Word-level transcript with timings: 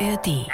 ARD. 0.00 0.46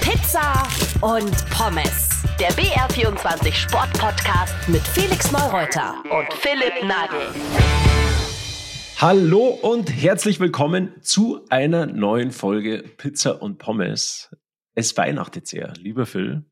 Pizza 0.00 0.66
und 1.00 1.50
Pommes. 1.50 2.22
Der 2.40 2.50
BR24 2.50 3.52
Sportpodcast 3.52 4.68
mit 4.68 4.80
Felix 4.82 5.30
Neureuter 5.30 5.94
und 6.10 6.32
Philipp 6.32 6.82
Nagel. 6.84 7.28
Hallo 8.98 9.46
und 9.62 9.90
herzlich 9.90 10.40
willkommen 10.40 10.92
zu 11.02 11.44
einer 11.50 11.86
neuen 11.86 12.32
Folge 12.32 12.82
Pizza 12.96 13.40
und 13.40 13.58
Pommes. 13.58 14.34
Es 14.74 14.96
weihnachtet 14.96 15.46
sehr, 15.46 15.72
lieber 15.78 16.04
Phil. 16.04 16.44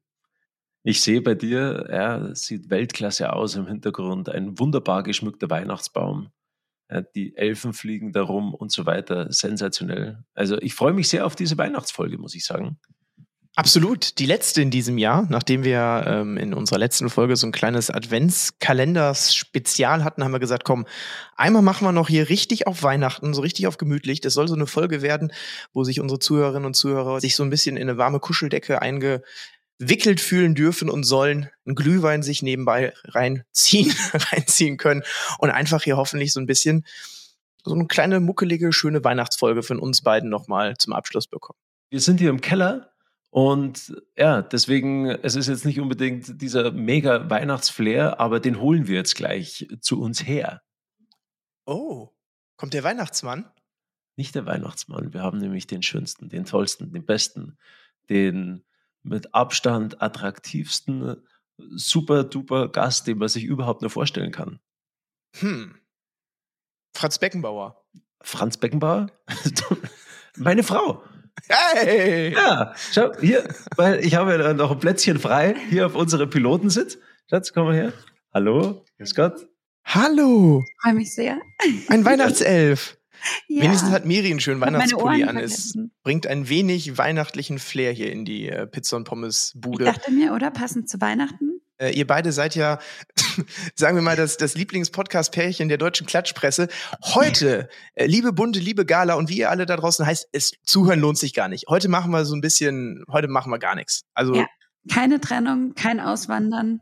Ich 0.84 1.00
sehe 1.02 1.22
bei 1.22 1.34
dir, 1.34 1.86
er 1.88 2.36
sieht 2.36 2.70
Weltklasse 2.70 3.32
aus 3.32 3.56
im 3.56 3.66
Hintergrund, 3.66 4.28
ein 4.28 4.60
wunderbar 4.60 5.02
geschmückter 5.02 5.50
Weihnachtsbaum. 5.50 6.30
Die 7.02 7.36
Elfen 7.36 7.72
fliegen 7.72 8.12
darum 8.12 8.54
und 8.54 8.72
so 8.72 8.86
weiter. 8.86 9.32
Sensationell. 9.32 10.24
Also 10.34 10.58
ich 10.58 10.74
freue 10.74 10.92
mich 10.92 11.08
sehr 11.08 11.26
auf 11.26 11.36
diese 11.36 11.58
Weihnachtsfolge, 11.58 12.18
muss 12.18 12.34
ich 12.34 12.44
sagen. 12.44 12.78
Absolut. 13.56 14.18
Die 14.18 14.26
letzte 14.26 14.62
in 14.62 14.72
diesem 14.72 14.98
Jahr, 14.98 15.26
nachdem 15.28 15.62
wir 15.62 16.02
ähm, 16.08 16.36
in 16.36 16.54
unserer 16.54 16.80
letzten 16.80 17.08
Folge 17.08 17.36
so 17.36 17.46
ein 17.46 17.52
kleines 17.52 17.88
Adventskalender-Spezial 17.88 20.02
hatten, 20.02 20.24
haben 20.24 20.32
wir 20.32 20.40
gesagt, 20.40 20.64
komm, 20.64 20.86
einmal 21.36 21.62
machen 21.62 21.86
wir 21.86 21.92
noch 21.92 22.08
hier 22.08 22.28
richtig 22.28 22.66
auf 22.66 22.82
Weihnachten, 22.82 23.32
so 23.32 23.42
richtig 23.42 23.68
auf 23.68 23.78
gemütlich. 23.78 24.20
Das 24.20 24.34
soll 24.34 24.48
so 24.48 24.56
eine 24.56 24.66
Folge 24.66 25.02
werden, 25.02 25.32
wo 25.72 25.84
sich 25.84 26.00
unsere 26.00 26.18
Zuhörerinnen 26.18 26.66
und 26.66 26.74
Zuhörer 26.74 27.20
sich 27.20 27.36
so 27.36 27.44
ein 27.44 27.50
bisschen 27.50 27.76
in 27.76 27.88
eine 27.88 27.96
warme 27.96 28.18
Kuscheldecke 28.18 28.82
einge 28.82 29.22
wickelt 29.78 30.20
fühlen 30.20 30.54
dürfen 30.54 30.88
und 30.88 31.04
sollen, 31.04 31.50
einen 31.66 31.74
Glühwein 31.74 32.22
sich 32.22 32.42
nebenbei 32.42 32.92
reinziehen, 33.04 33.92
reinziehen 34.14 34.76
können 34.76 35.02
und 35.38 35.50
einfach 35.50 35.82
hier 35.82 35.96
hoffentlich 35.96 36.32
so 36.32 36.40
ein 36.40 36.46
bisschen 36.46 36.84
so 37.64 37.74
eine 37.74 37.86
kleine 37.86 38.20
muckelige, 38.20 38.72
schöne 38.72 39.02
Weihnachtsfolge 39.02 39.62
von 39.62 39.78
uns 39.78 40.02
beiden 40.02 40.28
nochmal 40.28 40.76
zum 40.76 40.92
Abschluss 40.92 41.26
bekommen. 41.26 41.58
Wir 41.90 42.00
sind 42.00 42.20
hier 42.20 42.30
im 42.30 42.40
Keller 42.40 42.92
und 43.30 44.00
ja, 44.16 44.42
deswegen, 44.42 45.06
es 45.06 45.34
ist 45.34 45.48
jetzt 45.48 45.64
nicht 45.64 45.80
unbedingt 45.80 46.40
dieser 46.40 46.70
mega 46.70 47.28
Weihnachtsflair, 47.30 48.20
aber 48.20 48.38
den 48.38 48.60
holen 48.60 48.86
wir 48.86 48.96
jetzt 48.96 49.16
gleich 49.16 49.66
zu 49.80 50.00
uns 50.00 50.26
her. 50.26 50.62
Oh, 51.66 52.10
kommt 52.56 52.74
der 52.74 52.84
Weihnachtsmann? 52.84 53.50
Nicht 54.16 54.34
der 54.34 54.46
Weihnachtsmann. 54.46 55.12
Wir 55.12 55.22
haben 55.22 55.38
nämlich 55.38 55.66
den 55.66 55.82
schönsten, 55.82 56.28
den 56.28 56.44
tollsten, 56.44 56.92
den 56.92 57.04
besten, 57.04 57.58
den 58.08 58.64
mit 59.04 59.34
Abstand 59.34 60.02
attraktivsten, 60.02 61.16
super 61.56 62.24
duper 62.24 62.68
Gast, 62.68 63.06
den 63.06 63.18
man 63.18 63.28
sich 63.28 63.44
überhaupt 63.44 63.82
nur 63.82 63.90
vorstellen 63.90 64.32
kann. 64.32 64.58
Hm. 65.36 65.76
Franz 66.96 67.18
Beckenbauer. 67.18 67.84
Franz 68.22 68.56
Beckenbauer? 68.56 69.08
Meine 70.36 70.62
Frau. 70.62 71.04
Hey! 71.48 72.32
Ja, 72.32 72.74
schau, 72.92 73.12
hier, 73.20 73.46
weil 73.76 74.04
ich 74.04 74.14
habe 74.14 74.36
ja 74.36 74.54
noch 74.54 74.70
ein 74.70 74.78
Plätzchen 74.78 75.18
frei 75.18 75.54
hier 75.68 75.86
auf 75.86 75.94
unserem 75.94 76.30
Pilotensitz. 76.30 76.98
Schatz, 77.28 77.52
komm 77.52 77.66
mal 77.66 77.74
her. 77.74 77.92
Hallo, 78.32 78.84
grüß 78.98 79.14
Gott. 79.14 79.46
Hallo. 79.84 80.64
Freue 80.82 80.94
mich 80.94 81.14
sehr. 81.14 81.40
Ein 81.88 82.04
Weihnachtself. 82.04 82.96
Ja. 83.48 83.62
Wenigstens 83.62 83.90
hat 83.90 84.04
Miri 84.04 84.30
einen 84.30 84.40
schönen 84.40 84.60
Weihnachtspulli 84.60 85.24
an. 85.24 85.36
Es 85.36 85.74
bringt 86.02 86.26
ein 86.26 86.48
wenig 86.48 86.98
weihnachtlichen 86.98 87.58
Flair 87.58 87.92
hier 87.92 88.10
in 88.12 88.24
die 88.24 88.48
äh, 88.48 88.66
Pizza- 88.66 88.96
und 88.96 89.02
Ich 89.02 89.08
Pommes-Bude. 89.08 89.84
dachte 89.84 90.10
mir, 90.10 90.32
oder? 90.34 90.50
Passend 90.50 90.88
zu 90.88 91.00
Weihnachten? 91.00 91.60
Äh, 91.78 91.90
ihr 91.92 92.06
beide 92.06 92.30
seid 92.32 92.54
ja, 92.54 92.78
sagen 93.74 93.96
wir 93.96 94.02
mal, 94.02 94.16
das, 94.16 94.36
das 94.36 94.54
Lieblingspodcast-Pärchen 94.54 95.68
der 95.68 95.78
deutschen 95.78 96.06
Klatschpresse. 96.06 96.68
Heute, 97.02 97.68
äh, 97.94 98.06
liebe 98.06 98.32
Bunte, 98.32 98.60
liebe 98.60 98.86
Gala 98.86 99.14
und 99.14 99.28
wie 99.28 99.38
ihr 99.38 99.50
alle 99.50 99.66
da 99.66 99.76
draußen 99.76 100.06
heißt, 100.06 100.28
es 100.32 100.52
zuhören 100.64 101.00
lohnt 101.00 101.18
sich 101.18 101.34
gar 101.34 101.48
nicht. 101.48 101.66
Heute 101.68 101.88
machen 101.88 102.12
wir 102.12 102.24
so 102.24 102.34
ein 102.34 102.40
bisschen, 102.40 103.04
heute 103.10 103.28
machen 103.28 103.50
wir 103.50 103.58
gar 103.58 103.74
nichts. 103.74 104.04
Also 104.14 104.34
Ja. 104.34 104.46
Keine 104.92 105.18
Trennung, 105.20 105.74
kein 105.74 105.98
Auswandern. 105.98 106.80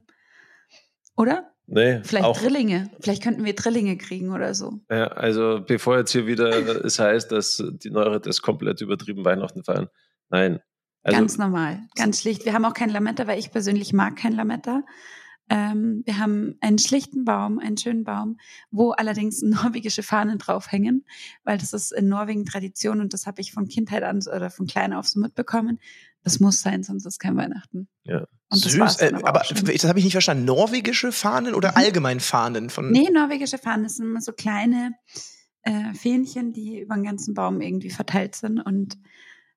Oder? 1.16 1.51
Nee, 1.74 2.02
Vielleicht 2.04 2.26
auch, 2.26 2.38
Drillinge. 2.38 2.90
Vielleicht 3.00 3.22
könnten 3.22 3.46
wir 3.46 3.54
Drillinge 3.54 3.96
kriegen 3.96 4.30
oder 4.30 4.54
so. 4.54 4.80
Ja, 4.90 5.06
also 5.06 5.62
bevor 5.66 5.96
jetzt 5.96 6.12
hier 6.12 6.26
wieder 6.26 6.84
es 6.84 6.98
heißt, 6.98 7.32
dass 7.32 7.64
die 7.82 7.90
Neurettes 7.90 8.42
komplett 8.42 8.82
übertrieben 8.82 9.24
Weihnachten 9.24 9.64
feiern. 9.64 9.88
Nein. 10.28 10.60
Also, 11.02 11.18
ganz 11.18 11.38
normal, 11.38 11.80
ganz 11.96 12.20
schlicht. 12.20 12.44
Wir 12.44 12.52
haben 12.52 12.66
auch 12.66 12.74
kein 12.74 12.90
Lametta, 12.90 13.26
weil 13.26 13.38
ich 13.38 13.50
persönlich 13.50 13.94
mag 13.94 14.16
kein 14.16 14.34
Lametta. 14.34 14.82
Ähm, 15.48 16.02
wir 16.04 16.18
haben 16.18 16.58
einen 16.60 16.78
schlichten 16.78 17.24
Baum, 17.24 17.58
einen 17.58 17.78
schönen 17.78 18.04
Baum, 18.04 18.38
wo 18.70 18.90
allerdings 18.90 19.40
norwegische 19.42 20.02
Fahnen 20.02 20.36
draufhängen, 20.36 21.06
weil 21.42 21.56
das 21.56 21.72
ist 21.72 21.90
in 21.90 22.06
Norwegen 22.06 22.44
Tradition 22.44 23.00
und 23.00 23.14
das 23.14 23.26
habe 23.26 23.40
ich 23.40 23.50
von 23.50 23.66
Kindheit 23.66 24.02
an 24.02 24.18
oder 24.18 24.50
von 24.50 24.66
klein 24.66 24.92
auf 24.92 25.08
so 25.08 25.18
mitbekommen. 25.18 25.80
Das 26.22 26.38
muss 26.38 26.60
sein, 26.60 26.82
sonst 26.82 27.06
ist 27.06 27.18
kein 27.18 27.36
Weihnachten. 27.36 27.88
Ja. 28.04 28.26
Und 28.52 28.64
das 28.64 28.72
süß. 28.72 28.96
Äh, 29.00 29.12
aber 29.22 29.42
das 29.48 29.84
habe 29.84 29.98
ich 29.98 30.04
nicht 30.04 30.12
verstanden. 30.12 30.44
Norwegische 30.44 31.12
Fahnen 31.12 31.54
oder 31.54 31.70
Mhm. 31.72 31.76
allgemein 31.76 32.20
Fahnen 32.20 32.70
von? 32.70 32.90
Nee, 32.90 33.08
norwegische 33.10 33.58
Fahnen, 33.58 33.84
das 33.84 33.96
sind 33.96 34.06
immer 34.06 34.20
so 34.20 34.32
kleine 34.32 34.92
äh, 35.62 35.94
Fähnchen, 35.94 36.52
die 36.52 36.80
über 36.80 36.94
den 36.94 37.04
ganzen 37.04 37.34
Baum 37.34 37.60
irgendwie 37.60 37.90
verteilt 37.90 38.34
sind 38.34 38.60
und 38.60 38.98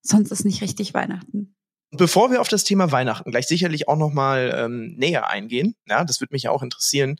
sonst 0.01 0.31
ist 0.31 0.45
nicht 0.45 0.61
richtig 0.61 0.94
Weihnachten. 0.94 1.55
Bevor 1.91 2.29
wir 2.31 2.41
auf 2.41 2.47
das 2.47 2.63
Thema 2.63 2.91
Weihnachten 2.91 3.31
gleich 3.31 3.47
sicherlich 3.47 3.88
auch 3.88 3.95
noch 3.97 4.11
mal 4.11 4.53
ähm, 4.55 4.95
näher 4.97 5.29
eingehen, 5.29 5.75
ja, 5.88 6.03
das 6.03 6.19
würde 6.19 6.34
mich 6.34 6.44
ja 6.44 6.51
auch 6.51 6.61
interessieren, 6.61 7.16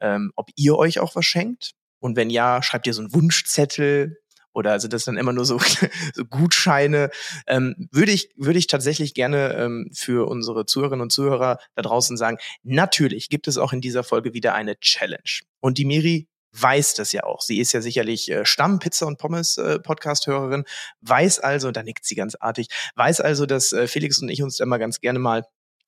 ähm, 0.00 0.32
ob 0.36 0.50
ihr 0.56 0.76
euch 0.76 1.00
auch 1.00 1.16
was 1.16 1.24
schenkt 1.24 1.72
und 1.98 2.16
wenn 2.16 2.30
ja, 2.30 2.62
schreibt 2.62 2.86
ihr 2.86 2.94
so 2.94 3.00
einen 3.02 3.12
Wunschzettel 3.14 4.18
oder 4.58 4.80
sind 4.80 4.92
das 4.92 5.04
dann 5.04 5.16
immer 5.16 5.32
nur 5.32 5.44
so, 5.44 5.58
so 6.14 6.24
Gutscheine? 6.24 7.10
Ähm, 7.46 7.88
würde 7.92 8.12
ich 8.12 8.30
würde 8.36 8.58
ich 8.58 8.66
tatsächlich 8.66 9.14
gerne 9.14 9.54
ähm, 9.54 9.90
für 9.94 10.28
unsere 10.28 10.66
Zuhörerinnen 10.66 11.02
und 11.02 11.12
Zuhörer 11.12 11.58
da 11.76 11.82
draußen 11.82 12.16
sagen: 12.16 12.38
Natürlich 12.64 13.28
gibt 13.28 13.48
es 13.48 13.56
auch 13.56 13.72
in 13.72 13.80
dieser 13.80 14.04
Folge 14.04 14.34
wieder 14.34 14.54
eine 14.54 14.78
Challenge 14.80 15.40
und 15.60 15.78
die 15.78 15.84
Miri 15.84 16.28
weiß 16.52 16.94
das 16.94 17.12
ja 17.12 17.24
auch. 17.24 17.42
Sie 17.42 17.58
ist 17.60 17.72
ja 17.72 17.80
sicherlich 17.80 18.30
äh, 18.30 18.44
Stamm-Pizza- 18.44 19.06
und 19.06 19.18
Pommes-Podcast-Hörerin, 19.18 20.64
weiß 21.02 21.40
also, 21.40 21.70
da 21.70 21.82
nickt 21.82 22.04
sie 22.04 22.14
ganz 22.14 22.34
artig, 22.34 22.68
weiß 22.96 23.20
also, 23.20 23.46
dass 23.46 23.72
äh, 23.72 23.86
Felix 23.86 24.20
und 24.20 24.28
ich 24.28 24.42
uns 24.42 24.58
immer 24.58 24.78
ganz 24.78 25.00
gerne 25.00 25.18
mal 25.18 25.44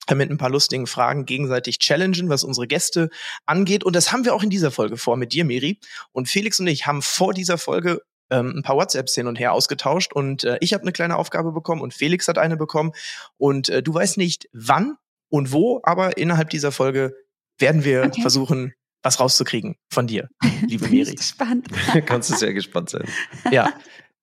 äh, 0.07 0.15
mit 0.15 0.29
ein 0.29 0.37
paar 0.37 0.49
lustigen 0.49 0.87
Fragen 0.87 1.25
gegenseitig 1.25 1.79
challengen, 1.79 2.29
was 2.29 2.43
unsere 2.43 2.67
Gäste 2.67 3.09
angeht. 3.45 3.83
Und 3.83 3.95
das 3.95 4.11
haben 4.11 4.25
wir 4.25 4.33
auch 4.33 4.43
in 4.43 4.49
dieser 4.49 4.71
Folge 4.71 4.97
vor 4.97 5.17
mit 5.17 5.33
dir, 5.33 5.45
Miri. 5.45 5.79
Und 6.11 6.29
Felix 6.29 6.59
und 6.59 6.67
ich 6.67 6.85
haben 6.85 7.01
vor 7.01 7.33
dieser 7.33 7.57
Folge 7.57 8.01
ähm, 8.31 8.53
ein 8.57 8.63
paar 8.63 8.75
WhatsApps 8.77 9.13
hin 9.15 9.27
und 9.27 9.37
her 9.39 9.53
ausgetauscht 9.53 10.13
und 10.13 10.43
äh, 10.43 10.57
ich 10.61 10.73
habe 10.73 10.81
eine 10.83 10.91
kleine 10.91 11.17
Aufgabe 11.17 11.51
bekommen 11.51 11.81
und 11.81 11.93
Felix 11.93 12.27
hat 12.27 12.37
eine 12.37 12.57
bekommen. 12.57 12.91
Und 13.37 13.69
äh, 13.69 13.83
du 13.83 13.93
weißt 13.93 14.17
nicht 14.17 14.47
wann 14.53 14.95
und 15.29 15.51
wo, 15.51 15.79
aber 15.83 16.17
innerhalb 16.17 16.49
dieser 16.49 16.71
Folge 16.71 17.13
werden 17.59 17.83
wir 17.83 18.03
Okay. 18.05 18.21
versuchen, 18.21 18.73
was 19.03 19.19
rauszukriegen 19.19 19.75
von 19.91 20.07
dir, 20.07 20.29
liebe 20.67 20.85
Bin 20.85 20.93
ich 20.99 21.05
Miri. 21.07 21.15
gespannt. 21.15 21.67
kannst 22.05 22.29
du 22.31 22.35
sehr 22.35 22.53
gespannt 22.53 22.89
sein. 22.89 23.03
Ja. 23.51 23.71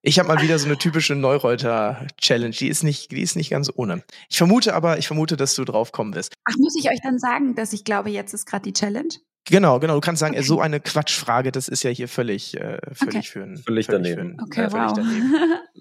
Ich 0.03 0.19
habe 0.21 0.29
mal 0.29 0.41
wieder 0.41 0.59
so 0.61 0.67
eine 0.67 0.79
typische 0.79 1.17
Neureuter-Challenge. 1.17 2.55
Die 2.55 2.69
ist 2.69 2.85
nicht, 2.85 3.11
die 3.11 3.21
ist 3.21 3.35
nicht 3.37 3.51
ganz 3.51 3.71
ohne. 3.75 4.05
Ich 4.29 4.39
vermute 4.39 4.75
aber, 4.75 4.99
ich 4.99 5.09
vermute, 5.09 5.37
dass 5.37 5.55
du 5.57 5.65
drauf 5.65 5.91
kommen 5.91 6.15
wirst. 6.15 6.35
Ach, 6.45 6.55
muss 6.59 6.77
ich 6.79 6.89
euch 6.91 7.01
dann 7.03 7.19
sagen, 7.19 7.57
dass 7.57 7.73
ich 7.73 7.83
glaube, 7.85 8.11
jetzt 8.11 8.33
ist 8.33 8.47
gerade 8.47 8.63
die 8.63 8.73
Challenge? 8.73 9.09
Genau, 9.51 9.79
genau. 9.81 9.95
Du 9.95 10.01
kannst 10.01 10.21
sagen, 10.21 10.35
Okay. 10.35 10.43
so 10.45 10.61
eine 10.61 10.81
Quatschfrage, 10.81 11.53
das 11.53 11.69
ist 11.69 11.83
ja 11.83 11.91
hier 11.91 12.09
völlig, 12.09 12.55
äh, 12.57 12.79
völlig 12.93 13.17
Okay. 13.17 13.23
für 13.23 13.43
ein, 13.43 13.57
Völlig 13.59 13.87
daneben. 13.87 14.15
Für 14.15 14.21
ein, 14.21 14.41
Okay, 14.43 14.61
äh, 14.65 14.71
völlig 14.71 14.87
wow. 14.89 14.93
daneben. 14.97 15.35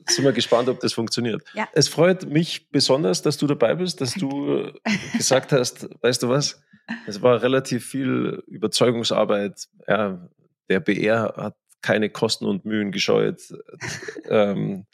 Sind 0.08 0.26
wir 0.26 0.32
gespannt, 0.32 0.70
ob 0.70 0.80
das 0.80 0.94
funktioniert. 0.94 1.44
Ja. 1.54 1.68
Es 1.74 1.88
freut 1.90 2.26
mich 2.30 2.70
besonders, 2.70 3.22
dass 3.22 3.38
du 3.38 3.48
dabei 3.48 3.76
bist, 3.76 4.00
dass 4.02 4.14
du 4.14 4.72
gesagt 5.16 5.52
hast, 5.52 5.90
weißt 6.02 6.24
du 6.24 6.30
was, 6.30 6.62
es 7.06 7.22
war 7.22 7.42
relativ 7.42 7.86
viel 7.86 8.42
Überzeugungsarbeit. 8.48 9.68
Ja, 9.88 10.30
der 10.70 10.80
BR 10.80 11.34
hat 11.38 11.56
keine 11.82 12.10
Kosten 12.10 12.46
und 12.46 12.66
Mühen 12.66 12.92
gescheut 12.92 13.42
ähm, 14.30 14.86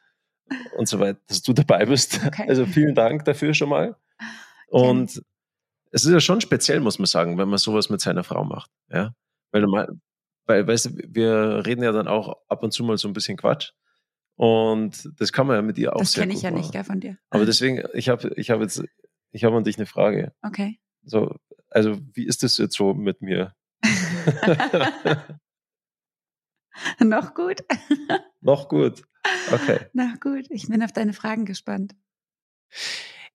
und 0.77 0.87
so 0.87 0.99
weiter, 0.99 1.19
dass 1.27 1.41
du 1.41 1.53
dabei 1.53 1.85
bist. 1.85 2.19
Okay. 2.25 2.45
Also 2.47 2.65
vielen 2.65 2.95
Dank 2.95 3.25
dafür 3.25 3.53
schon 3.53 3.69
mal. 3.69 3.95
Und 4.67 5.21
es 5.93 6.03
ist 6.05 6.11
ja 6.11 6.19
schon 6.19 6.41
speziell, 6.41 6.79
muss 6.79 6.97
man 6.97 7.05
sagen, 7.05 7.37
wenn 7.37 7.47
man 7.47 7.59
sowas 7.59 7.89
mit 7.89 8.01
seiner 8.01 8.23
Frau 8.23 8.43
macht. 8.43 8.71
Ja? 8.89 9.13
Weil, 9.51 9.61
normal, 9.61 9.89
weil 10.45 10.67
weißt 10.67 10.87
du, 10.87 10.89
wir 11.07 11.63
reden 11.65 11.83
ja 11.83 11.91
dann 11.91 12.07
auch 12.07 12.35
ab 12.47 12.63
und 12.63 12.71
zu 12.71 12.83
mal 12.83 12.97
so 12.97 13.07
ein 13.07 13.13
bisschen 13.13 13.37
Quatsch. 13.37 13.71
Und 14.35 15.07
das 15.19 15.31
kann 15.31 15.45
man 15.45 15.55
ja 15.55 15.61
mit 15.61 15.77
ihr 15.77 15.95
auch 15.95 15.99
Das 15.99 16.15
kenne 16.15 16.33
ich 16.33 16.41
ja 16.41 16.49
machen. 16.49 16.61
nicht, 16.61 16.71
gell, 16.71 16.83
von 16.83 16.99
dir. 16.99 17.19
Aber 17.29 17.45
deswegen, 17.45 17.83
ich 17.93 18.09
habe 18.09 18.33
ich 18.35 18.49
hab 18.49 18.59
jetzt, 18.61 18.83
ich 19.29 19.43
habe 19.43 19.55
an 19.55 19.63
dich 19.63 19.77
eine 19.77 19.85
Frage. 19.85 20.33
Okay. 20.41 20.79
So, 21.03 21.35
also, 21.69 21.99
wie 22.13 22.25
ist 22.25 22.41
das 22.41 22.57
jetzt 22.57 22.75
so 22.75 22.95
mit 22.95 23.21
mir? 23.21 23.53
Noch 26.99 27.35
gut? 27.35 27.63
Noch 28.41 28.67
gut. 28.67 29.03
Okay. 29.51 29.81
Na 29.93 30.15
gut, 30.19 30.47
ich 30.49 30.67
bin 30.67 30.81
auf 30.81 30.91
deine 30.91 31.13
Fragen 31.13 31.45
gespannt. 31.45 31.93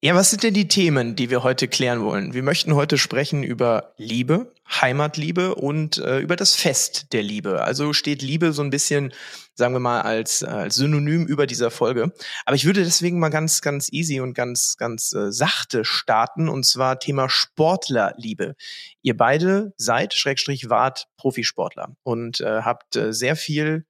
Ja, 0.01 0.15
was 0.15 0.31
sind 0.31 0.45
denn 0.45 0.55
die 0.55 0.69
Themen, 0.69 1.17
die 1.17 1.29
wir 1.29 1.43
heute 1.43 1.67
klären 1.67 2.03
wollen? 2.05 2.33
Wir 2.33 2.45
möchten 2.45 2.77
heute 2.77 2.99
sprechen 2.99 3.43
über 3.43 3.95
Liebe, 3.97 4.55
Heimatliebe 4.81 5.57
und 5.57 5.99
äh, 5.99 6.21
über 6.21 6.37
das 6.37 6.55
Fest 6.55 7.13
der 7.13 7.25
Liebe. 7.25 7.65
Also 7.65 7.93
steht 7.93 8.23
Liebe 8.23 8.53
so 8.53 8.63
ein 8.63 8.71
bisschen, 8.71 9.13
sagen 9.57 9.75
wir 9.75 9.81
mal, 9.81 10.03
als, 10.03 10.43
äh, 10.43 10.47
als 10.47 10.77
Synonym 10.77 11.27
über 11.27 11.49
dieser 11.49 11.73
Folge. 11.73 12.13
Aber 12.47 12.55
ich 12.55 12.65
würde 12.65 12.85
deswegen 12.85 13.19
mal 13.19 13.31
ganz, 13.31 13.61
ganz 13.61 13.89
easy 13.91 14.21
und 14.21 14.35
ganz, 14.35 14.77
ganz 14.77 15.13
äh, 15.15 15.33
sachte 15.33 15.85
starten 15.85 16.49
und 16.49 16.65
zwar 16.65 17.01
Thema 17.01 17.29
Sportlerliebe. 17.29 18.55
Ihr 19.03 19.17
beide 19.17 19.73
seid, 19.79 20.15
Schrägstrich, 20.15 20.71
wart 20.71 21.09
Profisportler 21.17 21.97
und 22.05 22.41
äh, 22.41 22.63
habt 22.63 22.95
äh, 22.95 23.13
sehr 23.13 23.35
viel 23.35 23.85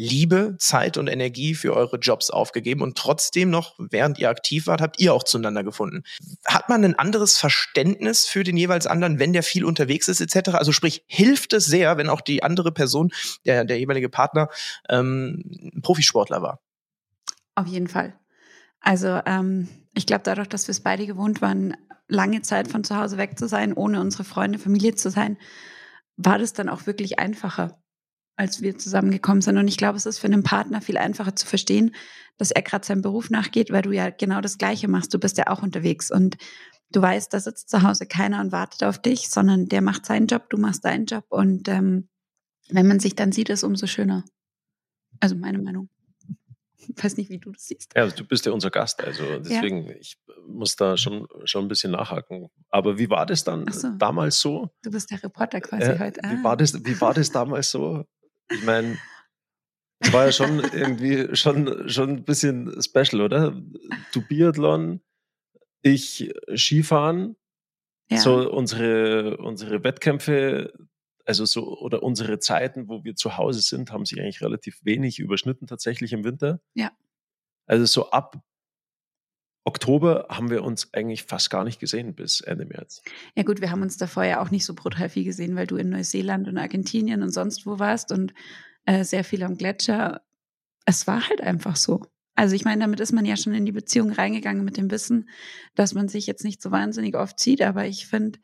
Liebe, 0.00 0.56
Zeit 0.58 0.96
und 0.96 1.08
Energie 1.08 1.54
für 1.54 1.76
eure 1.76 1.98
Jobs 1.98 2.30
aufgegeben 2.30 2.80
und 2.80 2.96
trotzdem 2.96 3.50
noch, 3.50 3.74
während 3.78 4.18
ihr 4.18 4.30
aktiv 4.30 4.66
wart, 4.66 4.80
habt 4.80 4.98
ihr 4.98 5.12
auch 5.12 5.24
zueinander 5.24 5.62
gefunden. 5.62 6.04
Hat 6.46 6.70
man 6.70 6.82
ein 6.86 6.98
anderes 6.98 7.36
Verständnis 7.36 8.24
für 8.24 8.42
den 8.42 8.56
jeweils 8.56 8.86
anderen, 8.86 9.18
wenn 9.18 9.34
der 9.34 9.42
viel 9.42 9.62
unterwegs 9.62 10.08
ist 10.08 10.22
etc.? 10.22 10.54
Also 10.54 10.72
sprich, 10.72 11.04
hilft 11.06 11.52
es 11.52 11.66
sehr, 11.66 11.98
wenn 11.98 12.08
auch 12.08 12.22
die 12.22 12.42
andere 12.42 12.72
Person, 12.72 13.12
der, 13.44 13.66
der 13.66 13.78
jeweilige 13.78 14.08
Partner, 14.08 14.48
ähm, 14.88 15.70
Profisportler 15.82 16.40
war? 16.40 16.60
Auf 17.54 17.66
jeden 17.66 17.88
Fall. 17.88 18.18
Also 18.80 19.20
ähm, 19.26 19.68
ich 19.92 20.06
glaube, 20.06 20.22
dadurch, 20.24 20.48
dass 20.48 20.66
wir 20.66 20.72
es 20.72 20.80
beide 20.80 21.06
gewohnt 21.06 21.42
waren, 21.42 21.76
lange 22.08 22.40
Zeit 22.40 22.68
von 22.68 22.84
zu 22.84 22.96
Hause 22.96 23.18
weg 23.18 23.38
zu 23.38 23.46
sein, 23.48 23.74
ohne 23.74 24.00
unsere 24.00 24.24
Freunde, 24.24 24.58
Familie 24.58 24.94
zu 24.94 25.10
sein, 25.10 25.36
war 26.16 26.38
das 26.38 26.54
dann 26.54 26.70
auch 26.70 26.86
wirklich 26.86 27.18
einfacher 27.18 27.76
als 28.40 28.62
wir 28.62 28.78
zusammengekommen 28.78 29.42
sind. 29.42 29.58
Und 29.58 29.68
ich 29.68 29.76
glaube, 29.76 29.98
es 29.98 30.06
ist 30.06 30.18
für 30.18 30.26
einen 30.26 30.42
Partner 30.42 30.80
viel 30.80 30.96
einfacher 30.96 31.36
zu 31.36 31.46
verstehen, 31.46 31.94
dass 32.38 32.50
er 32.50 32.62
gerade 32.62 32.86
seinem 32.86 33.02
Beruf 33.02 33.28
nachgeht, 33.28 33.70
weil 33.70 33.82
du 33.82 33.92
ja 33.92 34.08
genau 34.08 34.40
das 34.40 34.56
Gleiche 34.56 34.88
machst. 34.88 35.12
Du 35.12 35.18
bist 35.18 35.36
ja 35.36 35.48
auch 35.48 35.62
unterwegs 35.62 36.10
und 36.10 36.38
du 36.90 37.02
weißt, 37.02 37.34
da 37.34 37.38
sitzt 37.38 37.68
zu 37.68 37.82
Hause 37.82 38.06
keiner 38.06 38.40
und 38.40 38.50
wartet 38.50 38.82
auf 38.82 38.98
dich, 38.98 39.28
sondern 39.28 39.66
der 39.66 39.82
macht 39.82 40.06
seinen 40.06 40.26
Job, 40.26 40.48
du 40.48 40.56
machst 40.56 40.86
deinen 40.86 41.04
Job. 41.04 41.26
Und 41.28 41.68
ähm, 41.68 42.08
wenn 42.70 42.88
man 42.88 42.98
sich 42.98 43.14
dann 43.14 43.30
sieht, 43.30 43.50
ist 43.50 43.58
es 43.58 43.64
umso 43.64 43.86
schöner. 43.86 44.24
Also 45.20 45.36
meine 45.36 45.58
Meinung. 45.58 45.90
Ich 46.78 47.04
weiß 47.04 47.18
nicht, 47.18 47.28
wie 47.28 47.38
du 47.38 47.52
das 47.52 47.66
siehst. 47.66 47.92
Ja, 47.94 48.06
du 48.06 48.24
bist 48.24 48.46
ja 48.46 48.52
unser 48.52 48.70
Gast, 48.70 49.04
also 49.04 49.38
deswegen, 49.38 49.86
ja. 49.86 49.96
ich 50.00 50.16
muss 50.48 50.76
da 50.76 50.96
schon, 50.96 51.28
schon 51.44 51.66
ein 51.66 51.68
bisschen 51.68 51.92
nachhaken. 51.92 52.48
Aber 52.70 52.96
wie 52.96 53.10
war 53.10 53.26
das 53.26 53.44
dann 53.44 53.70
so. 53.70 53.90
damals 53.98 54.40
so? 54.40 54.70
Du 54.82 54.90
bist 54.90 55.10
der 55.10 55.22
Reporter 55.22 55.60
quasi 55.60 55.90
äh, 55.90 55.98
heute. 55.98 56.24
Ah. 56.24 56.30
Wie, 56.32 56.42
war 56.42 56.56
das, 56.56 56.72
wie 56.82 56.98
war 57.02 57.12
das 57.12 57.30
damals 57.30 57.70
so? 57.70 58.06
Ich 58.50 58.64
meine, 58.64 58.98
es 60.00 60.12
war 60.12 60.26
ja 60.26 60.32
schon 60.32 60.60
irgendwie 60.60 61.34
schon, 61.36 61.88
schon 61.88 62.10
ein 62.10 62.24
bisschen 62.24 62.82
special, 62.82 63.22
oder? 63.22 63.60
Du 64.12 64.22
Biathlon, 64.22 65.00
ich 65.82 66.32
Skifahren, 66.54 67.36
ja. 68.10 68.18
so 68.18 68.50
unsere, 68.50 69.36
unsere 69.38 69.84
Wettkämpfe, 69.84 70.72
also 71.24 71.44
so, 71.44 71.78
oder 71.78 72.02
unsere 72.02 72.38
Zeiten, 72.38 72.88
wo 72.88 73.04
wir 73.04 73.14
zu 73.14 73.36
Hause 73.36 73.60
sind, 73.60 73.92
haben 73.92 74.04
sich 74.04 74.20
eigentlich 74.20 74.42
relativ 74.42 74.84
wenig 74.84 75.18
überschnitten 75.18 75.66
tatsächlich 75.66 76.12
im 76.12 76.24
Winter. 76.24 76.60
Ja. 76.74 76.90
Also 77.66 77.84
so 77.84 78.10
ab 78.10 78.42
Oktober 79.64 80.26
haben 80.30 80.50
wir 80.50 80.64
uns 80.64 80.92
eigentlich 80.94 81.24
fast 81.24 81.50
gar 81.50 81.64
nicht 81.64 81.80
gesehen 81.80 82.14
bis 82.14 82.40
Ende 82.40 82.64
März. 82.64 83.02
Ja 83.34 83.42
gut, 83.42 83.60
wir 83.60 83.70
haben 83.70 83.82
uns 83.82 83.96
davor 83.96 84.24
ja 84.24 84.40
auch 84.40 84.50
nicht 84.50 84.64
so 84.64 84.74
brutal 84.74 85.08
viel 85.08 85.24
gesehen, 85.24 85.54
weil 85.54 85.66
du 85.66 85.76
in 85.76 85.90
Neuseeland 85.90 86.48
und 86.48 86.56
Argentinien 86.56 87.22
und 87.22 87.30
sonst 87.30 87.66
wo 87.66 87.78
warst 87.78 88.10
und 88.10 88.32
äh, 88.86 89.04
sehr 89.04 89.24
viel 89.24 89.42
am 89.42 89.56
Gletscher. 89.56 90.22
Es 90.86 91.06
war 91.06 91.28
halt 91.28 91.42
einfach 91.42 91.76
so. 91.76 92.02
Also 92.34 92.54
ich 92.54 92.64
meine, 92.64 92.80
damit 92.80 93.00
ist 93.00 93.12
man 93.12 93.26
ja 93.26 93.36
schon 93.36 93.52
in 93.52 93.66
die 93.66 93.72
Beziehung 93.72 94.12
reingegangen 94.12 94.64
mit 94.64 94.78
dem 94.78 94.90
Wissen, 94.90 95.28
dass 95.74 95.92
man 95.92 96.08
sich 96.08 96.26
jetzt 96.26 96.44
nicht 96.44 96.62
so 96.62 96.70
wahnsinnig 96.70 97.14
oft 97.14 97.38
sieht, 97.38 97.60
aber 97.60 97.86
ich 97.86 98.06
finde, 98.06 98.38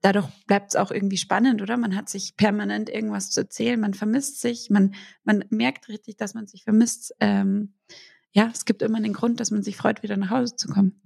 dadurch 0.00 0.26
bleibt 0.46 0.70
es 0.70 0.76
auch 0.76 0.90
irgendwie 0.90 1.18
spannend, 1.18 1.60
oder? 1.60 1.76
Man 1.76 1.96
hat 1.96 2.08
sich 2.08 2.36
permanent 2.36 2.88
irgendwas 2.88 3.30
zu 3.30 3.40
erzählen, 3.40 3.78
man 3.78 3.92
vermisst 3.92 4.40
sich, 4.40 4.70
man, 4.70 4.94
man 5.24 5.44
merkt 5.50 5.88
richtig, 5.88 6.16
dass 6.16 6.32
man 6.32 6.46
sich 6.46 6.64
vermisst. 6.64 7.14
Ähm, 7.20 7.74
ja, 8.32 8.50
es 8.52 8.64
gibt 8.64 8.82
immer 8.82 9.00
den 9.00 9.12
Grund, 9.12 9.40
dass 9.40 9.50
man 9.50 9.62
sich 9.62 9.76
freut, 9.76 10.02
wieder 10.02 10.16
nach 10.16 10.30
Hause 10.30 10.56
zu 10.56 10.68
kommen. 10.68 11.00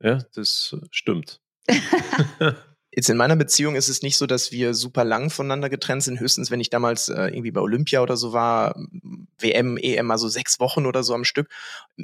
Ja, 0.00 0.18
das 0.34 0.76
stimmt. 0.90 1.40
Jetzt 2.94 3.08
in 3.08 3.16
meiner 3.16 3.36
Beziehung 3.36 3.74
ist 3.74 3.88
es 3.88 4.02
nicht 4.02 4.18
so, 4.18 4.26
dass 4.26 4.52
wir 4.52 4.74
super 4.74 5.02
lang 5.02 5.30
voneinander 5.30 5.70
getrennt 5.70 6.02
sind. 6.02 6.20
Höchstens, 6.20 6.50
wenn 6.50 6.60
ich 6.60 6.68
damals 6.68 7.08
äh, 7.08 7.28
irgendwie 7.28 7.50
bei 7.50 7.62
Olympia 7.62 8.02
oder 8.02 8.18
so 8.18 8.34
war, 8.34 8.74
WM, 9.38 9.78
EM, 9.78 10.10
also 10.10 10.28
sechs 10.28 10.60
Wochen 10.60 10.84
oder 10.84 11.02
so 11.02 11.14
am 11.14 11.24
Stück. 11.24 11.48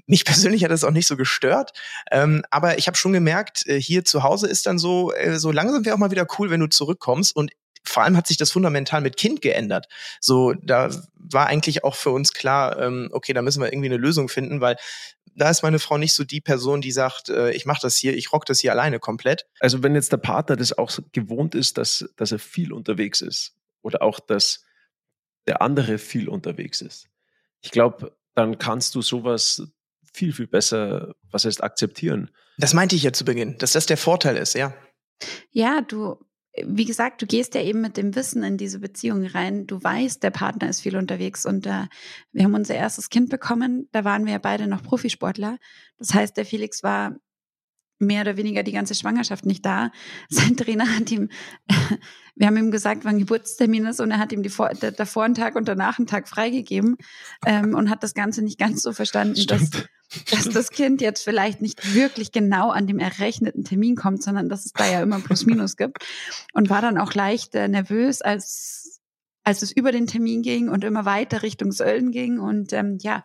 Mich 0.06 0.24
persönlich 0.24 0.64
hat 0.64 0.70
das 0.70 0.84
auch 0.84 0.90
nicht 0.90 1.06
so 1.06 1.18
gestört. 1.18 1.72
Ähm, 2.10 2.42
aber 2.50 2.78
ich 2.78 2.86
habe 2.86 2.96
schon 2.96 3.12
gemerkt, 3.12 3.66
äh, 3.66 3.78
hier 3.78 4.06
zu 4.06 4.22
Hause 4.22 4.48
ist 4.48 4.64
dann 4.64 4.78
so, 4.78 5.12
äh, 5.12 5.38
so 5.38 5.52
langsam 5.52 5.84
wäre 5.84 5.94
auch 5.94 6.00
mal 6.00 6.10
wieder 6.10 6.26
cool, 6.38 6.48
wenn 6.48 6.60
du 6.60 6.68
zurückkommst. 6.68 7.36
Und 7.36 7.52
vor 7.84 8.02
allem 8.02 8.16
hat 8.16 8.26
sich 8.26 8.36
das 8.36 8.50
fundamental 8.50 9.00
mit 9.00 9.16
Kind 9.16 9.42
geändert. 9.42 9.88
So, 10.20 10.54
da 10.54 10.90
war 11.14 11.46
eigentlich 11.46 11.84
auch 11.84 11.94
für 11.94 12.10
uns 12.10 12.32
klar, 12.32 12.78
ähm, 12.78 13.08
okay, 13.12 13.32
da 13.32 13.42
müssen 13.42 13.60
wir 13.60 13.72
irgendwie 13.72 13.88
eine 13.88 13.96
Lösung 13.96 14.28
finden, 14.28 14.60
weil 14.60 14.76
da 15.34 15.50
ist 15.50 15.62
meine 15.62 15.78
Frau 15.78 15.98
nicht 15.98 16.12
so 16.12 16.24
die 16.24 16.40
Person, 16.40 16.80
die 16.80 16.92
sagt, 16.92 17.28
äh, 17.28 17.52
ich 17.52 17.64
mache 17.64 17.80
das 17.82 17.96
hier, 17.96 18.16
ich 18.16 18.32
rock 18.32 18.44
das 18.44 18.60
hier 18.60 18.72
alleine 18.72 18.98
komplett. 18.98 19.46
Also 19.60 19.82
wenn 19.82 19.94
jetzt 19.94 20.12
der 20.12 20.18
Partner 20.18 20.56
das 20.56 20.76
auch 20.76 20.90
gewohnt 21.12 21.54
ist, 21.54 21.78
dass, 21.78 22.08
dass 22.16 22.32
er 22.32 22.38
viel 22.38 22.72
unterwegs 22.72 23.20
ist 23.20 23.54
oder 23.82 24.02
auch, 24.02 24.20
dass 24.20 24.64
der 25.46 25.62
andere 25.62 25.98
viel 25.98 26.28
unterwegs 26.28 26.80
ist, 26.80 27.06
ich 27.60 27.70
glaube, 27.70 28.16
dann 28.34 28.58
kannst 28.58 28.94
du 28.94 29.02
sowas 29.02 29.62
viel, 30.12 30.32
viel 30.32 30.46
besser, 30.46 31.14
was 31.30 31.44
heißt 31.44 31.62
akzeptieren. 31.62 32.30
Das 32.58 32.74
meinte 32.74 32.96
ich 32.96 33.02
ja 33.02 33.12
zu 33.12 33.24
Beginn, 33.24 33.56
dass 33.58 33.72
das 33.72 33.86
der 33.86 33.96
Vorteil 33.96 34.36
ist, 34.36 34.54
ja. 34.54 34.74
Ja, 35.50 35.80
du, 35.80 36.18
wie 36.66 36.84
gesagt, 36.84 37.22
du 37.22 37.26
gehst 37.26 37.54
ja 37.54 37.62
eben 37.62 37.80
mit 37.80 37.96
dem 37.96 38.14
Wissen 38.14 38.42
in 38.42 38.56
diese 38.56 38.78
Beziehung 38.78 39.24
rein. 39.24 39.66
Du 39.66 39.82
weißt, 39.82 40.22
der 40.22 40.30
Partner 40.30 40.68
ist 40.68 40.80
viel 40.80 40.96
unterwegs 40.96 41.46
und 41.46 41.66
äh, 41.66 41.86
wir 42.32 42.44
haben 42.44 42.54
unser 42.54 42.74
erstes 42.74 43.10
Kind 43.10 43.30
bekommen. 43.30 43.88
Da 43.92 44.04
waren 44.04 44.24
wir 44.24 44.32
ja 44.32 44.38
beide 44.38 44.66
noch 44.66 44.82
Profisportler. 44.82 45.58
Das 45.98 46.14
heißt, 46.14 46.36
der 46.36 46.46
Felix 46.46 46.82
war 46.82 47.16
mehr 47.98 48.22
oder 48.22 48.36
weniger 48.36 48.62
die 48.62 48.72
ganze 48.72 48.94
Schwangerschaft 48.94 49.44
nicht 49.44 49.64
da. 49.64 49.90
Sein 50.28 50.56
Trainer 50.56 50.96
hat 50.96 51.10
ihm, 51.10 51.28
wir 52.36 52.46
haben 52.46 52.56
ihm 52.56 52.70
gesagt, 52.70 53.04
wann 53.04 53.18
Geburtstermin 53.18 53.86
ist 53.86 54.00
und 54.00 54.10
er 54.10 54.18
hat 54.18 54.32
ihm 54.32 54.42
die 54.42 54.48
vor, 54.48 54.70
davor 54.70 55.24
einen 55.24 55.34
Tag 55.34 55.56
und 55.56 55.68
danach 55.68 55.98
einen 55.98 56.06
Tag 56.06 56.28
freigegeben 56.28 56.96
ähm, 57.44 57.74
und 57.74 57.90
hat 57.90 58.02
das 58.02 58.14
Ganze 58.14 58.42
nicht 58.42 58.58
ganz 58.58 58.82
so 58.82 58.92
verstanden, 58.92 59.44
dass, 59.46 59.70
dass 60.30 60.48
das 60.48 60.70
Kind 60.70 61.00
jetzt 61.00 61.22
vielleicht 61.22 61.60
nicht 61.60 61.94
wirklich 61.94 62.32
genau 62.32 62.70
an 62.70 62.86
dem 62.86 62.98
errechneten 62.98 63.64
Termin 63.64 63.96
kommt, 63.96 64.22
sondern 64.22 64.48
dass 64.48 64.64
es 64.64 64.72
da 64.72 64.90
ja 64.90 65.02
immer 65.02 65.20
Plus-Minus 65.20 65.76
gibt 65.76 66.04
und 66.52 66.70
war 66.70 66.80
dann 66.80 66.98
auch 66.98 67.14
leicht 67.14 67.54
äh, 67.54 67.68
nervös, 67.68 68.22
als, 68.22 69.00
als 69.44 69.62
es 69.62 69.72
über 69.72 69.92
den 69.92 70.06
Termin 70.06 70.42
ging 70.42 70.68
und 70.68 70.84
immer 70.84 71.04
weiter 71.04 71.42
Richtung 71.42 71.72
Sölden 71.72 72.10
ging 72.10 72.38
und 72.38 72.72
ähm, 72.72 72.98
ja, 73.00 73.24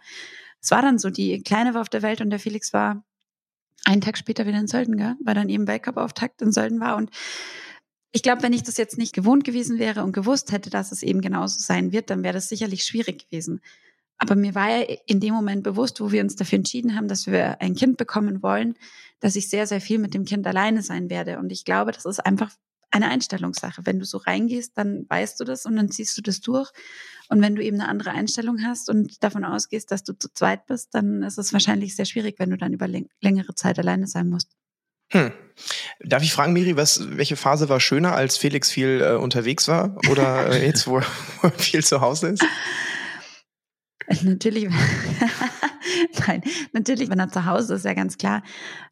es 0.61 0.71
war 0.71 0.81
dann 0.81 0.97
so, 0.97 1.09
die 1.09 1.41
Kleine 1.43 1.73
war 1.73 1.81
auf 1.81 1.89
der 1.89 2.01
Welt 2.01 2.21
und 2.21 2.29
der 2.29 2.39
Felix 2.39 2.71
war 2.71 3.03
einen 3.85 4.01
Tag 4.01 4.17
später 4.17 4.45
wieder 4.45 4.59
in 4.59 4.67
Sölden, 4.67 4.95
gell? 4.95 5.15
weil 5.23 5.35
dann 5.35 5.49
eben 5.49 5.67
Weltcup-Auftakt 5.67 6.41
in 6.41 6.53
Sölden 6.53 6.79
war. 6.79 6.95
Und 6.95 7.09
ich 8.13 8.23
glaube, 8.23 8.43
wenn 8.43 8.53
ich 8.53 8.63
das 8.63 8.77
jetzt 8.77 8.97
nicht 8.97 9.13
gewohnt 9.13 9.43
gewesen 9.43 9.77
wäre 9.77 10.03
und 10.03 10.13
gewusst 10.13 10.51
hätte, 10.51 10.69
dass 10.69 10.91
es 10.91 11.03
eben 11.03 11.19
genauso 11.19 11.59
sein 11.59 11.91
wird, 11.91 12.09
dann 12.09 12.23
wäre 12.23 12.33
das 12.33 12.47
sicherlich 12.47 12.83
schwierig 12.83 13.25
gewesen. 13.29 13.59
Aber 14.17 14.35
mir 14.35 14.55
war 14.55 14.69
ja 14.69 14.95
in 15.05 15.19
dem 15.19 15.33
Moment 15.33 15.63
bewusst, 15.63 15.99
wo 15.99 16.11
wir 16.11 16.21
uns 16.21 16.35
dafür 16.35 16.57
entschieden 16.57 16.95
haben, 16.95 17.07
dass 17.07 17.27
wir 17.27 17.61
ein 17.61 17.75
Kind 17.75 17.97
bekommen 17.97 18.41
wollen, 18.41 18.75
dass 19.19 19.35
ich 19.35 19.49
sehr, 19.49 19.67
sehr 19.67 19.81
viel 19.81 19.99
mit 19.99 20.13
dem 20.13 20.25
Kind 20.25 20.45
alleine 20.47 20.81
sein 20.81 21.09
werde. 21.09 21.39
Und 21.39 21.51
ich 21.51 21.65
glaube, 21.65 21.91
das 21.91 22.05
ist 22.05 22.19
einfach 22.19 22.51
eine 22.91 23.09
Einstellungssache. 23.09 23.85
Wenn 23.85 23.99
du 23.99 24.05
so 24.05 24.17
reingehst, 24.19 24.77
dann 24.77 25.05
weißt 25.09 25.39
du 25.39 25.45
das 25.45 25.65
und 25.65 25.75
dann 25.75 25.89
ziehst 25.89 26.17
du 26.17 26.21
das 26.21 26.41
durch. 26.41 26.71
Und 27.27 27.41
wenn 27.41 27.55
du 27.55 27.63
eben 27.63 27.79
eine 27.79 27.89
andere 27.89 28.11
Einstellung 28.11 28.63
hast 28.63 28.89
und 28.89 29.23
davon 29.23 29.43
ausgehst, 29.43 29.91
dass 29.91 30.03
du 30.03 30.13
zu 30.13 30.31
zweit 30.33 30.67
bist, 30.67 30.93
dann 30.93 31.23
ist 31.23 31.39
es 31.39 31.53
wahrscheinlich 31.53 31.95
sehr 31.95 32.05
schwierig, 32.05 32.35
wenn 32.37 32.51
du 32.51 32.57
dann 32.57 32.73
über 32.73 32.87
längere 32.87 33.55
Zeit 33.55 33.79
alleine 33.79 34.07
sein 34.07 34.29
musst. 34.29 34.51
Hm. 35.11 35.31
Darf 35.99 36.23
ich 36.23 36.33
fragen, 36.33 36.53
Miri, 36.53 36.75
was, 36.75 37.17
welche 37.17 37.35
Phase 37.35 37.69
war 37.69 37.79
schöner, 37.79 38.15
als 38.15 38.37
Felix 38.37 38.71
viel 38.71 39.01
äh, 39.01 39.15
unterwegs 39.15 39.67
war 39.67 39.97
oder 40.09 40.51
äh, 40.51 40.65
jetzt, 40.65 40.87
wo, 40.87 41.01
wo 41.41 41.47
er 41.47 41.51
viel 41.51 41.83
zu 41.83 42.01
Hause 42.01 42.29
ist? 42.29 42.43
Natürlich, 44.23 44.69
nein, 46.27 46.41
natürlich, 46.71 47.09
wenn 47.09 47.19
er 47.19 47.29
zu 47.29 47.45
Hause 47.45 47.75
ist, 47.75 47.85
ja 47.85 47.93
ganz 47.93 48.17
klar. 48.17 48.43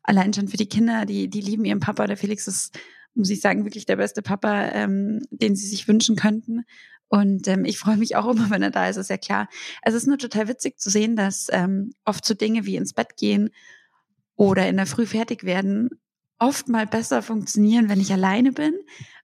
Allein 0.04 0.34
schon 0.34 0.48
für 0.48 0.58
die 0.58 0.70
Kinder, 0.70 1.06
die, 1.06 1.30
die 1.30 1.42
lieben 1.42 1.66
ihren 1.66 1.80
Papa. 1.80 2.08
Der 2.08 2.18
Felix 2.18 2.48
ist 2.48 2.78
muss 3.14 3.30
ich 3.30 3.42
sagen, 3.42 3.66
wirklich 3.66 3.86
der 3.86 3.98
beste 3.98 4.22
Papa, 4.22 4.70
ähm, 4.70 5.22
den 5.32 5.56
sie 5.56 5.68
sich 5.68 5.88
wünschen 5.88 6.16
könnten. 6.16 6.64
Und 7.08 7.48
ähm, 7.48 7.66
ich 7.66 7.78
freue 7.78 7.98
mich 7.98 8.16
auch 8.16 8.30
immer, 8.30 8.50
wenn 8.50 8.64
er 8.64 8.72
da 8.72 8.88
ist, 8.88 8.98
ist 8.98 9.10
ja 9.10 9.18
klar. 9.18 9.48
Es 9.82 9.94
ist 9.94 10.08
nur 10.08 10.18
total 10.18 10.48
witzig 10.48 10.80
zu 10.80 10.90
sehen, 10.90 11.16
dass 11.16 11.48
ähm, 11.52 11.94
oft 12.06 12.26
so 12.26 12.34
Dinge 12.34 12.66
wie 12.66 12.76
ins 12.76 12.94
Bett 12.94 13.18
gehen 13.18 13.50
oder 14.36 14.68
in 14.68 14.78
der 14.78 14.86
Früh 14.86 15.06
fertig 15.06 15.44
werden 15.44 15.90
oft 16.40 16.70
mal 16.70 16.88
besser 16.88 17.22
funktionieren, 17.22 17.88
wenn 17.88 18.02
ich 18.02 18.12
alleine 18.12 18.52
bin, 18.52 18.74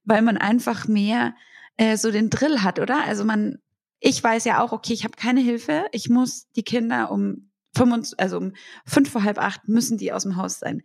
weil 0.03 0.21
man 0.21 0.37
einfach 0.37 0.87
mehr 0.87 1.33
äh, 1.75 1.97
so 1.97 2.11
den 2.11 2.29
Drill 2.29 2.61
hat, 2.61 2.77
oder? 2.77 3.03
Also 3.05 3.25
man, 3.25 3.57
ich 3.99 4.23
weiß 4.23 4.45
ja 4.45 4.61
auch, 4.61 4.71
okay, 4.71 4.93
ich 4.93 5.03
habe 5.03 5.15
keine 5.15 5.41
Hilfe, 5.41 5.85
ich 5.91 6.09
muss 6.09 6.47
die 6.55 6.63
Kinder 6.63 7.11
um 7.11 7.51
25, 7.75 8.19
also 8.19 8.37
um 8.37 8.53
fünf 8.85 9.09
vor 9.09 9.23
halb 9.23 9.39
acht 9.39 9.67
müssen 9.67 9.97
die 9.97 10.11
aus 10.11 10.23
dem 10.23 10.35
Haus 10.35 10.59
sein. 10.59 10.81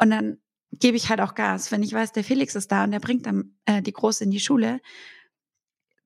Und 0.00 0.10
dann 0.10 0.38
gebe 0.72 0.96
ich 0.96 1.08
halt 1.08 1.20
auch 1.20 1.34
Gas. 1.34 1.70
Wenn 1.70 1.82
ich 1.82 1.92
weiß, 1.92 2.12
der 2.12 2.24
Felix 2.24 2.54
ist 2.54 2.70
da 2.70 2.84
und 2.84 2.90
der 2.90 3.00
bringt 3.00 3.26
dann 3.26 3.56
äh, 3.64 3.82
die 3.82 3.92
Große 3.92 4.24
in 4.24 4.30
die 4.30 4.40
Schule, 4.40 4.80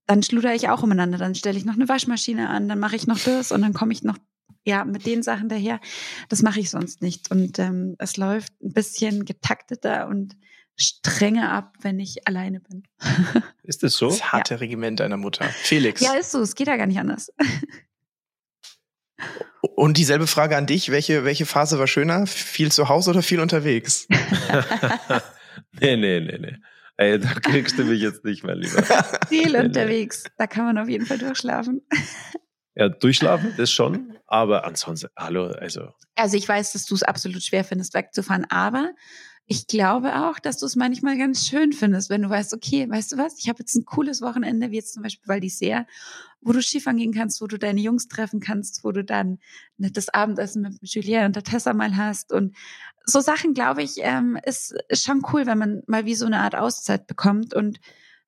dann 0.06 0.22
schluder 0.22 0.54
ich 0.54 0.68
auch 0.68 0.82
umeinander. 0.82 1.18
Dann 1.18 1.34
stelle 1.34 1.58
ich 1.58 1.64
noch 1.64 1.74
eine 1.74 1.88
Waschmaschine 1.88 2.48
an, 2.48 2.68
dann 2.68 2.78
mache 2.78 2.96
ich 2.96 3.06
noch 3.06 3.18
das 3.18 3.52
und 3.52 3.62
dann 3.62 3.74
komme 3.74 3.92
ich 3.92 4.02
noch 4.02 4.16
ja 4.64 4.84
mit 4.84 5.06
den 5.06 5.22
Sachen 5.22 5.48
daher. 5.48 5.80
Das 6.28 6.42
mache 6.42 6.60
ich 6.60 6.70
sonst 6.70 7.02
nicht. 7.02 7.30
Und 7.30 7.58
ähm, 7.58 7.96
es 7.98 8.16
läuft 8.16 8.52
ein 8.62 8.72
bisschen 8.72 9.24
getakteter 9.24 10.08
und 10.08 10.36
strenger 10.78 11.50
ab, 11.50 11.74
wenn 11.82 11.98
ich 11.98 12.26
alleine 12.26 12.60
bin. 12.60 12.84
Ist 13.64 13.82
das 13.82 13.94
so? 13.94 14.08
Das 14.08 14.32
harte 14.32 14.54
ja. 14.54 14.60
Regiment 14.60 15.00
deiner 15.00 15.16
Mutter. 15.16 15.44
Felix. 15.44 16.00
Ja, 16.00 16.14
ist 16.14 16.30
so. 16.30 16.40
Es 16.40 16.54
geht 16.54 16.68
ja 16.68 16.76
gar 16.76 16.86
nicht 16.86 16.98
anders. 16.98 17.30
Und 19.74 19.96
dieselbe 19.98 20.26
Frage 20.26 20.56
an 20.56 20.66
dich. 20.66 20.90
Welche, 20.90 21.24
welche 21.24 21.44
Phase 21.44 21.78
war 21.78 21.86
schöner? 21.86 22.26
Viel 22.26 22.72
zu 22.72 22.88
Hause 22.88 23.10
oder 23.10 23.22
viel 23.22 23.40
unterwegs? 23.40 24.06
nee, 25.80 25.96
nee, 25.96 26.20
nee, 26.20 26.38
nee. 26.38 26.56
Ey, 26.96 27.18
da 27.18 27.34
kriegst 27.34 27.78
du 27.78 27.84
mich 27.84 28.00
jetzt 28.00 28.24
nicht 28.24 28.42
mehr, 28.42 28.56
lieber. 28.56 28.82
Viel 29.28 29.52
nee, 29.52 29.58
unterwegs. 29.58 30.24
Nee. 30.24 30.30
Da 30.38 30.46
kann 30.46 30.64
man 30.64 30.78
auf 30.78 30.88
jeden 30.88 31.06
Fall 31.06 31.18
durchschlafen. 31.18 31.82
Ja, 32.74 32.88
durchschlafen, 32.88 33.54
das 33.56 33.70
schon. 33.70 34.16
Aber 34.26 34.64
ansonsten, 34.64 35.08
hallo, 35.16 35.46
also. 35.46 35.92
Also 36.16 36.36
ich 36.36 36.48
weiß, 36.48 36.72
dass 36.72 36.86
du 36.86 36.94
es 36.94 37.02
absolut 37.02 37.42
schwer 37.42 37.64
findest, 37.64 37.94
wegzufahren. 37.94 38.46
Aber 38.50 38.92
ich 39.50 39.66
glaube 39.66 40.14
auch, 40.26 40.38
dass 40.38 40.58
du 40.58 40.66
es 40.66 40.76
manchmal 40.76 41.16
ganz 41.16 41.46
schön 41.46 41.72
findest, 41.72 42.10
wenn 42.10 42.20
du 42.20 42.28
weißt, 42.28 42.52
okay, 42.52 42.88
weißt 42.88 43.12
du 43.12 43.16
was, 43.16 43.38
ich 43.38 43.48
habe 43.48 43.60
jetzt 43.60 43.74
ein 43.74 43.86
cooles 43.86 44.20
Wochenende, 44.20 44.70
wie 44.70 44.76
jetzt 44.76 44.92
zum 44.92 45.02
Beispiel 45.02 45.26
Val 45.26 45.38
d'Isère, 45.38 45.86
wo 46.42 46.52
du 46.52 46.60
Skifahren 46.60 46.98
gehen 46.98 47.14
kannst, 47.14 47.40
wo 47.40 47.46
du 47.46 47.58
deine 47.58 47.80
Jungs 47.80 48.08
treffen 48.08 48.40
kannst, 48.40 48.84
wo 48.84 48.92
du 48.92 49.02
dann 49.02 49.38
nettes 49.78 50.10
Abendessen 50.10 50.62
mit 50.62 50.94
Julien 50.94 51.24
und 51.24 51.36
der 51.36 51.44
Tessa 51.44 51.72
mal 51.72 51.96
hast 51.96 52.30
und 52.30 52.54
so 53.06 53.20
Sachen, 53.20 53.54
glaube 53.54 53.82
ich, 53.82 53.94
ähm, 54.00 54.38
ist, 54.44 54.74
ist 54.88 55.04
schon 55.04 55.22
cool, 55.32 55.46
wenn 55.46 55.56
man 55.56 55.82
mal 55.86 56.04
wie 56.04 56.14
so 56.14 56.26
eine 56.26 56.40
Art 56.40 56.54
Auszeit 56.54 57.06
bekommt 57.06 57.54
und 57.54 57.80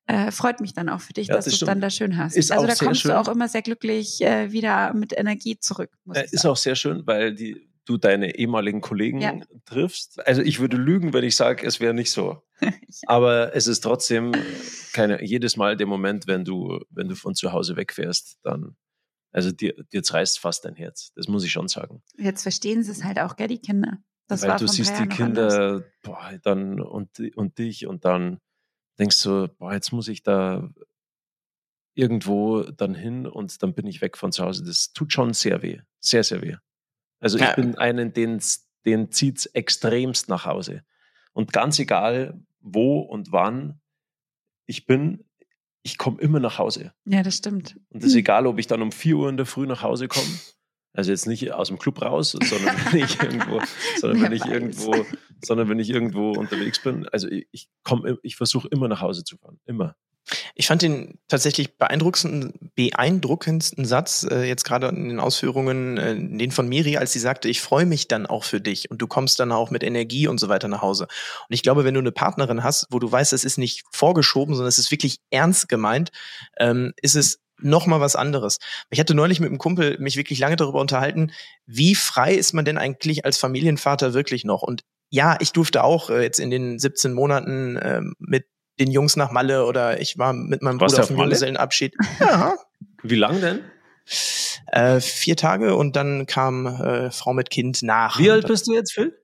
äh, 0.06 0.30
freut 0.30 0.60
mich 0.60 0.72
dann 0.72 0.88
auch 0.88 1.02
für 1.02 1.12
dich, 1.12 1.28
ja, 1.28 1.34
dass 1.34 1.44
das 1.44 1.58
du 1.58 1.64
es 1.64 1.66
dann 1.66 1.82
da 1.82 1.90
schön 1.90 2.16
hast. 2.16 2.34
Ist 2.34 2.50
also 2.50 2.66
da 2.66 2.74
kommst 2.74 3.02
schön. 3.02 3.10
du 3.10 3.20
auch 3.20 3.28
immer 3.28 3.46
sehr 3.46 3.60
glücklich 3.60 4.22
äh, 4.22 4.52
wieder 4.52 4.94
mit 4.94 5.16
Energie 5.16 5.58
zurück. 5.58 5.90
Äh, 6.14 6.24
ist 6.30 6.46
auch 6.46 6.56
sehr 6.56 6.76
schön, 6.76 7.06
weil 7.06 7.34
die 7.34 7.69
du 7.90 7.98
deine 7.98 8.36
ehemaligen 8.36 8.80
Kollegen 8.80 9.20
ja. 9.20 9.34
triffst. 9.64 10.24
Also 10.26 10.42
ich 10.42 10.60
würde 10.60 10.76
lügen, 10.76 11.12
wenn 11.12 11.24
ich 11.24 11.36
sage, 11.36 11.66
es 11.66 11.80
wäre 11.80 11.92
nicht 11.92 12.12
so. 12.12 12.42
ja. 12.60 12.72
Aber 13.06 13.54
es 13.54 13.66
ist 13.66 13.80
trotzdem 13.80 14.32
keine, 14.92 15.22
jedes 15.24 15.56
Mal 15.56 15.76
der 15.76 15.88
Moment, 15.88 16.26
wenn 16.26 16.44
du, 16.44 16.80
wenn 16.90 17.08
du 17.08 17.16
von 17.16 17.34
zu 17.34 17.52
Hause 17.52 17.76
wegfährst, 17.76 18.38
dann, 18.42 18.76
also 19.32 19.50
dir, 19.50 19.74
dir 19.92 20.02
zerreißt 20.02 20.38
fast 20.38 20.64
dein 20.64 20.76
Herz. 20.76 21.12
Das 21.16 21.26
muss 21.26 21.44
ich 21.44 21.50
schon 21.50 21.68
sagen. 21.68 22.02
Jetzt 22.16 22.42
verstehen 22.42 22.84
sie 22.84 22.92
es 22.92 23.04
halt 23.04 23.18
auch, 23.18 23.36
gell, 23.36 23.48
die 23.48 23.60
Kinder. 23.60 23.98
Das 24.28 24.42
Weil 24.42 24.56
du 24.58 24.68
siehst 24.68 24.96
die 25.00 25.08
Kinder 25.08 25.84
boah, 26.04 26.30
dann 26.44 26.80
und, 26.80 27.18
und 27.34 27.58
dich 27.58 27.88
und 27.88 28.04
dann 28.04 28.38
denkst 29.00 29.20
du, 29.24 29.48
boah, 29.58 29.72
jetzt 29.72 29.92
muss 29.92 30.06
ich 30.06 30.22
da 30.22 30.70
irgendwo 31.94 32.62
dann 32.62 32.94
hin 32.94 33.26
und 33.26 33.60
dann 33.64 33.74
bin 33.74 33.88
ich 33.88 34.00
weg 34.00 34.16
von 34.16 34.30
zu 34.30 34.44
Hause. 34.44 34.62
Das 34.64 34.92
tut 34.92 35.12
schon 35.12 35.32
sehr 35.32 35.62
weh. 35.62 35.80
Sehr, 35.98 36.22
sehr 36.22 36.42
weh. 36.42 36.56
Also 37.20 37.38
ich 37.38 37.54
bin 37.54 37.76
einen, 37.76 38.12
den, 38.12 38.40
den 38.84 39.12
zieht's 39.12 39.46
extremst 39.46 40.28
nach 40.28 40.46
Hause. 40.46 40.82
Und 41.32 41.52
ganz 41.52 41.78
egal, 41.78 42.40
wo 42.60 43.00
und 43.00 43.32
wann 43.32 43.80
ich 44.66 44.86
bin, 44.86 45.24
ich 45.82 45.98
komme 45.98 46.20
immer 46.20 46.40
nach 46.40 46.58
Hause. 46.58 46.92
Ja, 47.04 47.22
das 47.22 47.36
stimmt. 47.36 47.76
Und 47.90 48.02
das 48.02 48.10
ist 48.10 48.16
egal, 48.16 48.46
ob 48.46 48.58
ich 48.58 48.66
dann 48.66 48.82
um 48.82 48.92
4 48.92 49.16
Uhr 49.16 49.28
in 49.28 49.36
der 49.36 49.46
Früh 49.46 49.66
nach 49.66 49.82
Hause 49.82 50.08
komme. 50.08 50.28
Also 50.92 51.12
jetzt 51.12 51.26
nicht 51.26 51.52
aus 51.52 51.68
dem 51.68 51.78
Club 51.78 52.02
raus, 52.02 52.32
sondern 52.32 52.76
wenn 52.90 53.04
ich 53.04 53.20
irgendwo, 53.22 53.60
sondern 53.98 54.22
wenn 54.22 54.32
ich 54.32 54.44
irgendwo, 54.44 55.06
sondern 55.42 55.68
wenn 55.68 55.78
ich 55.78 55.90
irgendwo 55.90 56.32
unterwegs 56.32 56.82
bin. 56.82 57.08
Also 57.08 57.28
ich, 57.28 57.46
ich 57.52 57.68
komme, 57.84 58.18
ich 58.22 58.36
versuche 58.36 58.68
immer 58.68 58.88
nach 58.88 59.00
Hause 59.00 59.24
zu 59.24 59.36
fahren. 59.36 59.60
Immer. 59.66 59.96
Ich 60.54 60.66
fand 60.66 60.82
den 60.82 61.18
tatsächlich 61.28 61.76
beeindruckendsten, 61.76 62.70
beeindruckendsten 62.74 63.84
Satz 63.84 64.26
äh, 64.30 64.44
jetzt 64.44 64.64
gerade 64.64 64.88
in 64.88 65.08
den 65.08 65.20
Ausführungen, 65.20 65.96
äh, 65.96 66.14
den 66.14 66.50
von 66.50 66.68
Miri, 66.68 66.96
als 66.96 67.12
sie 67.12 67.18
sagte, 67.18 67.48
ich 67.48 67.60
freue 67.60 67.86
mich 67.86 68.08
dann 68.08 68.26
auch 68.26 68.44
für 68.44 68.60
dich 68.60 68.90
und 68.90 69.02
du 69.02 69.06
kommst 69.06 69.40
dann 69.40 69.52
auch 69.52 69.70
mit 69.70 69.82
Energie 69.82 70.28
und 70.28 70.38
so 70.38 70.48
weiter 70.48 70.68
nach 70.68 70.82
Hause. 70.82 71.04
Und 71.04 71.54
ich 71.54 71.62
glaube, 71.62 71.84
wenn 71.84 71.94
du 71.94 72.00
eine 72.00 72.12
Partnerin 72.12 72.62
hast, 72.62 72.86
wo 72.90 72.98
du 72.98 73.10
weißt, 73.10 73.32
es 73.32 73.44
ist 73.44 73.58
nicht 73.58 73.82
vorgeschoben, 73.90 74.54
sondern 74.54 74.68
es 74.68 74.78
ist 74.78 74.90
wirklich 74.90 75.18
ernst 75.30 75.68
gemeint, 75.68 76.10
ähm, 76.58 76.92
ist 77.00 77.16
es 77.16 77.40
noch 77.62 77.86
mal 77.86 78.00
was 78.00 78.16
anderes. 78.16 78.58
Ich 78.90 79.00
hatte 79.00 79.14
neulich 79.14 79.40
mit 79.40 79.48
einem 79.48 79.58
Kumpel 79.58 79.98
mich 79.98 80.16
wirklich 80.16 80.38
lange 80.38 80.56
darüber 80.56 80.80
unterhalten, 80.80 81.32
wie 81.66 81.94
frei 81.94 82.34
ist 82.34 82.52
man 82.52 82.64
denn 82.64 82.78
eigentlich 82.78 83.24
als 83.24 83.38
Familienvater 83.38 84.14
wirklich 84.14 84.44
noch? 84.44 84.62
Und 84.62 84.82
ja, 85.10 85.36
ich 85.40 85.52
durfte 85.52 85.82
auch 85.82 86.10
äh, 86.10 86.22
jetzt 86.22 86.38
in 86.38 86.50
den 86.50 86.78
17 86.78 87.12
Monaten 87.12 87.76
äh, 87.76 88.00
mit 88.18 88.46
den 88.78 88.90
Jungs 88.90 89.16
nach 89.16 89.30
Malle 89.30 89.66
oder 89.66 90.00
ich 90.00 90.18
war 90.18 90.32
mit 90.32 90.62
meinem 90.62 90.78
Bruder 90.78 91.00
auf 91.00 91.08
dem 91.08 91.18
Junggesellenabschied. 91.18 91.94
Ja. 92.20 92.54
Wie 93.02 93.16
lang 93.16 93.40
denn? 93.40 93.60
Äh, 94.66 95.00
vier 95.00 95.36
Tage 95.36 95.74
und 95.74 95.96
dann 95.96 96.26
kam 96.26 96.66
äh, 96.66 97.10
Frau 97.10 97.32
mit 97.32 97.50
Kind 97.50 97.82
nach. 97.82 98.18
Wie 98.18 98.30
alt 98.30 98.46
bist 98.46 98.66
du 98.66 98.74
jetzt, 98.74 98.92
Phil? 98.92 99.16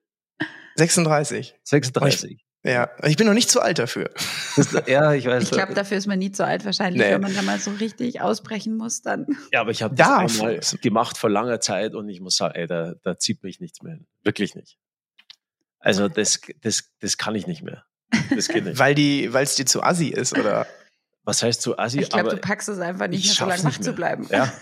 36. 0.77 1.55
36. 1.63 2.33
Ich, 2.33 2.47
ja, 2.71 2.91
ich 3.05 3.17
bin 3.17 3.27
noch 3.27 3.35
nicht 3.35 3.51
zu 3.51 3.61
alt 3.61 3.79
dafür. 3.79 4.11
ja, 4.87 5.15
ich 5.15 5.27
weiß. 5.27 5.45
Ich 5.45 5.51
glaube, 5.51 5.75
dafür 5.75 5.97
ist 5.97 6.07
man 6.07 6.19
nie 6.19 6.33
zu 6.33 6.45
alt 6.45 6.65
wahrscheinlich, 6.65 7.01
nee. 7.01 7.13
wenn 7.13 7.21
man 7.21 7.35
da 7.35 7.43
mal 7.43 7.59
so 7.61 7.71
richtig 7.71 8.21
ausbrechen 8.21 8.77
muss 8.77 9.03
dann. 9.03 9.27
Ja, 9.53 9.61
aber 9.61 9.71
ich 9.71 9.83
habe 9.83 9.95
das 9.95 10.41
einmal 10.41 10.61
gemacht 10.83 11.17
vor 11.17 11.31
langer 11.31 11.61
Zeit 11.61 11.95
und 11.95 12.09
ich 12.09 12.21
muss 12.21 12.37
sagen, 12.37 12.55
ey, 12.55 12.67
da, 12.67 12.95
da 13.03 13.19
zieht 13.19 13.43
mich 13.43 13.61
nichts 13.61 13.83
mehr 13.83 13.95
hin. 13.95 14.07
Wirklich 14.25 14.55
nicht. 14.55 14.79
Also 15.79 16.09
das, 16.09 16.41
das, 16.63 16.91
das 17.01 17.17
kann 17.17 17.37
ich 17.37 17.47
nicht 17.47 17.63
mehr. 17.63 17.85
Das 18.35 18.49
geht 18.49 18.65
nicht. 18.65 18.79
weil 18.79 18.95
die, 18.95 19.33
weil 19.33 19.45
es 19.45 19.55
dir 19.55 19.67
zu 19.67 19.83
assi 19.83 20.09
ist, 20.09 20.37
oder? 20.39 20.67
Was 21.25 21.43
heißt 21.43 21.61
zu 21.61 21.77
assi? 21.77 22.01
Ich 22.01 22.11
glaube, 22.11 22.31
du 22.31 22.37
packst 22.37 22.69
es 22.69 22.79
einfach 22.79 23.09
nicht 23.09 23.25
mehr 23.25 23.35
so 23.35 23.47
lange 23.47 23.65
wach 23.65 23.81
zu 23.81 23.93
bleiben. 23.93 24.29
Ja. 24.31 24.53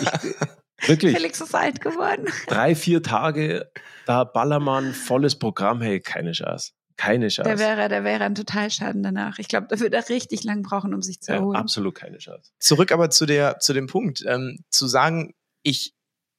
ich, 0.00 0.88
wirklich. 0.88 1.16
Felix 1.16 1.40
ist 1.40 1.54
alt 1.54 1.80
geworden. 1.80 2.26
Drei, 2.48 2.74
vier 2.74 3.02
Tage, 3.02 3.70
da 4.04 4.24
Ballermann, 4.24 4.92
volles 4.92 5.38
Programm, 5.38 5.80
hey, 5.80 6.00
keine 6.00 6.32
Chance. 6.32 6.72
Keine 6.96 7.28
Chance. 7.28 7.48
Der 7.48 7.58
wäre, 7.60 7.88
der 7.88 8.02
wäre 8.02 8.24
ein 8.24 8.34
Totalschaden 8.34 9.04
danach. 9.04 9.38
Ich 9.38 9.46
glaube, 9.46 9.68
da 9.70 9.78
würde 9.78 9.96
er 9.96 10.08
richtig 10.08 10.42
lang 10.42 10.62
brauchen, 10.62 10.92
um 10.94 11.00
sich 11.00 11.20
zu 11.20 11.32
erholen. 11.32 11.54
Ja, 11.54 11.60
absolut 11.60 11.94
keine 11.94 12.18
Chance. 12.18 12.50
Zurück 12.58 12.90
aber 12.90 13.08
zu 13.10 13.24
der, 13.24 13.60
zu 13.60 13.72
dem 13.72 13.86
Punkt, 13.86 14.24
ähm, 14.26 14.64
zu 14.70 14.88
sagen, 14.88 15.32
ich 15.62 15.94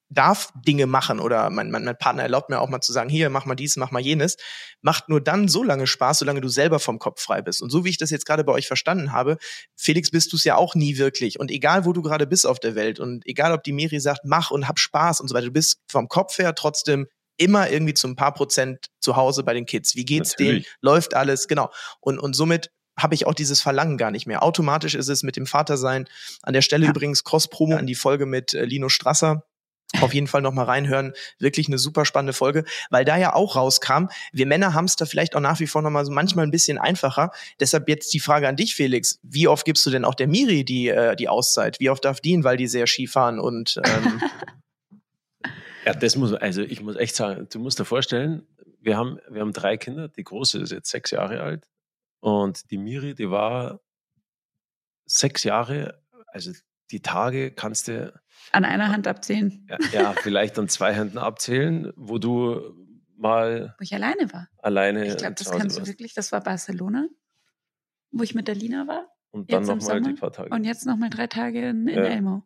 darf 0.09 0.51
Dinge 0.55 0.87
machen 0.87 1.19
oder 1.19 1.49
mein, 1.49 1.69
mein, 1.69 1.83
mein 1.83 1.97
Partner 1.97 2.23
erlaubt 2.23 2.49
mir 2.49 2.59
auch 2.59 2.69
mal 2.69 2.81
zu 2.81 2.91
sagen, 2.91 3.09
hier, 3.09 3.29
mach 3.29 3.45
mal 3.45 3.55
dies, 3.55 3.77
mach 3.77 3.91
mal 3.91 3.99
jenes, 3.99 4.37
macht 4.81 5.07
nur 5.07 5.21
dann 5.21 5.47
so 5.47 5.63
lange 5.63 5.87
Spaß, 5.87 6.19
solange 6.19 6.41
du 6.41 6.49
selber 6.49 6.79
vom 6.79 6.97
Kopf 6.99 7.21
frei 7.21 7.41
bist. 7.41 7.61
Und 7.61 7.69
so 7.69 7.85
wie 7.85 7.89
ich 7.89 7.97
das 7.97 8.09
jetzt 8.09 8.25
gerade 8.25 8.43
bei 8.43 8.51
euch 8.51 8.67
verstanden 8.67 9.11
habe, 9.11 9.37
Felix, 9.75 10.09
bist 10.09 10.31
du 10.33 10.35
es 10.35 10.43
ja 10.43 10.55
auch 10.55 10.75
nie 10.75 10.97
wirklich. 10.97 11.39
Und 11.39 11.51
egal, 11.51 11.85
wo 11.85 11.93
du 11.93 12.01
gerade 12.01 12.25
bist 12.25 12.47
auf 12.47 12.59
der 12.59 12.75
Welt 12.75 12.99
und 12.99 13.25
egal, 13.27 13.53
ob 13.53 13.63
die 13.63 13.73
Miri 13.73 13.99
sagt, 13.99 14.21
mach 14.25 14.51
und 14.51 14.67
hab 14.67 14.79
Spaß 14.79 15.21
und 15.21 15.27
so 15.27 15.35
weiter, 15.35 15.47
du 15.47 15.53
bist 15.53 15.81
vom 15.87 16.07
Kopf 16.07 16.37
her 16.39 16.55
trotzdem 16.55 17.07
immer 17.37 17.69
irgendwie 17.69 17.93
zu 17.93 18.07
ein 18.07 18.15
paar 18.15 18.33
Prozent 18.33 18.87
zu 18.99 19.15
Hause 19.15 19.43
bei 19.43 19.53
den 19.53 19.65
Kids. 19.65 19.95
Wie 19.95 20.05
geht's 20.05 20.31
Natürlich. 20.31 20.63
denen? 20.65 20.75
Läuft 20.81 21.13
alles? 21.13 21.47
Genau. 21.47 21.71
Und, 22.01 22.19
und 22.19 22.35
somit 22.35 22.71
habe 22.97 23.15
ich 23.15 23.25
auch 23.25 23.33
dieses 23.33 23.61
Verlangen 23.61 23.97
gar 23.97 24.11
nicht 24.11 24.27
mehr. 24.27 24.43
Automatisch 24.43 24.95
ist 24.95 25.07
es 25.07 25.23
mit 25.23 25.37
dem 25.37 25.45
Vatersein. 25.45 26.07
An 26.41 26.53
der 26.53 26.61
Stelle 26.61 26.85
ja. 26.85 26.91
übrigens 26.91 27.23
Cross-Promo 27.23 27.77
an 27.77 27.87
die 27.87 27.95
Folge 27.95 28.25
mit 28.25 28.53
äh, 28.53 28.65
Lino 28.65 28.89
Strasser 28.89 29.45
auf 30.01 30.13
jeden 30.13 30.27
Fall 30.27 30.41
nochmal 30.41 30.65
reinhören. 30.65 31.13
Wirklich 31.39 31.67
eine 31.67 31.77
super 31.77 32.05
spannende 32.05 32.33
Folge, 32.33 32.63
weil 32.89 33.05
da 33.05 33.17
ja 33.17 33.33
auch 33.33 33.55
rauskam, 33.55 34.05
wir 34.31 34.45
Männer 34.45 34.73
haben 34.73 34.85
es 34.85 34.95
da 34.95 35.05
vielleicht 35.05 35.35
auch 35.35 35.41
nach 35.41 35.59
wie 35.59 35.67
vor 35.67 35.81
nochmal 35.81 36.05
so 36.05 36.11
manchmal 36.11 36.45
ein 36.45 36.51
bisschen 36.51 36.77
einfacher. 36.77 37.31
Deshalb 37.59 37.89
jetzt 37.89 38.13
die 38.13 38.19
Frage 38.19 38.47
an 38.47 38.55
dich, 38.55 38.75
Felix. 38.75 39.19
Wie 39.23 39.47
oft 39.47 39.65
gibst 39.65 39.85
du 39.85 39.89
denn 39.89 40.05
auch 40.05 40.15
der 40.15 40.27
Miri 40.27 40.63
die, 40.63 40.89
äh, 40.89 41.15
die 41.15 41.27
Auszeit? 41.27 41.79
Wie 41.79 41.89
oft 41.89 42.05
darf 42.05 42.21
die 42.21 42.29
weil 42.43 42.57
die 42.57 42.67
sehr 42.67 42.85
Skifahren 42.85 43.39
und 43.39 43.81
ähm 43.83 44.21
Ja, 45.85 45.93
das 45.93 46.15
muss, 46.15 46.33
also 46.33 46.61
ich 46.61 46.81
muss 46.81 46.95
echt 46.97 47.15
sagen, 47.15 47.47
du 47.49 47.57
musst 47.57 47.79
dir 47.79 47.85
vorstellen, 47.85 48.45
wir 48.79 48.97
haben, 48.97 49.19
wir 49.29 49.41
haben 49.41 49.53
drei 49.53 49.77
Kinder. 49.77 50.07
Die 50.07 50.23
große 50.23 50.59
ist 50.59 50.71
jetzt 50.71 50.91
sechs 50.91 51.09
Jahre 51.11 51.41
alt 51.41 51.67
und 52.19 52.69
die 52.69 52.77
Miri, 52.77 53.15
die 53.15 53.29
war 53.29 53.79
sechs 55.05 55.43
Jahre, 55.43 56.01
also 56.27 56.51
die 56.91 57.01
Tage 57.01 57.51
kannst 57.51 57.87
du 57.87 58.13
an 58.51 58.65
einer 58.65 58.89
Hand 58.89 59.07
abzählen. 59.07 59.67
Ja, 59.69 59.77
ja, 59.91 60.13
vielleicht 60.13 60.57
an 60.57 60.67
zwei 60.69 60.93
Händen 60.93 61.17
abzählen, 61.17 61.91
wo 61.95 62.17
du 62.17 62.75
mal. 63.17 63.75
Wo 63.77 63.83
ich 63.83 63.93
alleine 63.93 64.31
war. 64.33 64.47
Alleine. 64.57 65.07
Ich 65.07 65.17
glaube, 65.17 65.35
das 65.35 65.51
kannst 65.51 65.77
du 65.77 65.85
wirklich. 65.85 66.13
Das 66.13 66.31
war 66.31 66.41
Barcelona, 66.41 67.07
wo 68.11 68.23
ich 68.23 68.33
mit 68.33 68.47
der 68.47 68.55
Lina 68.55 68.87
war. 68.87 69.07
Und 69.31 69.53
dann 69.53 69.63
nochmal 69.63 70.01
die 70.01 70.13
paar 70.13 70.31
Tage. 70.31 70.49
Und 70.49 70.63
jetzt 70.63 70.85
nochmal 70.85 71.09
drei 71.09 71.27
Tage 71.27 71.69
in, 71.69 71.87
in 71.87 71.97
ja. 71.97 72.03
Elmo. 72.05 72.43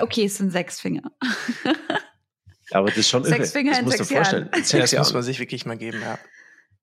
Okay, 0.00 0.24
es 0.24 0.36
sind 0.38 0.50
sechs 0.50 0.80
Finger. 0.80 1.12
Aber 2.72 2.88
das 2.88 2.98
ist 2.98 3.08
schon 3.08 3.24
Sechs 3.24 3.38
irre. 3.38 3.46
Finger 3.46 3.70
das 3.70 3.78
in 3.78 3.84
musst 3.84 3.98
sechs 3.98 4.10
vorstellen. 4.10 4.48
Jahren. 4.52 4.64
Sechs 4.64 4.98
muss 4.98 5.12
man 5.12 5.22
sich 5.22 5.38
wirklich 5.38 5.66
mal 5.66 5.76
geben, 5.78 6.00
ja. 6.00 6.18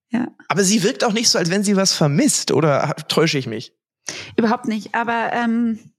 Ja. 0.10 0.27
Aber 0.48 0.63
sie 0.63 0.84
wirkt 0.84 1.03
auch 1.03 1.12
nicht 1.12 1.29
so, 1.29 1.39
als 1.39 1.50
wenn 1.50 1.63
sie 1.63 1.75
was 1.75 1.93
vermisst, 1.93 2.51
oder 2.51 2.96
täusche 3.10 3.38
ich 3.38 3.48
mich? 3.48 3.75
Überhaupt 4.38 4.67
nicht. 4.67 4.96
Aber 4.96 5.32
ähm, 5.34 5.93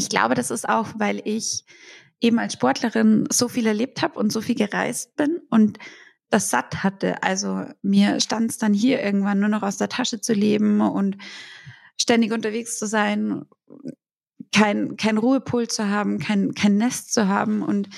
ich 0.00 0.08
glaube, 0.08 0.34
das 0.34 0.50
ist 0.50 0.66
auch, 0.66 0.88
weil 0.96 1.20
ich 1.26 1.64
eben 2.22 2.38
als 2.38 2.54
Sportlerin 2.54 3.28
so 3.30 3.48
viel 3.48 3.66
erlebt 3.66 4.00
habe 4.00 4.18
und 4.18 4.32
so 4.32 4.40
viel 4.40 4.54
gereist 4.54 5.14
bin 5.14 5.42
und 5.50 5.78
das 6.30 6.48
satt 6.48 6.82
hatte. 6.82 7.22
Also 7.22 7.66
mir 7.82 8.18
stand 8.20 8.50
es 8.50 8.56
dann 8.56 8.72
hier 8.72 9.02
irgendwann 9.02 9.40
nur 9.40 9.50
noch 9.50 9.62
aus 9.62 9.76
der 9.76 9.90
Tasche 9.90 10.22
zu 10.22 10.32
leben 10.32 10.80
und 10.80 11.18
ständig 12.00 12.32
unterwegs 12.32 12.78
zu 12.78 12.86
sein, 12.86 13.44
kein, 14.52 14.96
kein 14.96 15.18
Ruhepol 15.18 15.68
zu 15.68 15.88
haben, 15.88 16.18
kein, 16.18 16.54
kein 16.54 16.78
Nest 16.78 17.12
zu 17.12 17.28
haben 17.28 17.60
und 17.60 17.90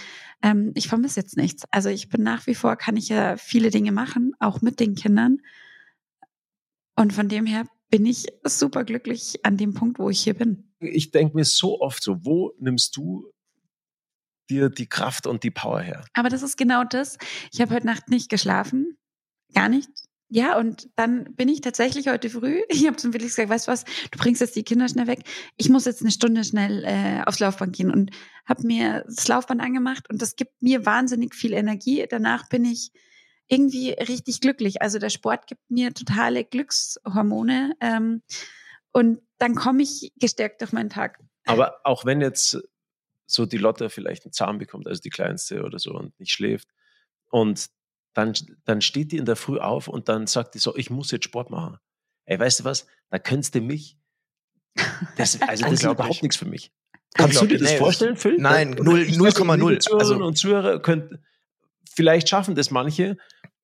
ähm, 0.43 0.73
ich 0.75 0.89
vermisse 0.89 1.21
jetzt 1.21 1.37
nichts. 1.37 1.63
Also 1.71 1.89
ich 1.89 2.09
bin 2.09 2.25
nach 2.25 2.49
wie 2.49 2.57
vor, 2.57 2.75
kann 2.75 2.97
ich 2.97 3.09
ja 3.11 3.37
viele 3.37 3.71
Dinge 3.71 3.93
machen, 3.93 4.33
auch 4.41 4.61
mit 4.61 4.81
den 4.81 4.97
Kindern. 4.97 5.39
Und 6.97 7.13
von 7.13 7.29
dem 7.29 7.47
her 7.47 7.65
bin 7.91 8.05
ich 8.07 8.27
super 8.43 8.83
glücklich 8.83 9.45
an 9.45 9.57
dem 9.57 9.73
Punkt, 9.73 10.01
wo 10.01 10.11
ich 10.11 10.21
hier 10.21 10.35
bin. 10.35 10.72
Ich 10.83 11.11
denke 11.11 11.37
mir 11.37 11.45
so 11.45 11.81
oft 11.81 12.03
so, 12.03 12.25
wo 12.25 12.53
nimmst 12.59 12.97
du 12.97 13.33
dir 14.51 14.69
die 14.69 14.89
Kraft 14.89 15.27
und 15.27 15.45
die 15.45 15.51
Power 15.51 15.81
her? 15.81 16.05
Aber 16.15 16.29
das 16.29 16.43
ist 16.43 16.57
genau 16.57 16.85
das. 16.85 17.17
Ich 17.53 17.61
habe 17.61 17.75
heute 17.75 17.87
Nacht 17.87 18.09
nicht 18.09 18.29
geschlafen. 18.29 18.97
Gar 19.55 19.69
nicht. 19.69 19.89
Ja, 20.35 20.59
und 20.59 20.89
dann 20.97 21.25
bin 21.35 21.51
ich 21.51 21.61
tatsächlich 21.61 22.09
heute 22.09 22.31
früh, 22.31 22.63
ich 22.71 22.87
habe 22.87 22.97
zum 22.97 23.13
Felix 23.13 23.37
gesagt, 23.37 23.51
weißt 23.51 23.69
du 23.69 23.73
was, 23.73 23.85
du 23.85 24.19
bringst 24.19 24.41
jetzt 24.41 24.57
die 24.57 24.63
Kinder 24.63 24.89
schnell 24.89 25.07
weg. 25.07 25.25
Ich 25.59 25.69
muss 25.69 25.85
jetzt 25.85 26.01
eine 26.01 26.11
Stunde 26.11 26.43
schnell 26.43 26.85
äh, 26.85 27.23
aufs 27.27 27.39
Laufband 27.39 27.77
gehen 27.77 27.91
und 27.91 28.13
habe 28.47 28.67
mir 28.67 29.05
das 29.07 29.29
Laufband 29.29 29.61
angemacht 29.61 30.09
und 30.09 30.23
das 30.23 30.35
gibt 30.37 30.63
mir 30.63 30.87
wahnsinnig 30.87 31.35
viel 31.35 31.53
Energie. 31.53 32.07
Danach 32.09 32.49
bin 32.49 32.65
ich 32.65 32.93
irgendwie 33.47 33.91
richtig 33.91 34.41
glücklich. 34.41 34.81
Also 34.81 34.99
der 34.99 35.11
Sport 35.11 35.47
gibt 35.47 35.71
mir 35.71 35.93
totale 35.93 36.45
Glückshormone 36.45 37.75
ähm, 37.81 38.23
und 38.93 39.21
dann 39.39 39.55
komme 39.55 39.83
ich 39.83 40.13
gestärkt 40.17 40.61
durch 40.61 40.73
meinen 40.73 40.91
Tag. 40.91 41.19
Aber 41.47 41.81
auch 41.85 42.05
wenn 42.05 42.21
jetzt 42.21 42.59
so 43.27 43.47
die 43.47 43.59
Lotte 43.59 43.91
vielleicht 43.91 44.25
einen 44.25 44.33
Zahn 44.33 44.59
bekommt, 44.59 44.87
also 44.87 45.01
die 45.01 45.11
kleinste 45.11 45.65
oder 45.65 45.79
so 45.79 45.93
und 45.93 46.19
nicht 46.21 46.33
schläft 46.33 46.69
und 47.31 47.67
dann, 48.15 48.35
dann 48.65 48.83
steht 48.83 49.13
die 49.13 49.17
in 49.17 49.25
der 49.25 49.37
Früh 49.37 49.59
auf 49.59 49.89
und 49.89 50.09
dann 50.09 50.27
sagt 50.27 50.55
die 50.55 50.59
so, 50.59 50.77
ich 50.77 50.91
muss 50.91 51.11
jetzt 51.11 51.25
Sport 51.25 51.51
machen. 51.51 51.79
Ey, 52.27 52.39
weißt 52.39 52.61
du 52.61 52.65
was? 52.65 52.87
Da 53.11 53.19
könntest 53.19 53.55
du 53.55 53.61
mich. 53.61 53.99
Das, 55.17 55.41
also 55.43 55.65
das 55.65 55.73
ist 55.75 55.85
überhaupt 55.85 56.23
nichts 56.23 56.37
für 56.37 56.47
mich. 56.47 56.73
Kannst 57.15 57.43
du 57.43 57.47
dir 57.47 57.59
das 57.59 57.73
vorstellen, 57.75 58.17
Phil? 58.17 58.37
Nein, 58.39 58.75
0,0. 58.75 59.99
Also 59.99 60.17
und 60.17 60.37
Zuhörer 60.37 60.81
können, 60.81 61.23
vielleicht 61.91 62.29
schaffen 62.29 62.55
das 62.55 62.71
manche, 62.71 63.19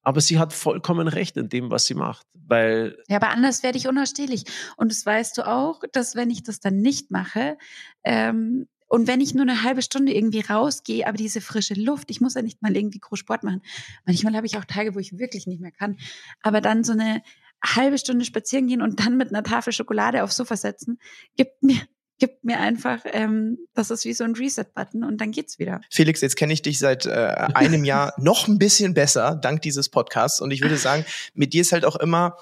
aber 0.08 0.22
sie 0.22 0.38
hat 0.38 0.54
vollkommen 0.54 1.06
recht 1.06 1.36
in 1.36 1.50
dem, 1.50 1.70
was 1.70 1.84
sie 1.84 1.92
macht, 1.92 2.26
weil. 2.32 2.96
Ja, 3.08 3.16
aber 3.16 3.28
anders 3.28 3.62
werde 3.62 3.76
ich 3.76 3.88
unausstehlich. 3.88 4.44
Und 4.78 4.90
das 4.90 5.04
weißt 5.04 5.36
du 5.36 5.46
auch, 5.46 5.82
dass 5.92 6.16
wenn 6.16 6.30
ich 6.30 6.42
das 6.42 6.60
dann 6.60 6.78
nicht 6.78 7.10
mache, 7.10 7.58
ähm, 8.04 8.68
und 8.86 9.06
wenn 9.06 9.20
ich 9.20 9.34
nur 9.34 9.42
eine 9.42 9.64
halbe 9.64 9.82
Stunde 9.82 10.14
irgendwie 10.14 10.40
rausgehe, 10.40 11.06
aber 11.06 11.18
diese 11.18 11.42
frische 11.42 11.74
Luft, 11.74 12.10
ich 12.10 12.22
muss 12.22 12.32
ja 12.32 12.40
nicht 12.40 12.62
mal 12.62 12.74
irgendwie 12.74 13.00
groß 13.00 13.18
Sport 13.18 13.44
machen. 13.44 13.60
Manchmal 14.06 14.34
habe 14.34 14.46
ich 14.46 14.56
auch 14.56 14.64
Tage, 14.64 14.94
wo 14.94 14.98
ich 14.98 15.18
wirklich 15.18 15.46
nicht 15.46 15.60
mehr 15.60 15.72
kann. 15.72 15.98
Aber 16.40 16.62
dann 16.62 16.84
so 16.84 16.92
eine 16.92 17.20
halbe 17.62 17.98
Stunde 17.98 18.24
spazieren 18.24 18.66
gehen 18.66 18.80
und 18.80 19.00
dann 19.00 19.18
mit 19.18 19.28
einer 19.28 19.42
Tafel 19.42 19.74
Schokolade 19.74 20.24
aufs 20.24 20.36
Sofa 20.36 20.56
setzen, 20.56 20.98
gibt 21.36 21.62
mir 21.62 21.82
gibt 22.18 22.44
mir 22.44 22.58
einfach, 22.58 23.00
ähm, 23.04 23.58
das 23.74 23.90
ist 23.90 24.04
wie 24.04 24.12
so 24.12 24.24
ein 24.24 24.34
Reset-Button 24.34 25.04
und 25.04 25.20
dann 25.20 25.30
geht's 25.30 25.58
wieder. 25.58 25.80
Felix, 25.90 26.20
jetzt 26.20 26.36
kenne 26.36 26.52
ich 26.52 26.62
dich 26.62 26.78
seit 26.78 27.06
äh, 27.06 27.10
einem 27.54 27.84
Jahr 27.84 28.14
noch 28.18 28.48
ein 28.48 28.58
bisschen 28.58 28.94
besser, 28.94 29.36
dank 29.36 29.62
dieses 29.62 29.88
Podcasts. 29.88 30.40
Und 30.40 30.50
ich 30.50 30.60
würde 30.60 30.76
sagen, 30.76 31.04
mit 31.34 31.52
dir 31.52 31.62
ist 31.62 31.72
halt 31.72 31.84
auch 31.84 31.96
immer 31.96 32.36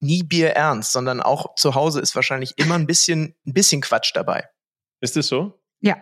nie 0.00 0.22
Bier 0.22 0.50
ernst, 0.50 0.92
sondern 0.92 1.20
auch 1.20 1.54
zu 1.56 1.74
Hause 1.74 2.00
ist 2.00 2.14
wahrscheinlich 2.14 2.54
immer 2.56 2.74
ein 2.74 2.86
bisschen, 2.86 3.34
ein 3.46 3.52
bisschen 3.52 3.80
Quatsch 3.80 4.12
dabei. 4.14 4.48
Ist 5.00 5.16
es 5.16 5.28
so? 5.28 5.60
Ja, 5.80 5.96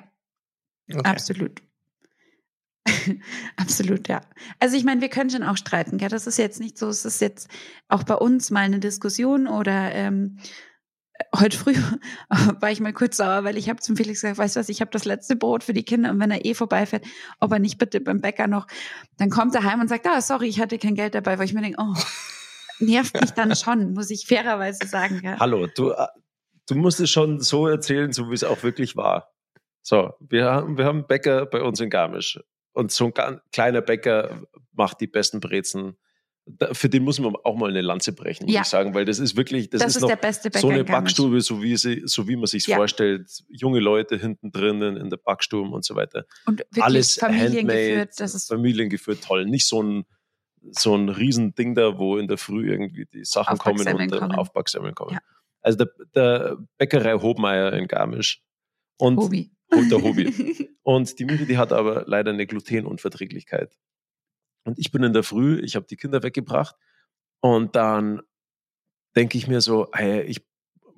okay. 0.93 1.03
absolut. 1.05 1.63
Absolut, 3.57 4.09
ja. 4.09 4.23
Also 4.61 4.77
ich 4.77 4.85
meine, 4.85 5.01
wir 5.01 5.09
können 5.09 5.31
schon 5.31 5.43
auch 5.43 5.57
streiten, 5.57 5.99
gell? 5.99 6.09
Das 6.09 6.27
ist 6.27 6.39
jetzt 6.39 6.61
nicht 6.61 6.79
so, 6.79 6.89
es 6.89 7.05
ist 7.05 7.21
jetzt 7.21 7.49
auch 7.89 8.03
bei 8.03 8.15
uns 8.15 8.51
mal 8.51 8.61
eine 8.61 8.81
Diskussion 8.81 9.47
oder 9.47 9.93
ähm, 9.93 10.39
heute 11.35 11.57
früh 11.57 11.75
war 12.61 12.71
ich 12.71 12.81
mal 12.81 12.93
kurz 12.93 13.17
sauer, 13.17 13.45
weil 13.45 13.57
ich 13.57 13.69
habe 13.69 13.81
zum 13.81 13.97
Felix 13.97 14.21
gesagt, 14.21 14.39
weißt 14.39 14.57
du 14.57 14.61
was, 14.61 14.69
ich 14.69 14.81
habe 14.81 14.91
das 14.91 15.05
letzte 15.05 15.37
Brot 15.37 15.65
für 15.65 15.73
die 15.73 15.85
Kinder 15.85 16.11
und 16.11 16.21
wenn 16.21 16.31
er 16.31 16.45
eh 16.45 16.55
vorbeifährt, 16.55 17.05
ob 17.41 17.53
er 17.53 17.59
nicht 17.59 17.79
bitte 17.79 18.01
beim 18.01 18.21
Bäcker 18.21 18.47
noch, 18.47 18.67
dann 19.17 19.31
kommt 19.31 19.55
er 19.55 19.65
heim 19.65 19.81
und 19.81 19.89
sagt, 19.89 20.07
ah, 20.07 20.21
sorry, 20.21 20.49
ich 20.49 20.61
hatte 20.61 20.79
kein 20.79 20.95
Geld 20.95 21.15
dabei, 21.15 21.39
weil 21.39 21.47
ich 21.47 21.55
mir 21.55 21.63
denke, 21.63 21.79
oh, 21.81 21.95
nervt 22.81 23.21
mich 23.21 23.31
dann 23.33 23.55
schon, 23.57 23.93
muss 23.93 24.11
ich 24.11 24.27
fairerweise 24.27 24.87
sagen. 24.87 25.21
Gell? 25.21 25.37
Hallo, 25.39 25.67
du, 25.67 25.91
äh, 25.91 26.07
du 26.69 26.75
musst 26.75 27.01
es 27.01 27.11
schon 27.11 27.41
so 27.41 27.67
erzählen, 27.67 28.13
so 28.13 28.31
wie 28.31 28.35
es 28.35 28.45
auch 28.45 28.63
wirklich 28.63 28.97
war. 28.97 29.33
So, 29.83 30.13
wir 30.21 30.47
haben, 30.47 30.77
wir 30.77 30.85
haben 30.85 31.07
Bäcker 31.07 31.47
bei 31.47 31.63
uns 31.63 31.81
in 31.81 31.91
Garmisch. 31.91 32.39
Und 32.73 32.93
so 32.93 33.11
ein 33.15 33.41
kleiner 33.53 33.81
Bäcker 33.81 34.43
macht 34.73 35.01
die 35.01 35.07
besten 35.07 35.41
Brezen. 35.41 35.97
Für 36.73 36.89
den 36.89 37.05
muss 37.05 37.19
man 37.19 37.35
auch 37.37 37.57
mal 37.57 37.71
eine 37.71 37.81
Lanze 37.81 38.13
brechen, 38.13 38.47
muss 38.47 38.55
ja. 38.55 38.63
ich 38.63 38.67
sagen, 38.67 38.95
weil 38.95 39.05
das 39.05 39.19
ist 39.19 39.37
wirklich, 39.37 39.71
das, 39.71 39.81
das 39.81 39.91
ist, 39.91 39.97
ist, 39.97 40.03
noch 40.03 40.09
der 40.09 40.17
beste 40.17 40.51
Bäcker 40.51 40.61
so 40.61 40.69
eine 40.69 40.85
Backstube, 40.85 41.41
so 41.41 41.63
wie, 41.63 41.77
sie, 41.77 42.03
so 42.05 42.27
wie 42.29 42.37
man 42.37 42.47
sich 42.47 42.67
ja. 42.67 42.77
vorstellt. 42.77 43.29
Junge 43.49 43.81
Leute 43.81 44.17
hinten 44.17 44.51
drinnen 44.51 44.97
in 44.97 45.11
der 45.11 45.19
Backstube 45.19 45.71
und 45.71 45.85
so 45.85 45.95
weiter. 45.95 46.25
Und 46.47 46.61
wirklich 46.61 46.85
Alles 46.85 47.15
familiengeführt. 47.17 48.13
Das 48.19 48.35
ist 48.35 48.49
familiengeführt, 48.49 49.23
toll. 49.23 49.47
Nicht 49.47 49.67
so 49.69 49.83
ein, 49.83 50.05
so 50.71 50.95
ein 50.97 51.09
Riesending 51.09 51.75
da, 51.75 51.99
wo 51.99 52.17
in 52.17 52.29
der 52.29 52.39
Früh 52.39 52.71
irgendwie 52.71 53.07
die 53.07 53.25
Sachen 53.25 53.59
kommen 53.59 53.87
und 53.87 54.13
dann 54.13 54.33
Aufbacksemmeln 54.33 54.95
kommen. 54.95 55.15
Ja. 55.15 55.21
Also 55.61 55.79
der, 55.79 55.89
der 56.15 56.59
Bäckerei 56.79 57.15
Hobmeier 57.15 57.73
in 57.73 57.89
Garmisch. 57.89 58.43
Und 58.97 59.19
Hobi 59.19 59.51
der 59.71 60.03
Hobby. 60.03 60.69
und 60.83 61.19
die 61.19 61.25
Miri, 61.25 61.47
die 61.47 61.59
hat 61.59 61.73
aber 61.73 62.05
leider 62.07 62.33
eine 62.33 62.47
Glutenunverträglichkeit. 62.47 63.77
Und 64.65 64.79
ich 64.79 64.91
bin 64.91 65.03
in 65.03 65.13
der 65.13 65.23
Früh, 65.23 65.61
ich 65.61 65.77
habe 65.77 65.87
die 65.87 65.97
Kinder 65.97 66.23
weggebracht 66.23 66.77
und 67.41 67.77
dann 67.77 68.23
denke 69.17 69.39
ich 69.39 69.49
mir 69.49 69.61
so, 69.61 69.89
hey, 69.93 70.23
ich 70.23 70.47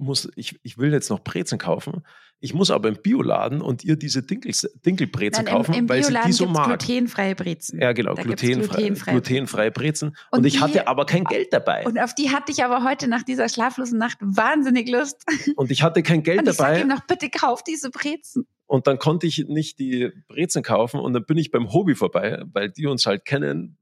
muss, 0.00 0.28
ich, 0.34 0.58
ich 0.62 0.78
will 0.78 0.92
jetzt 0.92 1.10
noch 1.10 1.20
Brezen 1.20 1.58
kaufen. 1.58 2.02
Ich 2.42 2.54
muss 2.54 2.70
aber 2.70 2.88
im 2.88 2.96
Bioladen 2.96 3.60
und 3.60 3.84
ihr 3.84 3.96
diese 3.96 4.22
Dinkel, 4.22 4.50
Dinkelbrezen 4.84 5.44
Nein, 5.44 5.54
kaufen, 5.54 5.74
im, 5.74 5.80
im 5.80 5.88
weil 5.90 6.02
sie 6.02 6.16
die 6.24 6.32
so 6.32 6.46
mag. 6.46 6.66
glutenfreie 6.66 7.34
Brezen. 7.34 7.78
Ja, 7.80 7.92
genau, 7.92 8.14
glutenfrei, 8.14 8.76
glutenfreie, 8.76 9.12
glutenfreie 9.12 9.70
Brezen. 9.70 10.16
Und, 10.30 10.38
und 10.38 10.44
ich 10.46 10.54
die, 10.54 10.60
hatte 10.60 10.88
aber 10.88 11.04
kein 11.04 11.24
Geld 11.24 11.52
dabei. 11.52 11.84
Und 11.84 11.98
auf 11.98 12.14
die 12.14 12.30
hatte 12.30 12.50
ich 12.50 12.64
aber 12.64 12.82
heute 12.82 13.08
nach 13.08 13.22
dieser 13.22 13.50
schlaflosen 13.50 13.98
Nacht 13.98 14.16
wahnsinnig 14.22 14.88
Lust. 14.88 15.22
Und 15.56 15.70
ich 15.70 15.82
hatte 15.82 16.02
kein 16.02 16.22
Geld 16.22 16.40
und 16.40 16.48
ich 16.48 16.56
dabei. 16.56 16.78
Ich 16.78 16.82
ihm 16.82 16.88
noch, 16.88 17.06
bitte 17.06 17.28
kauf 17.28 17.62
diese 17.62 17.90
Brezen. 17.90 18.46
Und 18.70 18.86
dann 18.86 19.00
konnte 19.00 19.26
ich 19.26 19.48
nicht 19.48 19.80
die 19.80 20.12
Brezen 20.28 20.62
kaufen 20.62 21.00
und 21.00 21.12
dann 21.12 21.24
bin 21.24 21.36
ich 21.36 21.50
beim 21.50 21.72
Hobby 21.72 21.96
vorbei, 21.96 22.44
weil 22.52 22.70
die 22.70 22.86
uns 22.86 23.04
halt 23.04 23.24
kennen. 23.24 23.78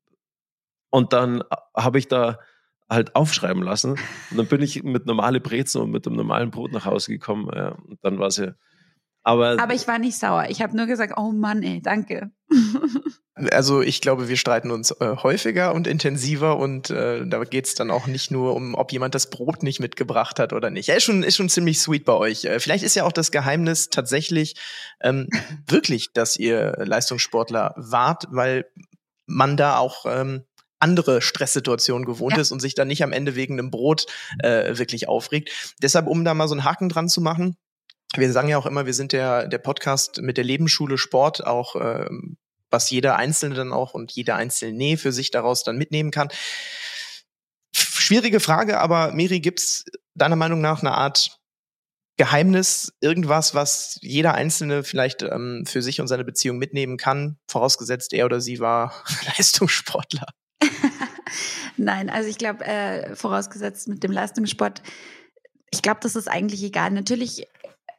Und 0.88 1.12
dann 1.12 1.44
habe 1.76 1.98
ich 1.98 2.08
da 2.08 2.38
halt 2.88 3.14
aufschreiben 3.14 3.62
lassen. 3.62 3.98
Und 4.30 4.38
dann 4.38 4.46
bin 4.46 4.62
ich 4.62 4.82
mit 4.84 5.04
normale 5.04 5.40
Brezen 5.40 5.82
und 5.82 5.90
mit 5.90 6.06
dem 6.06 6.14
normalen 6.14 6.50
Brot 6.50 6.72
nach 6.72 6.86
Hause 6.86 7.12
gekommen. 7.12 7.50
Ja, 7.54 7.72
und 7.72 8.02
dann 8.02 8.18
war 8.18 8.30
sie. 8.30 8.54
Aber, 9.22 9.60
aber 9.60 9.74
ich 9.74 9.86
war 9.86 9.98
nicht 9.98 10.18
sauer. 10.18 10.46
Ich 10.48 10.62
habe 10.62 10.76
nur 10.76 10.86
gesagt, 10.86 11.14
oh 11.16 11.32
Mann, 11.32 11.62
ey, 11.62 11.82
danke. 11.82 12.30
Also 13.52 13.82
ich 13.82 14.00
glaube, 14.00 14.28
wir 14.28 14.36
streiten 14.36 14.70
uns 14.70 14.90
äh, 14.90 15.16
häufiger 15.22 15.72
und 15.72 15.86
intensiver 15.86 16.56
und 16.56 16.90
äh, 16.90 17.24
da 17.26 17.44
geht's 17.44 17.74
dann 17.76 17.90
auch 17.90 18.06
nicht 18.06 18.30
nur 18.30 18.56
um, 18.56 18.74
ob 18.74 18.90
jemand 18.90 19.14
das 19.14 19.30
Brot 19.30 19.62
nicht 19.62 19.78
mitgebracht 19.78 20.40
hat 20.40 20.52
oder 20.52 20.70
nicht. 20.70 20.88
Ja, 20.88 20.96
ist 20.96 21.04
schon, 21.04 21.22
ist 21.22 21.36
schon 21.36 21.48
ziemlich 21.48 21.80
sweet 21.80 22.04
bei 22.04 22.14
euch. 22.14 22.44
Äh, 22.44 22.58
vielleicht 22.58 22.82
ist 22.82 22.96
ja 22.96 23.04
auch 23.04 23.12
das 23.12 23.30
Geheimnis 23.30 23.90
tatsächlich 23.90 24.56
ähm, 25.00 25.28
wirklich, 25.68 26.12
dass 26.12 26.36
ihr 26.36 26.74
Leistungssportler 26.78 27.74
wart, 27.76 28.26
weil 28.30 28.66
man 29.26 29.56
da 29.56 29.78
auch 29.78 30.04
ähm, 30.08 30.42
andere 30.80 31.22
Stresssituationen 31.22 32.06
gewohnt 32.06 32.34
ja. 32.34 32.40
ist 32.40 32.52
und 32.52 32.60
sich 32.60 32.74
dann 32.74 32.88
nicht 32.88 33.02
am 33.02 33.12
Ende 33.12 33.36
wegen 33.36 33.58
einem 33.58 33.70
Brot 33.70 34.06
äh, 34.42 34.78
wirklich 34.78 35.08
aufregt. 35.08 35.74
Deshalb, 35.82 36.06
um 36.06 36.24
da 36.24 36.34
mal 36.34 36.48
so 36.48 36.54
einen 36.54 36.64
Haken 36.64 36.88
dran 36.88 37.08
zu 37.08 37.20
machen, 37.20 37.56
wir 38.16 38.32
sagen 38.32 38.48
ja 38.48 38.58
auch 38.58 38.66
immer, 38.66 38.86
wir 38.86 38.94
sind 38.94 39.12
der, 39.12 39.46
der 39.48 39.58
Podcast 39.58 40.20
mit 40.22 40.36
der 40.36 40.44
Lebensschule 40.44 40.98
Sport, 40.98 41.46
auch 41.46 41.76
äh, 41.76 42.08
was 42.70 42.90
jeder 42.90 43.16
Einzelne 43.16 43.54
dann 43.54 43.72
auch 43.72 43.94
und 43.94 44.12
jeder 44.12 44.36
Einzelne 44.36 44.96
für 44.96 45.12
sich 45.12 45.30
daraus 45.30 45.64
dann 45.64 45.76
mitnehmen 45.76 46.10
kann. 46.10 46.28
Schwierige 47.72 48.40
Frage, 48.40 48.80
aber 48.80 49.12
Miri, 49.12 49.40
gibt's 49.40 49.84
deiner 50.14 50.36
Meinung 50.36 50.60
nach 50.60 50.80
eine 50.80 50.92
Art 50.92 51.38
Geheimnis, 52.16 52.92
irgendwas, 53.00 53.54
was 53.54 53.98
jeder 54.02 54.34
Einzelne 54.34 54.82
vielleicht 54.82 55.22
ähm, 55.22 55.64
für 55.66 55.82
sich 55.82 56.00
und 56.00 56.08
seine 56.08 56.24
Beziehung 56.24 56.58
mitnehmen 56.58 56.96
kann, 56.96 57.38
vorausgesetzt 57.46 58.12
er 58.12 58.24
oder 58.26 58.40
sie 58.40 58.58
war 58.58 58.92
Leistungssportler? 59.26 60.26
Nein, 61.76 62.10
also 62.10 62.28
ich 62.28 62.36
glaube, 62.36 62.64
äh, 62.64 63.14
vorausgesetzt 63.14 63.86
mit 63.86 64.02
dem 64.02 64.10
Leistungssport, 64.10 64.82
ich 65.70 65.82
glaube, 65.82 66.00
das 66.02 66.16
ist 66.16 66.28
eigentlich 66.28 66.62
egal. 66.64 66.90
Natürlich 66.90 67.46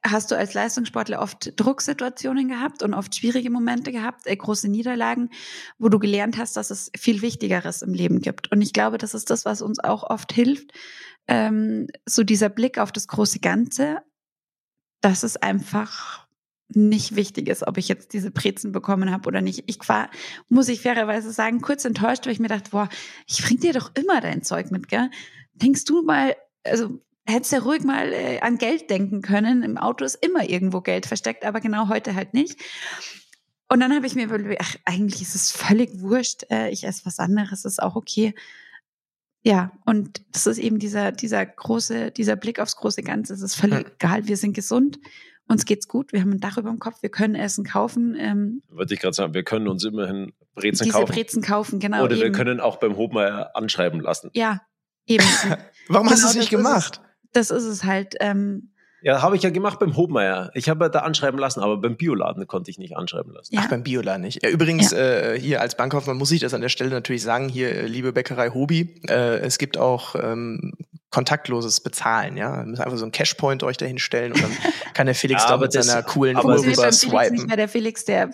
hast 0.03 0.31
du 0.31 0.38
als 0.38 0.53
Leistungssportler 0.53 1.21
oft 1.21 1.53
Drucksituationen 1.59 2.47
gehabt 2.47 2.83
und 2.83 2.93
oft 2.93 3.15
schwierige 3.15 3.49
Momente 3.49 3.91
gehabt, 3.91 4.27
äh, 4.27 4.35
große 4.35 4.69
Niederlagen, 4.69 5.29
wo 5.77 5.89
du 5.89 5.99
gelernt 5.99 6.38
hast, 6.38 6.55
dass 6.57 6.69
es 6.69 6.91
viel 6.97 7.21
Wichtigeres 7.21 7.81
im 7.81 7.93
Leben 7.93 8.21
gibt. 8.21 8.51
Und 8.51 8.62
ich 8.62 8.73
glaube, 8.73 8.97
das 8.97 9.13
ist 9.13 9.29
das, 9.29 9.45
was 9.45 9.62
uns 9.62 9.79
auch 9.79 10.03
oft 10.03 10.31
hilft, 10.31 10.71
ähm, 11.27 11.88
so 12.05 12.23
dieser 12.23 12.49
Blick 12.49 12.77
auf 12.77 12.91
das 12.91 13.07
große 13.07 13.39
Ganze, 13.39 14.01
dass 15.01 15.23
es 15.23 15.38
einfach 15.38 16.27
nicht 16.69 17.15
wichtig 17.15 17.47
ist, 17.47 17.67
ob 17.67 17.77
ich 17.77 17.88
jetzt 17.88 18.13
diese 18.13 18.31
Brezen 18.31 18.71
bekommen 18.71 19.12
habe 19.12 19.27
oder 19.27 19.41
nicht. 19.41 19.63
Ich 19.65 19.79
war, 19.89 20.09
muss 20.49 20.69
ich 20.69 20.81
fairerweise 20.81 21.31
sagen, 21.31 21.62
kurz 21.62 21.83
enttäuscht, 21.83 22.25
weil 22.25 22.33
ich 22.33 22.39
mir 22.39 22.47
dachte, 22.47 22.71
boah, 22.71 22.89
ich 23.27 23.43
bring 23.43 23.59
dir 23.59 23.73
doch 23.73 23.91
immer 23.95 24.21
dein 24.21 24.43
Zeug 24.43 24.69
mit, 24.69 24.88
gell? 24.88 25.09
Denkst 25.53 25.85
du 25.85 26.03
mal, 26.03 26.35
also 26.63 26.99
hättest 27.30 27.52
ja 27.52 27.60
ruhig 27.60 27.84
mal 27.84 28.12
äh, 28.13 28.39
an 28.42 28.58
Geld 28.58 28.89
denken 28.89 29.22
können. 29.22 29.63
Im 29.63 29.78
Auto 29.78 30.06
ist 30.06 30.15
immer 30.15 30.50
irgendwo 30.50 30.82
Geld 30.82 31.06
versteckt, 31.06 31.46
aber 31.46 31.60
genau 31.62 31.88
heute 31.89 32.15
halt 32.15 32.34
nicht. 32.34 32.60
Und 33.72 33.80
dann 33.82 33.94
habe 33.94 34.08
ich 34.08 34.15
mir 34.15 34.26
überlegt, 34.26 34.62
ach, 34.62 34.76
eigentlich 34.86 35.22
ist 35.22 35.36
es 35.36 35.52
völlig 35.52 36.00
wurscht. 36.02 36.44
Äh, 36.50 36.70
ich 36.72 36.84
esse 36.86 37.06
was 37.06 37.20
anderes, 37.20 37.65
ist 37.65 37.82
auch 37.82 37.96
okay. 37.96 38.34
Ja, 39.44 39.72
und 39.86 40.22
das 40.34 40.48
ist 40.48 40.58
eben 40.58 40.80
dieser, 40.80 41.12
dieser 41.12 41.46
große, 41.46 42.12
dieser 42.12 42.36
Blick 42.36 42.60
aufs 42.60 42.76
große 42.76 43.04
Ganze. 43.04 43.34
Es 43.34 43.42
ist 43.42 43.56
völlig 43.56 43.80
Hm. 43.80 43.92
egal. 44.00 44.28
Wir 44.28 44.38
sind 44.38 44.54
gesund. 44.54 45.00
Uns 45.48 45.65
geht's 45.65 45.88
gut. 45.88 46.13
Wir 46.13 46.22
haben 46.22 46.32
ein 46.32 46.39
Dach 46.39 46.58
über 46.58 46.70
dem 46.70 46.80
Kopf. 46.80 47.02
Wir 47.02 47.10
können 47.10 47.36
Essen 47.36 47.63
kaufen. 47.63 48.15
Ähm, 48.20 48.62
Wollte 48.70 48.94
ich 48.94 49.00
gerade 49.00 49.13
sagen, 49.15 49.34
wir 49.34 49.44
können 49.44 49.68
uns 49.68 49.84
immerhin 49.84 50.34
Brezen 50.56 50.84
diese 50.84 50.98
kaufen. 50.98 51.12
Brezen 51.13 51.42
kaufen, 51.42 51.80
genau. 51.80 52.04
Oder 52.04 52.18
wir 52.18 52.26
eben. 52.26 52.36
können 52.36 52.60
auch 52.60 52.78
beim 52.78 52.98
Hobmeier 52.98 53.56
anschreiben 53.56 54.00
lassen. 54.02 54.30
ja, 54.34 54.62
eben. 55.08 55.26
Warum 55.88 56.08
hast 56.10 56.18
du 56.18 56.28
Genau, 56.28 56.30
es 56.32 56.36
nicht 56.36 56.50
gemacht? 56.50 57.02
Das 57.34 57.50
ist 57.52 57.63
es 57.65 57.84
halt. 57.84 58.15
Ähm, 58.20 58.72
Ja, 59.02 59.22
habe 59.22 59.36
ich 59.38 59.44
ja 59.44 59.50
gemacht 59.50 59.80
beim 59.80 59.96
Hobmeier. 59.96 60.52
Ich 60.56 60.68
habe 60.70 60.86
ja 60.86 60.89
da 60.89 61.00
anschreiben 61.00 61.39
lassen, 61.39 61.62
aber 61.62 61.78
beim 61.78 61.96
Bioladen 61.96 62.48
konnte 62.48 62.70
ich 62.70 62.78
nicht 62.80 62.98
anschreiben 62.98 63.32
lassen. 63.34 63.56
ja. 63.56 63.62
Ach, 63.63 63.70
beim 63.70 63.84
Biola 63.84 64.18
nicht. 64.18 64.44
Ja, 64.44 64.50
übrigens, 64.50 64.92
äh, 64.92 65.39
hier 65.39 65.62
als 65.62 65.76
Bankkaufmann 65.78 66.18
muss 66.18 66.32
ich 66.32 66.42
das 66.42 66.54
an 66.54 66.62
der 66.62 66.70
Stelle 66.70 66.89
natürlich 66.89 67.24
sagen, 67.24 67.48
hier, 67.48 67.70
äh, 67.74 67.86
liebe 67.88 68.12
Bäckerei 68.12 68.50
Hobi, 68.50 69.02
äh, 69.08 69.38
es 69.39 69.58
gibt 69.58 69.78
auch 69.78 70.15
ähm, 70.15 70.74
kontaktloses 71.12 71.80
Bezahlen, 71.82 72.36
ja. 72.38 72.60
Ihr 72.62 72.65
müsst 72.68 72.82
einfach 72.82 72.98
so 72.98 73.06
einen 73.06 73.12
Cashpoint 73.12 73.63
euch 73.63 73.78
dahin 73.78 73.98
stellen 74.00 74.34
und 74.34 74.44
dann 74.44 74.52
kann 74.94 75.06
der 75.06 75.15
Felix 75.15 75.44
Ja, 75.44 75.50
da 75.52 75.58
mit 75.58 75.74
das- 75.74 75.88
seiner 75.88 76.04
coolen 76.04 76.36
aber 76.38 76.50
Uhr 76.50 76.56
rüber 76.58 76.65
beim 76.65 76.76
Felix 76.76 77.04
nicht 77.04 77.12
swipen. 77.30 77.46
mehr. 77.48 77.56
Der 77.58 77.68
Felix, 77.70 78.06
der, 78.06 78.30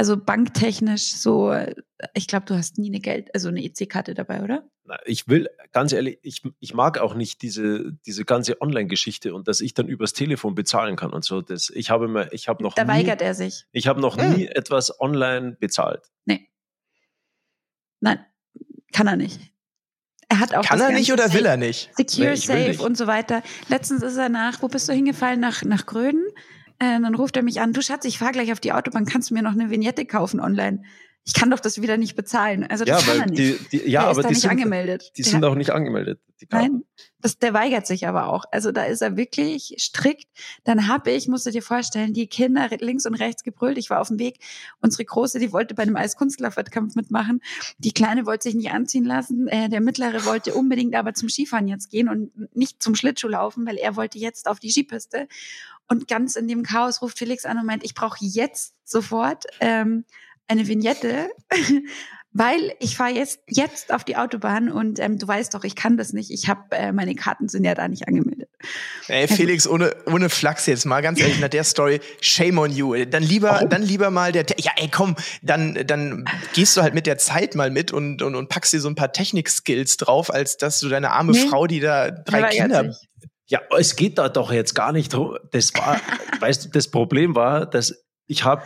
also 0.00 0.16
banktechnisch 0.16 1.12
so, 1.16 1.54
ich 2.14 2.26
glaube, 2.26 2.46
du 2.46 2.54
hast 2.54 2.78
nie 2.78 2.88
eine 2.88 3.00
Geld, 3.00 3.28
also 3.34 3.48
eine 3.48 3.62
EC-Karte 3.62 4.14
dabei, 4.14 4.42
oder? 4.42 4.64
Ich 5.04 5.28
will, 5.28 5.46
ganz 5.72 5.92
ehrlich, 5.92 6.18
ich, 6.22 6.40
ich 6.58 6.72
mag 6.72 6.96
auch 6.98 7.12
nicht 7.14 7.42
diese, 7.42 7.92
diese 8.06 8.24
ganze 8.24 8.62
Online-Geschichte 8.62 9.34
und 9.34 9.46
dass 9.46 9.60
ich 9.60 9.74
dann 9.74 9.88
übers 9.88 10.14
Telefon 10.14 10.54
bezahlen 10.54 10.96
kann 10.96 11.12
und 11.12 11.22
so. 11.22 11.42
Das, 11.42 11.68
ich 11.68 11.90
habe 11.90 12.08
mir, 12.08 12.32
ich 12.32 12.48
habe 12.48 12.62
noch 12.62 12.74
Da 12.74 12.84
nie, 12.84 12.88
weigert 12.90 13.20
er 13.20 13.34
sich. 13.34 13.66
ich 13.72 13.88
habe 13.88 14.00
noch 14.00 14.16
Hm. 14.16 14.36
nie 14.36 14.46
etwas 14.46 14.98
online 15.02 15.58
bezahlt. 15.60 16.10
Nein, 18.00 18.24
kann 18.94 19.06
er 19.06 19.16
nicht. 19.16 19.38
Er 20.30 20.38
hat 20.40 20.54
auch 20.54 20.64
Kann 20.64 20.80
er 20.80 20.92
nicht 20.92 21.12
oder 21.12 21.30
will 21.34 21.44
er 21.44 21.58
nicht? 21.58 21.90
Secure 21.94 22.30
Nee, 22.30 22.36
Safe 22.36 22.68
nicht. 22.68 22.80
und 22.80 22.96
so 22.96 23.06
weiter. 23.06 23.42
Letztens 23.68 24.02
ist 24.02 24.16
er 24.16 24.30
nach, 24.30 24.62
wo 24.62 24.68
bist 24.68 24.88
du 24.88 24.94
hingefallen? 24.94 25.40
Nach, 25.40 25.62
nach 25.64 25.84
Gröden. 25.84 26.24
Äh, 26.80 27.00
dann 27.00 27.14
ruft 27.14 27.36
er 27.36 27.42
mich 27.42 27.60
an, 27.60 27.72
du 27.72 27.82
Schatz, 27.82 28.04
ich 28.04 28.18
fahre 28.18 28.32
gleich 28.32 28.52
auf 28.52 28.60
die 28.60 28.72
Autobahn, 28.72 29.04
kannst 29.04 29.30
du 29.30 29.34
mir 29.34 29.42
noch 29.42 29.52
eine 29.52 29.70
Vignette 29.70 30.04
kaufen 30.06 30.40
online? 30.40 30.82
Ich 31.24 31.34
kann 31.34 31.50
doch 31.50 31.60
das 31.60 31.82
wieder 31.82 31.98
nicht 31.98 32.16
bezahlen. 32.16 32.64
Also 32.64 32.84
das 32.86 33.06
Ja, 33.06 33.12
kann 33.12 33.20
er 33.20 33.26
nicht. 33.26 33.72
die, 33.72 33.78
die, 33.78 33.90
ja, 33.90 34.00
der 34.00 34.08
aber 34.08 34.10
ist 34.12 34.24
da 34.24 34.28
die 34.28 34.34
nicht 34.34 34.40
sind, 34.40 34.50
angemeldet. 34.50 35.12
die 35.18 35.22
Der 35.22 35.30
sind 35.30 35.44
auch 35.44 35.54
nicht 35.54 35.70
angemeldet. 35.70 36.18
Nein, 36.50 36.82
das, 37.20 37.38
der 37.38 37.52
weigert 37.52 37.86
sich 37.86 38.08
aber 38.08 38.28
auch. 38.28 38.46
Also 38.50 38.72
da 38.72 38.84
ist 38.84 39.02
er 39.02 39.18
wirklich 39.18 39.74
strikt. 39.78 40.26
Dann 40.64 40.88
habe 40.88 41.10
ich, 41.10 41.28
musst 41.28 41.44
du 41.44 41.50
dir 41.50 41.62
vorstellen, 41.62 42.14
die 42.14 42.26
Kinder 42.26 42.70
links 42.80 43.04
und 43.04 43.14
rechts 43.14 43.44
gebrüllt. 43.44 43.76
Ich 43.76 43.90
war 43.90 44.00
auf 44.00 44.08
dem 44.08 44.18
Weg. 44.18 44.38
Unsere 44.80 45.04
Große, 45.04 45.38
die 45.38 45.52
wollte 45.52 45.74
bei 45.74 45.82
einem 45.82 45.96
Eiskunstlaufwettkampf 45.96 46.94
mitmachen. 46.94 47.42
Die 47.76 47.92
Kleine 47.92 48.24
wollte 48.24 48.44
sich 48.44 48.54
nicht 48.54 48.70
anziehen 48.70 49.04
lassen. 49.04 49.46
Äh, 49.48 49.68
der 49.68 49.82
Mittlere 49.82 50.24
wollte 50.24 50.54
unbedingt 50.54 50.94
aber 50.96 51.12
zum 51.12 51.28
Skifahren 51.28 51.68
jetzt 51.68 51.90
gehen 51.90 52.08
und 52.08 52.56
nicht 52.56 52.82
zum 52.82 52.94
Schlittschuhlaufen, 52.94 53.66
weil 53.66 53.76
er 53.76 53.94
wollte 53.96 54.18
jetzt 54.18 54.48
auf 54.48 54.58
die 54.58 54.70
Skipiste. 54.70 55.28
Und 55.90 56.06
ganz 56.08 56.36
in 56.36 56.46
dem 56.48 56.62
Chaos 56.62 57.02
ruft 57.02 57.18
Felix 57.18 57.44
an 57.44 57.58
und 57.58 57.66
meint, 57.66 57.84
ich 57.84 57.94
brauche 57.94 58.18
jetzt 58.20 58.74
sofort 58.84 59.44
ähm, 59.58 60.04
eine 60.46 60.68
Vignette, 60.68 61.28
weil 62.32 62.74
ich 62.78 62.96
fahre 62.96 63.10
jetzt 63.10 63.40
jetzt 63.48 63.92
auf 63.92 64.04
die 64.04 64.16
Autobahn 64.16 64.70
und 64.70 65.00
ähm, 65.00 65.18
du 65.18 65.26
weißt 65.26 65.52
doch, 65.52 65.64
ich 65.64 65.74
kann 65.74 65.96
das 65.96 66.12
nicht. 66.12 66.30
Ich 66.30 66.48
habe 66.48 66.76
äh, 66.76 66.92
meine 66.92 67.16
Karten 67.16 67.48
sind 67.48 67.64
ja 67.64 67.74
da 67.74 67.88
nicht 67.88 68.06
angemeldet. 68.06 68.48
Ey, 69.08 69.26
Felix, 69.26 69.66
ohne, 69.66 69.96
ohne 70.06 70.28
Flachs 70.28 70.66
jetzt 70.66 70.84
mal, 70.86 71.00
ganz 71.00 71.18
ehrlich, 71.18 71.40
nach 71.40 71.48
der 71.48 71.64
Story, 71.64 72.00
shame 72.20 72.58
on 72.58 72.70
you. 72.70 72.94
Dann 73.06 73.22
lieber, 73.24 73.66
dann 73.68 73.82
lieber 73.82 74.10
mal 74.10 74.30
der, 74.30 74.46
Te- 74.46 74.54
ja, 74.58 74.70
ey, 74.76 74.88
komm, 74.88 75.16
dann, 75.42 75.76
dann 75.86 76.24
gehst 76.52 76.76
du 76.76 76.82
halt 76.82 76.94
mit 76.94 77.06
der 77.06 77.18
Zeit 77.18 77.56
mal 77.56 77.70
mit 77.70 77.90
und, 77.90 78.22
und, 78.22 78.36
und 78.36 78.48
packst 78.48 78.72
dir 78.72 78.80
so 78.80 78.88
ein 78.88 78.94
paar 78.94 79.12
Technik-Skills 79.12 79.96
drauf, 79.96 80.32
als 80.32 80.56
dass 80.56 80.78
du 80.78 80.88
deine 80.88 81.10
arme 81.10 81.32
Nee. 81.32 81.48
Frau, 81.48 81.66
die 81.66 81.80
da 81.80 82.10
drei 82.10 82.42
Kinder. 82.50 82.94
Ja, 83.50 83.60
es 83.76 83.96
geht 83.96 84.16
da 84.18 84.28
doch 84.28 84.52
jetzt 84.52 84.74
gar 84.74 84.92
nicht 84.92 85.12
drum. 85.12 85.36
Das 85.50 85.74
war, 85.74 86.00
weißt 86.40 86.64
du, 86.66 86.68
das 86.70 86.88
Problem 86.88 87.34
war, 87.34 87.66
dass 87.66 88.04
ich 88.26 88.44
habe 88.44 88.62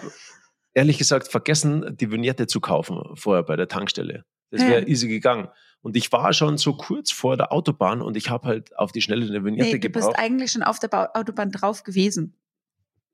ehrlich 0.74 0.98
gesagt 0.98 1.28
vergessen, 1.28 1.96
die 1.98 2.10
Vignette 2.10 2.46
zu 2.46 2.60
kaufen 2.60 3.00
vorher 3.14 3.42
bei 3.42 3.56
der 3.56 3.68
Tankstelle. 3.68 4.24
Das 4.50 4.60
wäre 4.62 4.82
Ja. 4.82 4.86
easy 4.86 5.08
gegangen. 5.08 5.48
Und 5.80 5.96
ich 5.96 6.10
war 6.12 6.32
schon 6.32 6.58
so 6.58 6.74
kurz 6.76 7.10
vor 7.10 7.36
der 7.36 7.50
Autobahn 7.52 8.00
und 8.02 8.16
ich 8.16 8.30
habe 8.30 8.46
halt 8.48 8.76
auf 8.78 8.92
die 8.92 9.00
Schnelle 9.02 9.26
eine 9.26 9.44
Vignette 9.44 9.70
Nee, 9.72 9.78
du 9.78 9.88
bist 9.88 10.06
gebraucht. 10.06 10.18
eigentlich 10.18 10.52
schon 10.52 10.62
auf 10.62 10.78
der 10.78 10.88
Bau 10.88 11.06
Autobahn 11.14 11.50
drauf 11.50 11.82
gewesen. 11.82 12.36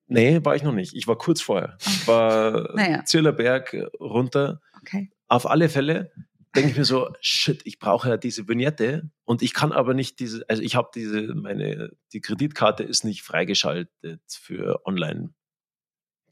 Nee, 0.07 0.41
war 0.45 0.57
ich 0.57 0.63
noch 0.65 0.73
nicht. 0.73 0.95
Ich 0.97 1.07
war 1.07 1.17
kurz 1.17 1.41
vorher. 1.41 1.77
Ich 1.87 2.07
war 2.09 2.73
Naja. 2.75 3.05
Zillerberg 3.05 3.77
runter. 4.01 4.61
Okay. 4.81 5.11
Auf 5.29 5.49
alle 5.49 5.69
Fälle 5.69 6.11
denke 6.55 6.71
ich 6.71 6.77
mir 6.77 6.85
so, 6.85 7.11
shit, 7.21 7.63
ich 7.65 7.79
brauche 7.79 8.09
ja 8.09 8.17
diese 8.17 8.49
Vignette 8.49 9.11
und 9.25 9.43
ich 9.43 9.55
kann 9.55 9.73
aber 9.73 9.95
nicht 9.95 10.19
diese, 10.21 10.45
also 10.49 10.63
ich 10.63 10.75
habe 10.77 10.91
diese, 10.95 11.35
meine, 11.35 11.91
die 12.13 12.21
Kreditkarte 12.21 12.83
ist 12.83 13.05
nicht 13.05 13.23
freigeschaltet 13.23 14.21
für 14.29 14.85
Online. 14.87 15.31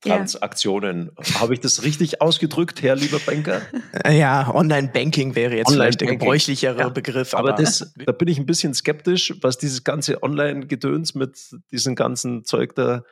Ja. 0.05 0.17
Transaktionen. 0.17 1.11
Habe 1.41 1.55
ich 1.55 1.61
das 1.61 1.83
richtig 1.83 2.21
ausgedrückt, 2.21 2.83
Herr 2.83 2.95
lieber 2.95 3.19
Banker? 3.19 3.63
Äh, 4.05 4.17
Ja, 4.17 4.49
Online-Banking 4.55 5.35
wäre 5.35 5.57
jetzt 5.57 5.73
vielleicht 5.73 6.01
der 6.01 6.09
gebräuchlichere 6.09 6.79
Ja. 6.79 6.89
Begriff. 6.89 7.35
Aber 7.35 7.55
Aber, 7.55 7.61
das, 7.61 7.93
da 8.07 8.13
bin 8.13 8.29
ich 8.29 8.39
ein 8.39 8.47
bisschen 8.47 8.75
skeptisch, 8.75 9.35
was 9.41 9.59
dieses 9.59 9.83
ganze 9.83 10.23
Online-Gedöns 10.23 11.17
mit 11.17 11.37
diesem 11.73 11.97
ganzen 11.97 12.45
Zeug 12.45 12.77
da, 12.77 13.03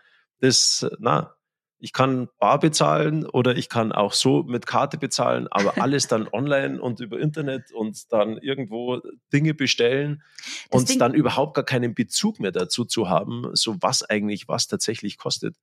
das, 0.41 0.87
na, 1.01 1.35
ich 1.79 1.93
kann 1.93 2.29
bar 2.39 2.59
bezahlen 2.59 3.27
oder 3.27 3.57
ich 3.57 3.69
kann 3.69 3.93
auch 3.93 4.13
so 4.15 4.43
mit 4.43 4.67
Karte 4.67 4.97
bezahlen, 4.99 5.47
aber 5.51 5.75
alles 5.83 6.09
dann 6.09 6.27
online 6.33 6.81
und 6.81 7.01
über 7.01 7.19
Internet 7.21 7.71
und 7.73 8.11
dann 8.13 8.39
irgendwo 8.39 9.01
Dinge 9.33 9.53
bestellen 9.55 10.23
Das 10.71 10.81
und 10.81 10.89
Ding- 10.89 10.99
dann 10.99 11.15
überhaupt 11.15 11.55
gar 11.55 11.65
keinen 11.65 11.95
Bezug 11.95 12.41
mehr 12.41 12.53
dazu 12.53 12.85
zu 12.85 13.09
haben, 13.09 13.51
so 13.55 13.77
was 13.81 14.03
eigentlich 14.03 14.49
was 14.49 14.67
tatsächlich 14.67 15.19
kostet. 15.19 15.57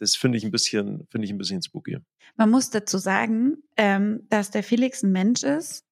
Das 0.00 0.16
finde 0.16 0.36
ich 0.38 0.44
ein 0.44 0.50
bisschen, 0.50 1.06
finde 1.10 1.24
ich 1.24 1.30
ein 1.32 1.38
bisschen 1.38 1.62
spooky. 1.62 1.98
Man 2.36 2.50
muss 2.50 2.70
dazu 2.70 2.98
sagen, 2.98 3.62
ähm, 3.76 4.26
dass 4.28 4.50
der 4.50 4.62
Felix 4.64 5.02
ein 5.02 5.12
Mensch 5.12 5.44
ist, 5.44 5.84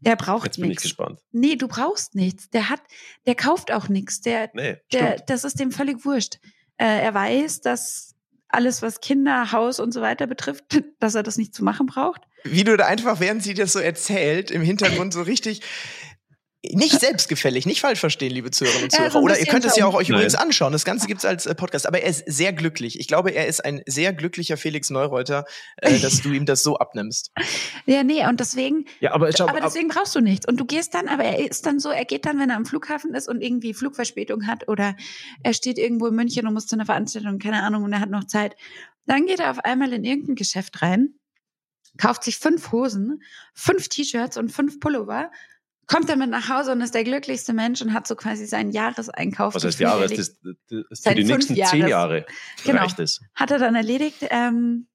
der 0.00 0.16
braucht 0.16 0.46
Jetzt 0.46 0.56
bin 0.56 0.64
ich 0.64 0.68
nichts. 0.70 0.82
gespannt. 0.82 1.20
Nee, 1.30 1.56
du 1.56 1.68
brauchst 1.68 2.14
nichts. 2.14 2.50
Der 2.50 2.68
hat, 2.68 2.80
der 3.26 3.34
kauft 3.34 3.70
auch 3.72 3.88
nichts. 3.88 4.20
Der, 4.22 4.50
Nee, 4.54 4.78
der, 4.92 5.12
stimmt. 5.12 5.30
das 5.30 5.44
ist 5.44 5.60
dem 5.60 5.70
völlig 5.72 6.04
wurscht. 6.04 6.38
Äh, 6.78 7.02
er 7.04 7.14
weiß, 7.14 7.60
dass 7.60 8.13
alles, 8.54 8.82
was 8.82 9.00
Kinder, 9.00 9.52
Haus 9.52 9.80
und 9.80 9.92
so 9.92 10.00
weiter 10.00 10.26
betrifft, 10.26 10.64
dass 11.00 11.14
er 11.14 11.22
das 11.22 11.36
nicht 11.36 11.54
zu 11.54 11.64
machen 11.64 11.86
braucht. 11.86 12.22
wie 12.44 12.64
du 12.64 12.76
da 12.76 12.86
einfach, 12.86 13.20
während 13.20 13.42
sie 13.42 13.54
das 13.54 13.72
so 13.72 13.78
erzählt, 13.78 14.50
im 14.50 14.62
Hintergrund 14.62 15.12
so 15.12 15.22
richtig 15.22 15.62
nicht 16.72 17.00
selbstgefällig, 17.00 17.66
nicht 17.66 17.80
falsch 17.80 18.00
verstehen, 18.00 18.32
liebe 18.32 18.50
Zuhörerinnen 18.50 18.84
und 18.84 18.92
Ja, 18.92 18.98
Zuhörer. 18.98 19.12
so 19.12 19.18
Oder 19.20 19.38
ihr 19.38 19.46
könnt 19.46 19.64
es 19.64 19.76
ja 19.76 19.86
auch 19.86 19.94
euch 19.94 20.08
Nein. 20.08 20.16
übrigens 20.18 20.34
anschauen. 20.34 20.72
Das 20.72 20.84
Ganze 20.84 21.06
gibt's 21.06 21.24
als 21.24 21.46
äh, 21.46 21.54
Podcast. 21.54 21.86
Aber 21.86 22.00
er 22.00 22.08
ist 22.08 22.24
sehr 22.26 22.52
glücklich. 22.52 22.98
Ich 23.00 23.06
glaube, 23.08 23.30
er 23.30 23.46
ist 23.46 23.64
ein 23.64 23.82
sehr 23.86 24.12
glücklicher 24.12 24.56
Felix 24.56 24.90
Neureuter, 24.90 25.44
äh, 25.76 25.98
dass 26.00 26.22
du 26.22 26.32
ihm 26.32 26.46
das 26.46 26.62
so 26.62 26.76
abnimmst. 26.78 27.32
Ja, 27.86 28.02
nee, 28.02 28.26
und 28.26 28.40
deswegen, 28.40 28.86
Ja, 29.00 29.12
aber, 29.12 29.30
schau, 29.32 29.46
aber 29.48 29.60
deswegen 29.60 29.88
brauchst 29.88 30.14
du 30.14 30.20
nichts. 30.20 30.46
Und 30.46 30.58
du 30.58 30.64
gehst 30.64 30.94
dann, 30.94 31.08
aber 31.08 31.24
er 31.24 31.50
ist 31.50 31.66
dann 31.66 31.78
so, 31.80 31.90
er 31.90 32.04
geht 32.04 32.26
dann, 32.26 32.38
wenn 32.38 32.50
er 32.50 32.56
am 32.56 32.66
Flughafen 32.66 33.14
ist 33.14 33.28
und 33.28 33.42
irgendwie 33.42 33.74
Flugverspätung 33.74 34.46
hat 34.46 34.68
oder 34.68 34.96
er 35.42 35.54
steht 35.54 35.78
irgendwo 35.78 36.06
in 36.06 36.14
München 36.14 36.46
und 36.46 36.54
muss 36.54 36.66
zu 36.66 36.76
einer 36.76 36.86
Veranstaltung, 36.86 37.38
keine 37.38 37.62
Ahnung, 37.62 37.84
und 37.84 37.92
er 37.92 38.00
hat 38.00 38.10
noch 38.10 38.24
Zeit. 38.24 38.56
Dann 39.06 39.26
geht 39.26 39.40
er 39.40 39.50
auf 39.50 39.58
einmal 39.58 39.92
in 39.92 40.04
irgendein 40.04 40.34
Geschäft 40.34 40.80
rein, 40.80 41.14
kauft 41.98 42.24
sich 42.24 42.38
fünf 42.38 42.72
Hosen, 42.72 43.22
fünf 43.52 43.88
T-Shirts 43.88 44.36
und 44.36 44.50
fünf 44.50 44.80
Pullover, 44.80 45.30
kommt 45.86 46.08
damit 46.08 46.30
nach 46.30 46.48
Hause 46.48 46.72
und 46.72 46.80
ist 46.80 46.94
der 46.94 47.04
glücklichste 47.04 47.52
Mensch 47.52 47.82
und 47.82 47.92
hat 47.92 48.06
so 48.06 48.14
quasi 48.16 48.46
seinen 48.46 48.70
Jahreseinkauf. 48.70 49.54
was 49.54 49.64
heißt 49.64 49.80
Jahres? 49.80 50.12
Das, 50.12 50.40
das, 50.40 50.84
das 50.90 51.00
für 51.00 51.14
die 51.14 51.24
nächsten 51.24 51.54
Jahres. 51.54 51.70
zehn 51.72 51.86
Jahre 51.88 52.26
Genau. 52.64 52.82
reicht 52.82 52.98
es. 53.00 53.20
Hat 53.34 53.50
er 53.50 53.58
dann 53.58 53.74
erledigt. 53.74 54.18
Ähm, 54.30 54.88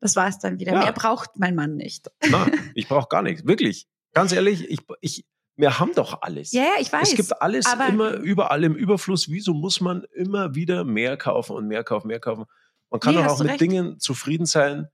das 0.00 0.14
war 0.16 0.28
es 0.28 0.38
dann 0.38 0.58
wieder. 0.60 0.72
Ja. 0.72 0.80
Mehr 0.84 0.92
braucht 0.92 1.30
mein 1.38 1.54
Mann 1.54 1.74
nicht. 1.76 2.08
Na, 2.30 2.46
ich 2.74 2.86
brauche 2.88 3.08
gar 3.08 3.22
nichts. 3.22 3.46
Wirklich. 3.46 3.88
Ganz 4.14 4.32
ehrlich, 4.32 4.68
ich, 4.70 4.78
ich, 5.00 5.26
wir 5.56 5.78
haben 5.80 5.92
doch 5.94 6.22
alles. 6.22 6.52
Ja, 6.52 6.62
ja, 6.62 6.70
ich 6.80 6.92
weiß. 6.92 7.10
es 7.10 7.16
gibt 7.16 7.42
alles 7.42 7.66
aber- 7.66 7.88
immer 7.88 8.12
überall 8.14 8.62
im 8.64 8.74
Überfluss. 8.76 9.28
Wieso 9.28 9.54
muss 9.54 9.80
man 9.80 10.04
immer 10.14 10.54
wieder 10.54 10.84
mehr 10.84 11.16
kaufen 11.16 11.56
und 11.56 11.66
mehr 11.66 11.82
kaufen, 11.84 12.06
mehr 12.06 12.20
kaufen? 12.20 12.44
Man 12.90 13.00
kann 13.00 13.14
Nee, 13.16 13.22
doch 13.22 13.32
auch 13.32 13.38
mit 13.40 13.48
recht. 13.50 13.60
Dingen 13.60 13.98
zufrieden 13.98 14.46
sein, 14.46 14.86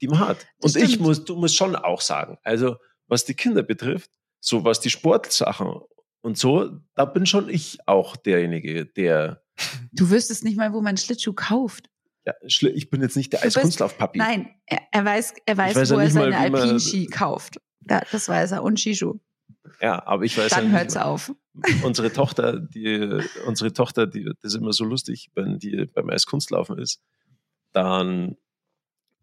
die 0.00 0.08
man 0.08 0.20
hat. 0.20 0.46
Das 0.60 0.76
und 0.76 0.82
ich 0.82 0.90
stimmt. 0.90 1.02
muss, 1.02 1.24
du 1.24 1.34
musst 1.36 1.56
schon 1.56 1.74
auch 1.74 2.00
sagen, 2.02 2.38
also 2.44 2.76
was 3.08 3.24
die 3.24 3.34
Kinder 3.34 3.62
betrifft, 3.62 4.10
so 4.40 4.64
was 4.64 4.80
die 4.80 4.90
Sportsachen 4.90 5.72
und 6.20 6.38
so, 6.38 6.80
da 6.94 7.04
bin 7.04 7.26
schon 7.26 7.48
ich 7.48 7.78
auch 7.86 8.16
derjenige, 8.16 8.86
der 8.86 9.42
Du 9.92 10.10
wüsstest 10.10 10.44
nicht 10.44 10.56
mal, 10.56 10.72
wo 10.72 10.80
man 10.80 10.96
Schlittschuh 10.96 11.32
kauft. 11.32 11.90
Ja, 12.24 12.34
ich 12.42 12.90
bin 12.90 13.00
jetzt 13.02 13.16
nicht 13.16 13.32
der 13.32 13.42
Eiskunstlauf-Papi. 13.42 14.18
Nein, 14.18 14.54
er, 14.66 14.80
er 14.92 15.04
weiß, 15.04 15.34
er 15.46 15.56
weiß, 15.56 15.74
weiß 15.76 15.90
wo 15.92 15.98
er 15.98 16.10
seine 16.10 16.36
Alpinski 16.38 17.06
kauft. 17.06 17.60
Ja, 17.88 18.02
das 18.12 18.28
weiß 18.28 18.52
er. 18.52 18.62
Und 18.62 18.78
Skischuh. 18.78 19.18
Ja, 19.80 20.06
aber 20.06 20.24
ich 20.24 20.36
weiß 20.36 20.50
Dann 20.50 20.64
ja 20.64 20.68
nicht 20.70 20.78
hört's 20.78 20.94
mal- 20.94 21.02
auf. 21.04 21.32
unsere 21.82 22.12
Tochter, 22.12 22.60
die, 22.60 23.20
unsere 23.46 23.72
Tochter, 23.72 24.06
die, 24.06 24.24
das 24.24 24.52
ist 24.52 24.54
immer 24.54 24.72
so 24.72 24.84
lustig, 24.84 25.30
wenn 25.34 25.58
die 25.58 25.86
beim 25.92 26.10
Eiskunstlaufen 26.10 26.78
ist, 26.78 27.00
dann 27.72 28.36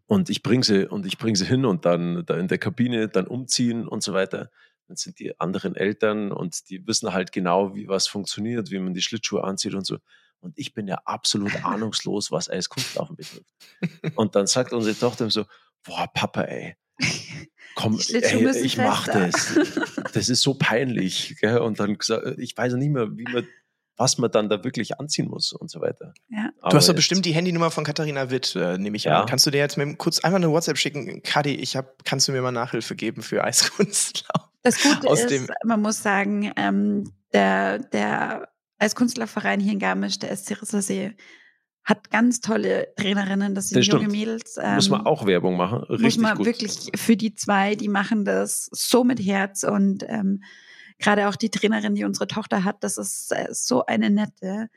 und 0.07 0.29
ich 0.29 0.43
bringe 0.43 0.63
sie 0.63 0.85
und 0.89 1.05
ich 1.05 1.17
bringe 1.17 1.35
sie 1.37 1.45
hin 1.45 1.65
und 1.65 1.85
dann 1.85 2.25
da 2.25 2.37
in 2.37 2.47
der 2.47 2.57
Kabine 2.57 3.07
dann 3.07 3.27
umziehen 3.27 3.87
und 3.87 4.03
so 4.03 4.13
weiter. 4.13 4.51
Dann 4.87 4.97
sind 4.97 5.19
die 5.19 5.39
anderen 5.39 5.75
Eltern 5.75 6.31
und 6.31 6.69
die 6.69 6.85
wissen 6.85 7.11
halt 7.13 7.31
genau, 7.31 7.75
wie 7.75 7.87
was 7.87 8.07
funktioniert, 8.07 8.69
wie 8.71 8.79
man 8.79 8.93
die 8.93 9.01
Schlittschuhe 9.01 9.43
anzieht 9.43 9.73
und 9.73 9.85
so. 9.85 9.97
Und 10.41 10.53
ich 10.57 10.73
bin 10.73 10.87
ja 10.87 10.99
absolut 11.05 11.51
ahnungslos, 11.65 12.31
was 12.31 12.49
Eiskunstlaufen 12.49 13.15
betrifft. 13.15 13.51
Und 14.15 14.35
dann 14.35 14.45
sagt 14.47 14.73
unsere 14.73 14.95
Tochter 14.97 15.29
so, 15.31 15.45
boah, 15.83 16.07
Papa, 16.13 16.41
ey, 16.43 16.75
komm, 17.75 17.99
ey, 18.09 18.57
ich 18.61 18.77
mach 18.77 19.05
fester." 19.05 19.63
das. 19.63 20.11
Das 20.13 20.29
ist 20.29 20.41
so 20.41 20.53
peinlich. 20.53 21.35
Gell? 21.41 21.57
Und 21.59 21.79
dann 21.79 21.97
gesagt, 21.97 22.37
ich 22.37 22.55
weiß 22.55 22.73
ja 22.73 22.77
nicht 22.77 22.91
mehr, 22.91 23.17
wie 23.17 23.23
man, 23.23 23.47
was 23.97 24.17
man 24.17 24.29
dann 24.29 24.49
da 24.49 24.63
wirklich 24.63 24.99
anziehen 24.99 25.27
muss 25.29 25.51
und 25.53 25.71
so 25.71 25.81
weiter. 25.81 26.13
Ja. 26.29 26.51
Du 26.69 26.75
hast 26.75 26.87
doch 26.89 26.95
bestimmt 26.95 27.25
die 27.25 27.33
Handynummer 27.33 27.71
von 27.71 27.83
Katharina 27.83 28.29
Witt, 28.29 28.55
äh, 28.55 28.77
nehme 28.77 28.97
ich 28.97 29.05
Ja. 29.05 29.21
an. 29.21 29.25
Kannst 29.27 29.45
du 29.47 29.51
dir 29.51 29.57
jetzt 29.59 29.77
mit, 29.77 29.97
kurz 29.97 30.19
einfach 30.19 30.35
eine 30.37 30.51
WhatsApp 30.51 30.77
schicken? 30.77 31.23
Kadi, 31.23 31.55
ich 31.55 31.75
hab, 31.75 32.03
kannst 32.05 32.27
du 32.27 32.33
mir 32.33 32.41
mal 32.41 32.51
Nachhilfe 32.51 32.95
geben 32.95 33.23
für 33.23 33.43
Eiskunstlauf? 33.43 34.49
Das 34.65 34.81
Gute 34.81 35.07
Aus 35.07 35.23
ist, 35.23 35.49
man 35.63 35.81
muss 35.81 36.01
sagen, 36.01 36.51
ähm, 36.57 37.11
der, 37.33 37.79
der 37.79 38.49
als 38.77 38.95
Kunstlaufverein 38.95 39.59
hier 39.59 39.73
in 39.73 39.79
Garmisch, 39.79 40.19
der 40.19 40.35
SC 40.35 40.61
Rissersee, 40.61 41.15
hat 41.83 42.09
ganz 42.09 42.41
tolle 42.41 42.87
Trainerinnen. 42.97 43.53
Das 43.53 43.69
sind 43.69 43.77
Das 43.77 43.87
junge 43.87 44.05
stimmt. 44.05 44.11
Mädels. 44.11 44.57
Ähm, 44.61 44.75
muss 44.75 44.89
man 44.89 45.05
auch 45.05 45.25
Werbung 45.27 45.55
machen. 45.55 45.83
Richtig 45.83 46.03
muss 46.03 46.17
man 46.17 46.37
gut. 46.37 46.47
wirklich 46.47 46.91
für 46.95 47.15
die 47.15 47.35
zwei, 47.35 47.75
die 47.75 47.89
machen 47.89 48.25
das 48.25 48.67
so 48.71 49.03
mit 49.03 49.19
Herz 49.19 49.63
und 49.63 50.03
ähm, 50.07 50.41
gerade 50.97 51.29
auch 51.29 51.35
die 51.35 51.51
Trainerin, 51.51 51.93
die 51.93 52.03
unsere 52.03 52.27
Tochter 52.27 52.63
hat, 52.63 52.83
das 52.83 52.97
ist 52.97 53.31
äh, 53.31 53.47
so 53.51 53.85
eine 53.85 54.09
nette. 54.09 54.69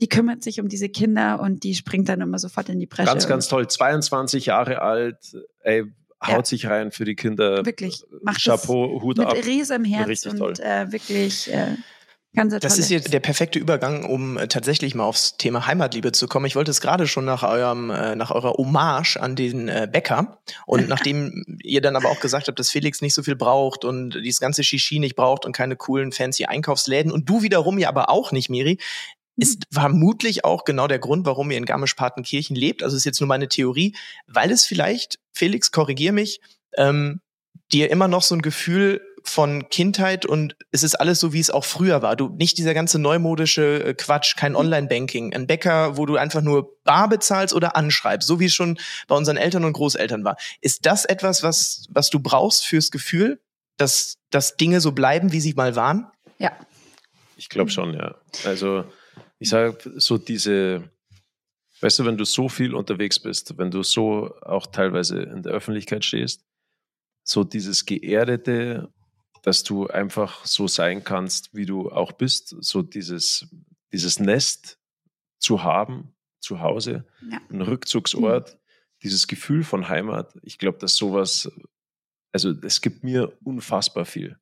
Die 0.00 0.08
kümmert 0.08 0.42
sich 0.42 0.58
um 0.60 0.68
diese 0.68 0.88
Kinder 0.88 1.38
und 1.40 1.62
die 1.62 1.74
springt 1.74 2.08
dann 2.08 2.20
immer 2.20 2.38
sofort 2.38 2.68
in 2.68 2.80
die 2.80 2.86
Bresche. 2.86 3.06
Ganz, 3.06 3.28
ganz 3.28 3.46
toll. 3.46 3.68
22 3.68 4.46
Jahre 4.46 4.80
alt, 4.82 5.36
ey, 5.60 5.84
haut 6.26 6.34
Ja. 6.36 6.44
sich 6.44 6.66
rein 6.66 6.90
für 6.92 7.04
die 7.04 7.14
Kinder. 7.14 7.64
Wirklich, 7.64 8.04
macht 8.22 8.42
Chapeau, 8.42 9.00
Hut 9.02 9.18
mit 9.18 9.26
ab. 9.26 9.34
riesem 9.44 9.84
Herz 9.84 10.08
Richtig 10.08 10.32
und 10.32 10.38
toll. 10.38 10.52
äh, 10.60 10.90
wirklich 10.92 11.52
äh, 11.52 11.76
Das 12.60 12.78
ist 12.78 12.90
jetzt 12.90 13.12
der 13.12 13.20
perfekte 13.20 13.60
Übergang, 13.60 14.04
um 14.04 14.36
äh, 14.36 14.48
tatsächlich 14.48 14.94
mal 14.96 15.04
aufs 15.04 15.36
Thema 15.36 15.66
Heimatliebe 15.68 16.10
zu 16.10 16.26
kommen. 16.26 16.46
Ich 16.46 16.56
wollte 16.56 16.72
es 16.72 16.80
gerade 16.80 17.06
schon 17.06 17.24
nach 17.24 17.44
eurem, 17.44 17.90
äh, 17.90 18.16
nach 18.16 18.32
eurer 18.32 18.54
Hommage 18.54 19.16
an 19.18 19.36
den 19.36 19.68
äh, 19.68 19.88
Bäcker. 19.90 20.38
Und 20.66 20.88
nachdem 20.88 21.44
ihr 21.62 21.80
dann 21.80 21.94
aber 21.94 22.08
auch 22.10 22.18
gesagt 22.20 22.48
habt, 22.48 22.58
dass 22.58 22.70
Felix 22.70 23.00
nicht 23.02 23.14
so 23.14 23.22
viel 23.22 23.36
braucht 23.36 23.84
und 23.84 24.10
dieses 24.24 24.40
ganze 24.40 24.64
Shishi 24.64 24.98
nicht 24.98 25.14
braucht 25.14 25.44
und 25.44 25.52
keine 25.54 25.76
coolen 25.76 26.10
fancy 26.10 26.46
Einkaufsläden 26.46 27.12
und 27.12 27.28
du 27.28 27.42
wiederum 27.42 27.78
ja 27.78 27.88
aber 27.88 28.10
auch 28.10 28.32
nicht, 28.32 28.50
Miri, 28.50 28.78
ist 29.36 29.64
vermutlich 29.72 30.44
auch 30.44 30.64
genau 30.64 30.86
der 30.86 30.98
Grund, 30.98 31.26
warum 31.26 31.50
ihr 31.50 31.58
in 31.58 31.64
Garmisch-Partenkirchen 31.64 32.56
lebt. 32.56 32.82
Also 32.82 32.96
ist 32.96 33.04
jetzt 33.04 33.20
nur 33.20 33.28
meine 33.28 33.48
Theorie, 33.48 33.94
weil 34.26 34.50
es 34.50 34.64
vielleicht, 34.64 35.18
Felix, 35.32 35.72
korrigier 35.72 36.12
mich, 36.12 36.40
ähm, 36.76 37.20
dir 37.72 37.90
immer 37.90 38.08
noch 38.08 38.22
so 38.22 38.34
ein 38.34 38.42
Gefühl 38.42 39.00
von 39.26 39.70
Kindheit 39.70 40.26
und 40.26 40.54
es 40.70 40.82
ist 40.82 40.96
alles 40.96 41.18
so, 41.18 41.32
wie 41.32 41.40
es 41.40 41.50
auch 41.50 41.64
früher 41.64 42.02
war. 42.02 42.14
Du 42.14 42.28
nicht 42.28 42.58
dieser 42.58 42.74
ganze 42.74 42.98
neumodische 42.98 43.82
äh, 43.82 43.94
Quatsch, 43.94 44.36
kein 44.36 44.54
Online-Banking, 44.54 45.34
ein 45.34 45.46
Bäcker, 45.46 45.96
wo 45.96 46.04
du 46.04 46.16
einfach 46.16 46.42
nur 46.42 46.76
bar 46.84 47.08
bezahlst 47.08 47.54
oder 47.54 47.74
anschreibst, 47.74 48.28
so 48.28 48.38
wie 48.38 48.46
es 48.46 48.54
schon 48.54 48.78
bei 49.08 49.16
unseren 49.16 49.38
Eltern 49.38 49.64
und 49.64 49.72
Großeltern 49.72 50.24
war. 50.24 50.36
Ist 50.60 50.84
das 50.84 51.06
etwas, 51.06 51.42
was, 51.42 51.86
was 51.88 52.10
du 52.10 52.20
brauchst 52.20 52.66
fürs 52.66 52.90
Gefühl, 52.90 53.40
dass, 53.78 54.18
dass 54.30 54.56
Dinge 54.56 54.80
so 54.80 54.92
bleiben, 54.92 55.32
wie 55.32 55.40
sie 55.40 55.54
mal 55.54 55.74
waren? 55.74 56.06
ja. 56.38 56.52
Ich 57.36 57.48
glaube 57.48 57.70
schon, 57.70 57.94
ja. 57.94 58.14
Also 58.44 58.84
ich 59.38 59.48
sage 59.48 59.92
so 59.96 60.18
diese, 60.18 60.90
weißt 61.80 61.98
du, 62.00 62.04
wenn 62.04 62.16
du 62.16 62.24
so 62.24 62.48
viel 62.48 62.74
unterwegs 62.74 63.18
bist, 63.18 63.56
wenn 63.58 63.70
du 63.70 63.82
so 63.82 64.34
auch 64.42 64.66
teilweise 64.66 65.22
in 65.22 65.42
der 65.42 65.52
Öffentlichkeit 65.52 66.04
stehst, 66.04 66.44
so 67.24 67.44
dieses 67.44 67.84
Geerdete, 67.86 68.92
dass 69.42 69.62
du 69.62 69.86
einfach 69.88 70.44
so 70.46 70.68
sein 70.68 71.04
kannst, 71.04 71.54
wie 71.54 71.66
du 71.66 71.90
auch 71.90 72.12
bist, 72.12 72.54
so 72.60 72.82
dieses, 72.82 73.46
dieses 73.92 74.18
Nest 74.18 74.78
zu 75.38 75.62
haben, 75.62 76.14
zu 76.40 76.60
Hause, 76.60 77.04
Ja. 77.30 77.40
ein 77.50 77.60
Rückzugsort, 77.62 78.58
dieses 79.02 79.26
Gefühl 79.26 79.64
von 79.64 79.88
Heimat, 79.88 80.34
ich 80.42 80.56
glaube, 80.58 80.78
dass 80.78 80.96
sowas, 80.96 81.50
also 82.32 82.50
es 82.62 82.80
gibt 82.80 83.04
mir 83.04 83.36
unfassbar 83.44 84.06
viel 84.06 84.38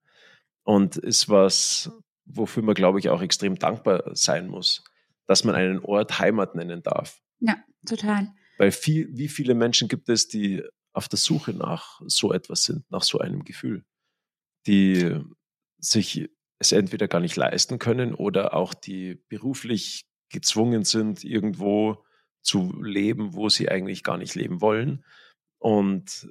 und 0.64 0.96
ist 0.96 1.28
was, 1.28 1.90
wofür 2.24 2.62
man, 2.62 2.74
glaube 2.74 2.98
ich, 2.98 3.08
auch 3.08 3.22
extrem 3.22 3.56
dankbar 3.56 4.14
sein 4.14 4.48
muss, 4.48 4.84
dass 5.26 5.44
man 5.44 5.54
einen 5.54 5.80
Ort 5.80 6.18
Heimat 6.18 6.54
nennen 6.54 6.82
darf. 6.82 7.20
Ja, 7.40 7.56
total. 7.86 8.32
Weil 8.58 8.70
viel, 8.70 9.08
wie 9.12 9.28
viele 9.28 9.54
Menschen 9.54 9.88
gibt 9.88 10.08
es, 10.08 10.28
die 10.28 10.62
auf 10.92 11.08
der 11.08 11.18
Suche 11.18 11.52
nach 11.52 12.00
so 12.06 12.32
etwas 12.32 12.64
sind, 12.64 12.90
nach 12.90 13.02
so 13.02 13.18
einem 13.18 13.44
Gefühl, 13.44 13.84
die 14.66 15.18
sich 15.78 16.28
es 16.58 16.72
entweder 16.72 17.08
gar 17.08 17.20
nicht 17.20 17.36
leisten 17.36 17.78
können 17.78 18.14
oder 18.14 18.54
auch 18.54 18.74
die 18.74 19.16
beruflich 19.28 20.04
gezwungen 20.30 20.84
sind, 20.84 21.24
irgendwo 21.24 22.04
zu 22.42 22.80
leben, 22.80 23.34
wo 23.34 23.48
sie 23.48 23.68
eigentlich 23.68 24.04
gar 24.04 24.16
nicht 24.16 24.34
leben 24.34 24.60
wollen. 24.60 25.04
Und 25.58 26.30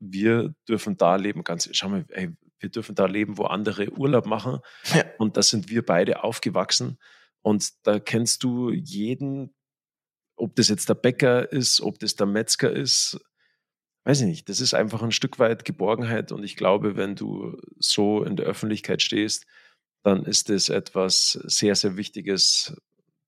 wir 0.00 0.54
dürfen 0.68 0.96
da 0.96 1.16
leben, 1.16 1.44
ganz, 1.44 1.68
schau 1.72 1.88
mal, 1.88 2.04
ey, 2.08 2.30
wir 2.60 2.70
dürfen 2.70 2.94
da 2.94 3.06
leben, 3.06 3.38
wo 3.38 3.44
andere 3.44 3.90
Urlaub 3.90 4.26
machen. 4.26 4.58
Ja. 4.94 5.04
Und 5.18 5.36
da 5.36 5.42
sind 5.42 5.68
wir 5.70 5.84
beide 5.84 6.22
aufgewachsen. 6.22 6.98
Und 7.42 7.70
da 7.86 7.98
kennst 7.98 8.42
du 8.44 8.70
jeden, 8.70 9.54
ob 10.36 10.54
das 10.56 10.68
jetzt 10.68 10.88
der 10.88 10.94
Bäcker 10.94 11.50
ist, 11.50 11.80
ob 11.80 11.98
das 11.98 12.16
der 12.16 12.26
Metzger 12.26 12.70
ist, 12.70 13.18
weiß 14.04 14.22
ich 14.22 14.26
nicht. 14.26 14.48
Das 14.48 14.60
ist 14.60 14.74
einfach 14.74 15.02
ein 15.02 15.12
Stück 15.12 15.38
weit 15.38 15.64
Geborgenheit. 15.64 16.32
Und 16.32 16.44
ich 16.44 16.56
glaube, 16.56 16.96
wenn 16.96 17.16
du 17.16 17.60
so 17.78 18.22
in 18.22 18.36
der 18.36 18.46
Öffentlichkeit 18.46 19.02
stehst, 19.02 19.46
dann 20.02 20.24
ist 20.24 20.48
das 20.48 20.68
etwas 20.68 21.32
sehr, 21.32 21.74
sehr 21.74 21.96
Wichtiges, 21.96 22.74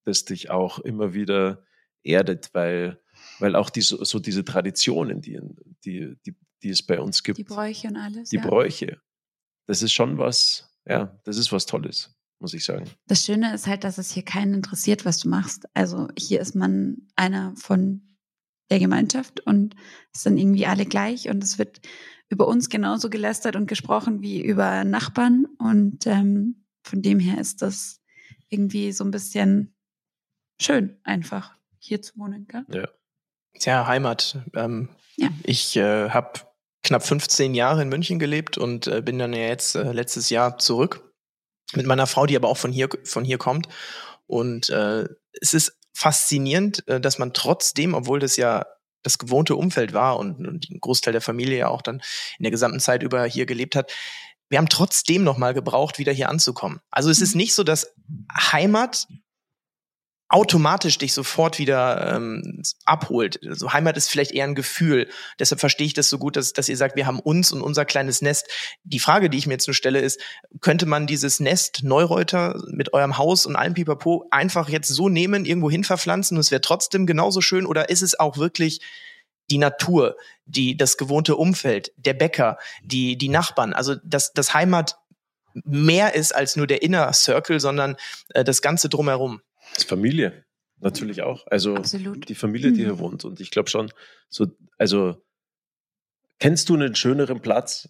das 0.05 0.25
dich 0.25 0.51
auch 0.51 0.79
immer 0.79 1.12
wieder 1.12 1.64
erdet, 2.03 2.51
weil, 2.53 3.01
weil 3.38 3.57
auch 3.57 3.71
diese, 3.71 4.05
so 4.05 4.18
diese 4.18 4.45
Traditionen, 4.45 5.21
die, 5.21 5.38
die, 5.85 6.16
die, 6.27 6.35
die 6.62 6.71
es 6.71 6.83
bei 6.83 7.01
uns 7.01 7.23
gibt, 7.23 7.38
Die 7.38 7.45
Bräuche 7.45 7.88
und 7.88 7.97
alles. 7.97 8.31
die 8.31 8.37
ja. 8.37 8.47
Bräuche, 8.47 9.01
das 9.66 9.83
ist 9.83 9.92
schon 9.92 10.18
was, 10.18 10.68
ja, 10.87 11.18
das 11.25 11.37
ist 11.37 11.53
was 11.53 11.66
Tolles, 11.66 12.14
muss 12.38 12.55
ich 12.55 12.64
sagen. 12.64 12.90
Das 13.07 13.25
Schöne 13.25 13.55
ist 13.55 13.66
halt, 13.66 13.85
dass 13.85 13.98
es 13.98 14.11
hier 14.11 14.25
keinen 14.25 14.55
interessiert, 14.55 15.05
was 15.05 15.18
du 15.18 15.29
machst. 15.29 15.66
Also 15.75 16.09
hier 16.18 16.40
ist 16.40 16.55
man 16.55 17.09
einer 17.16 17.55
von 17.57 18.16
der 18.70 18.79
Gemeinschaft 18.79 19.40
und 19.40 19.75
es 20.12 20.22
sind 20.22 20.38
irgendwie 20.38 20.66
alle 20.66 20.87
gleich 20.87 21.29
und 21.29 21.44
es 21.44 21.59
wird 21.59 21.81
über 22.29 22.48
uns 22.48 22.70
genauso 22.70 23.11
gelästert 23.11 23.57
und 23.57 23.66
gesprochen 23.66 24.22
wie 24.22 24.42
über 24.42 24.85
Nachbarn 24.85 25.46
und 25.59 26.07
ähm, 26.07 26.64
von 26.83 27.03
dem 27.03 27.20
her 27.20 27.38
ist 27.38 27.61
das 27.61 28.01
irgendwie 28.48 28.92
so 28.92 29.05
ein 29.05 29.11
bisschen 29.11 29.75
schön 30.61 30.98
einfach 31.05 31.55
hier 31.79 32.01
zu 32.01 32.18
wohnen. 32.18 32.46
Gell? 32.46 32.64
Ja. 32.72 32.88
Tja, 33.59 33.87
Heimat. 33.87 34.38
Ähm, 34.55 34.88
Ja. 35.16 35.29
Ich 35.44 35.77
äh, 35.77 36.11
habe 36.11 36.40
knapp 36.83 37.07
15 37.07 37.55
Jahre 37.55 37.83
in 37.83 37.88
München 37.88 38.18
gelebt 38.18 38.59
und 38.59 38.87
äh, 38.87 39.03
bin 39.03 39.18
dann 39.18 39.33
ja 39.33 39.47
jetzt 39.47 39.75
äh, 39.75 39.92
letztes 39.92 40.31
Jahr 40.31 40.59
zurück 40.59 41.12
mit 41.75 41.87
meiner 41.87 42.07
Frau, 42.07 42.27
die 42.27 42.37
aber 42.37 42.49
auch 42.49 42.57
von 42.57 42.73
hier 42.73 42.88
von 43.05 43.25
hier 43.25 43.38
kommt. 43.38 43.68
Und 44.27 44.71
äh, 44.71 45.07
es 45.40 45.55
ist 45.55 45.79
faszinierend, 45.95 46.87
äh, 46.88 47.01
dass 47.01 47.18
man 47.18 47.33
trotzdem, 47.33 47.95
obwohl 47.95 48.18
das 48.18 48.37
ja 48.37 48.66
das 49.03 49.18
gewohnte 49.18 49.57
Umfeld 49.57 49.92
war 49.92 50.18
und, 50.18 50.47
und 50.47 50.71
ein 50.71 50.81
Großteil 50.81 51.12
der 51.12 51.21
Familie 51.21 51.59
ja 51.59 51.68
auch 51.68 51.83
dann 51.83 52.03
in 52.38 52.45
der 52.45 52.51
gesamten 52.51 52.81
Zeit 52.81 53.03
über 53.03 53.25
hier 53.25 53.47
gelebt 53.47 53.75
hat, 53.75 53.92
wir 54.49 54.59
haben 54.59 54.68
trotzdem 54.68 55.25
noch 55.25 55.38
mal 55.38 55.55
gebraucht, 55.55 55.99
wieder 55.99 56.12
hier 56.12 56.29
anzukommen. 56.29 56.81
Also 56.90 57.11
es 57.11 57.23
ist 57.23 57.35
nicht 57.35 57.55
so, 57.55 57.64
dass 57.64 57.95
Heimat 58.53 59.09
automatisch 60.33 60.97
dich 60.97 61.12
sofort 61.12 61.59
wieder 61.59 62.14
ähm, 62.16 62.62
abholt. 62.87 63.38
Also 63.47 63.75
Heimat 63.75 63.99
ist 63.99 64.09
vielleicht 64.09 64.33
eher 64.33 64.45
ein 64.45 64.55
Gefühl. 64.55 65.09
Deshalb 65.38 65.61
verstehe 65.61 65.87
ich 65.87 65.92
das 65.92 66.09
so 66.09 66.18
gut, 66.18 66.37
dass, 66.37 66.55
dass 66.55 66.71
ihr 66.71 66.77
sagt, 66.79 66.97
wir 66.97 67.07
haben 67.07 67.21
uns 67.21 67.53
und 67.53 67.61
unser 67.61 67.85
kleines 67.85 68.23
Nest. 68.23 68.49
Die 68.83 68.99
Frage, 68.99 69.29
die 69.29 69.37
ich 69.37 69.47
mir 69.47 69.53
jetzt 69.53 69.68
nur 69.68 69.75
stelle, 69.75 70.01
ist, 70.01 70.21
könnte 70.62 70.87
man 70.87 71.07
dieses 71.07 71.38
Nest 71.38 71.83
Neureuter 71.83 72.59
mit 72.68 72.95
eurem 72.95 73.18
Haus 73.18 73.45
und 73.45 73.57
allem 73.57 73.75
Pipapo 73.75 74.27
einfach 74.31 74.71
jetzt 74.71 74.88
so 74.88 75.11
nehmen, 75.11 75.45
irgendwo 75.45 75.71
hin 75.71 75.85
verpflanzen 75.85 76.38
und 76.38 76.40
es 76.40 76.51
wäre 76.51 76.62
trotzdem 76.62 77.05
genauso 77.05 77.42
schön? 77.42 77.66
Oder 77.66 77.90
ist 77.90 78.01
es 78.01 78.18
auch 78.18 78.38
wirklich 78.38 78.81
die 79.51 79.59
Natur, 79.59 80.16
die, 80.47 80.79
das 80.79 80.97
gewohnte 80.97 81.37
Umfeld, 81.37 81.92
der 81.97 82.14
Bäcker, 82.14 82.57
die, 82.83 83.18
die 83.18 83.29
Nachbarn? 83.29 83.75
Also, 83.75 83.97
dass 84.03 84.33
das 84.33 84.55
Heimat 84.55 84.97
mehr 85.53 86.14
ist 86.14 86.35
als 86.35 86.57
nur 86.57 86.66
der 86.66 86.81
Inner 86.81 87.12
Circle, 87.12 87.61
sondern 87.61 87.97
äh, 88.31 88.45
das 88.45 88.62
Ganze 88.62 88.88
drumherum. 88.88 89.42
Ist 89.76 89.88
Familie. 89.88 90.44
natürlich 90.80 91.22
auch. 91.22 91.46
Also 91.46 91.76
Absolut. 91.76 92.28
die 92.28 92.35
Familie, 92.35 92.72
die 92.72 92.82
hier 92.82 92.94
Mhm. 92.94 92.98
wohnt. 92.98 93.24
Und 93.24 93.40
ich 93.40 93.50
glaube 93.52 93.70
schon, 93.70 93.92
so, 94.28 94.48
also 94.78 95.22
kennst 96.40 96.68
du 96.68 96.74
einen 96.74 96.94
schöneren 96.96 97.40
Platz 97.40 97.88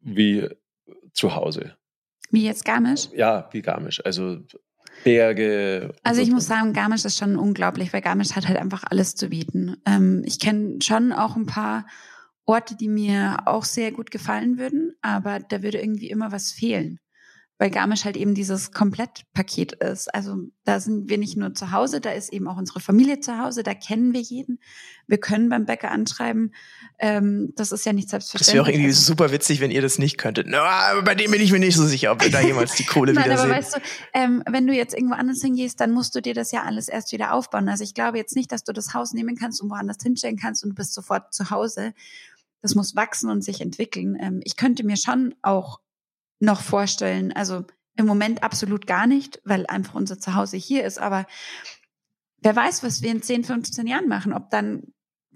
wie 0.00 0.48
zu 1.12 1.34
Hause? 1.34 1.76
Wie 2.30 2.44
jetzt 2.44 2.64
Garmisch? 2.64 3.08
Ja, 3.16 3.48
wie 3.52 3.62
Garmisch. 3.62 4.00
Also 4.04 4.38
Berge. 5.04 5.92
Also 6.04 6.20
ich 6.20 6.28
so. 6.28 6.34
muss 6.34 6.46
sagen, 6.46 6.72
Garmisch 6.72 7.04
ist 7.04 7.18
schon 7.18 7.36
unglaublich, 7.36 7.92
weil 7.92 8.00
Garmisch 8.02 8.32
hat 8.36 8.46
halt 8.46 8.58
einfach 8.58 8.84
alles 8.88 9.14
zu 9.16 9.28
bieten. 9.28 9.76
Ähm, 9.86 10.22
ich 10.24 10.38
kenne 10.38 10.80
schon 10.82 11.12
auch 11.12 11.34
ein 11.36 11.46
paar 11.46 11.86
Orte, 12.44 12.76
die 12.76 12.88
mir 12.88 13.38
auch 13.46 13.64
sehr 13.64 13.92
gut 13.92 14.10
gefallen 14.10 14.58
würden, 14.58 14.94
aber 15.02 15.40
da 15.40 15.62
würde 15.62 15.80
irgendwie 15.80 16.10
immer 16.10 16.30
was 16.32 16.52
fehlen. 16.52 16.98
Weil 17.60 17.68
Garmisch 17.68 18.06
halt 18.06 18.16
eben 18.16 18.34
dieses 18.34 18.72
Komplettpaket 18.72 19.72
ist. 19.72 20.14
Also 20.14 20.38
da 20.64 20.80
sind 20.80 21.10
wir 21.10 21.18
nicht 21.18 21.36
nur 21.36 21.52
zu 21.52 21.72
Hause, 21.72 22.00
da 22.00 22.10
ist 22.10 22.32
eben 22.32 22.48
auch 22.48 22.56
unsere 22.56 22.80
Familie 22.80 23.20
zu 23.20 23.38
Hause, 23.38 23.62
da 23.62 23.74
kennen 23.74 24.14
wir 24.14 24.22
jeden. 24.22 24.60
Wir 25.06 25.18
können 25.18 25.50
beim 25.50 25.66
Bäcker 25.66 25.90
anschreiben. 25.90 26.54
Ähm, 26.98 27.52
das 27.56 27.70
ist 27.70 27.84
ja 27.84 27.92
nicht 27.92 28.08
selbstverständlich. 28.08 28.46
Das 28.46 28.54
wäre 28.54 28.64
auch 28.64 28.68
irgendwie 28.68 28.92
super 28.92 29.30
witzig, 29.30 29.60
wenn 29.60 29.70
ihr 29.70 29.82
das 29.82 29.98
nicht 29.98 30.16
könntet. 30.16 30.46
Na, 30.48 30.62
aber 30.62 31.02
bei 31.02 31.14
dem 31.14 31.32
bin 31.32 31.42
ich 31.42 31.52
mir 31.52 31.58
nicht 31.58 31.76
so 31.76 31.84
sicher, 31.84 32.12
ob 32.12 32.24
wir 32.24 32.30
da 32.30 32.40
jemals 32.40 32.76
die 32.76 32.86
Kohle 32.86 33.12
Nein, 33.12 33.24
aber 33.24 33.44
wiedersehen. 33.44 33.50
weißt 33.50 33.76
du, 33.76 33.80
ähm, 34.14 34.42
wenn 34.48 34.66
du 34.66 34.72
jetzt 34.72 34.94
irgendwo 34.94 35.16
anders 35.16 35.42
hingehst, 35.42 35.80
dann 35.80 35.92
musst 35.92 36.14
du 36.14 36.22
dir 36.22 36.32
das 36.32 36.52
ja 36.52 36.62
alles 36.62 36.88
erst 36.88 37.12
wieder 37.12 37.34
aufbauen. 37.34 37.68
Also 37.68 37.84
ich 37.84 37.92
glaube 37.92 38.16
jetzt 38.16 38.36
nicht, 38.36 38.50
dass 38.52 38.64
du 38.64 38.72
das 38.72 38.94
Haus 38.94 39.12
nehmen 39.12 39.36
kannst 39.36 39.60
und 39.60 39.68
woanders 39.68 39.98
hinstellen 40.02 40.38
kannst 40.38 40.64
und 40.64 40.70
du 40.70 40.76
bist 40.76 40.94
sofort 40.94 41.34
zu 41.34 41.50
Hause. 41.50 41.92
Das 42.62 42.74
muss 42.74 42.96
wachsen 42.96 43.28
und 43.28 43.44
sich 43.44 43.60
entwickeln. 43.60 44.16
Ähm, 44.18 44.40
ich 44.44 44.56
könnte 44.56 44.82
mir 44.82 44.96
schon 44.96 45.34
auch 45.42 45.80
noch 46.40 46.60
vorstellen, 46.60 47.32
also 47.32 47.64
im 47.96 48.06
Moment 48.06 48.42
absolut 48.42 48.86
gar 48.86 49.06
nicht, 49.06 49.40
weil 49.44 49.66
einfach 49.66 49.94
unser 49.94 50.18
Zuhause 50.18 50.56
hier 50.56 50.84
ist, 50.84 50.98
aber 50.98 51.26
wer 52.38 52.56
weiß, 52.56 52.82
was 52.82 53.02
wir 53.02 53.10
in 53.10 53.22
10, 53.22 53.44
15 53.44 53.86
Jahren 53.86 54.08
machen, 54.08 54.32
ob 54.32 54.50
dann 54.50 54.82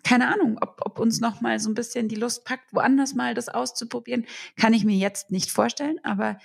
keine 0.03 0.33
Ahnung, 0.33 0.59
ob, 0.61 0.83
ob 0.85 0.99
uns 0.99 1.21
noch 1.21 1.41
mal 1.41 1.59
so 1.59 1.71
ein 1.71 1.75
bisschen 1.75 2.09
die 2.09 2.15
Lust 2.15 2.45
packt, 2.45 2.73
woanders 2.73 3.15
mal 3.15 3.35
das 3.35 3.49
auszuprobieren, 3.49 4.27
kann 4.57 4.75
ich 4.75 4.85
mir 4.85 4.97
jetzt 4.97 5.31
nicht 5.31 5.51
vorstellen, 5.51 5.99
aber 6.03 6.39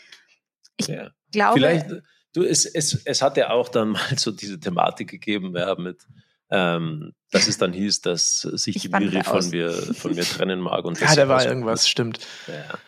ich 0.77 0.87
Ja. 0.87 1.11
glaube, 1.31 1.59
Vielleicht, 1.59 1.87
du, 2.33 2.43
es, 2.43 2.65
es, 2.65 3.01
es 3.05 3.21
hat 3.21 3.35
ja 3.37 3.49
auch 3.49 3.69
dann 3.69 3.89
mal 3.91 4.17
so 4.17 4.31
diese 4.31 4.59
Thematik 4.59 5.09
gegeben, 5.09 5.55
ja, 5.55 5.75
mit, 5.75 6.07
ähm, 6.49 7.13
dass 7.31 7.47
es 7.47 7.57
dann 7.57 7.73
hieß, 7.73 8.01
dass 8.01 8.39
sich 8.39 8.77
Ich 8.77 8.81
die 8.83 8.89
Miri 8.89 9.23
von 9.23 9.49
mir, 9.49 9.71
von 9.71 10.15
mir 10.15 10.23
trennen 10.23 10.61
mag. 10.61 10.85
Und 10.85 10.99
ja, 11.01 11.13
da 11.13 11.27
war 11.27 11.45
irgendwas, 11.45 11.87
stimmt. 11.87 12.19
Ja. 12.47 12.79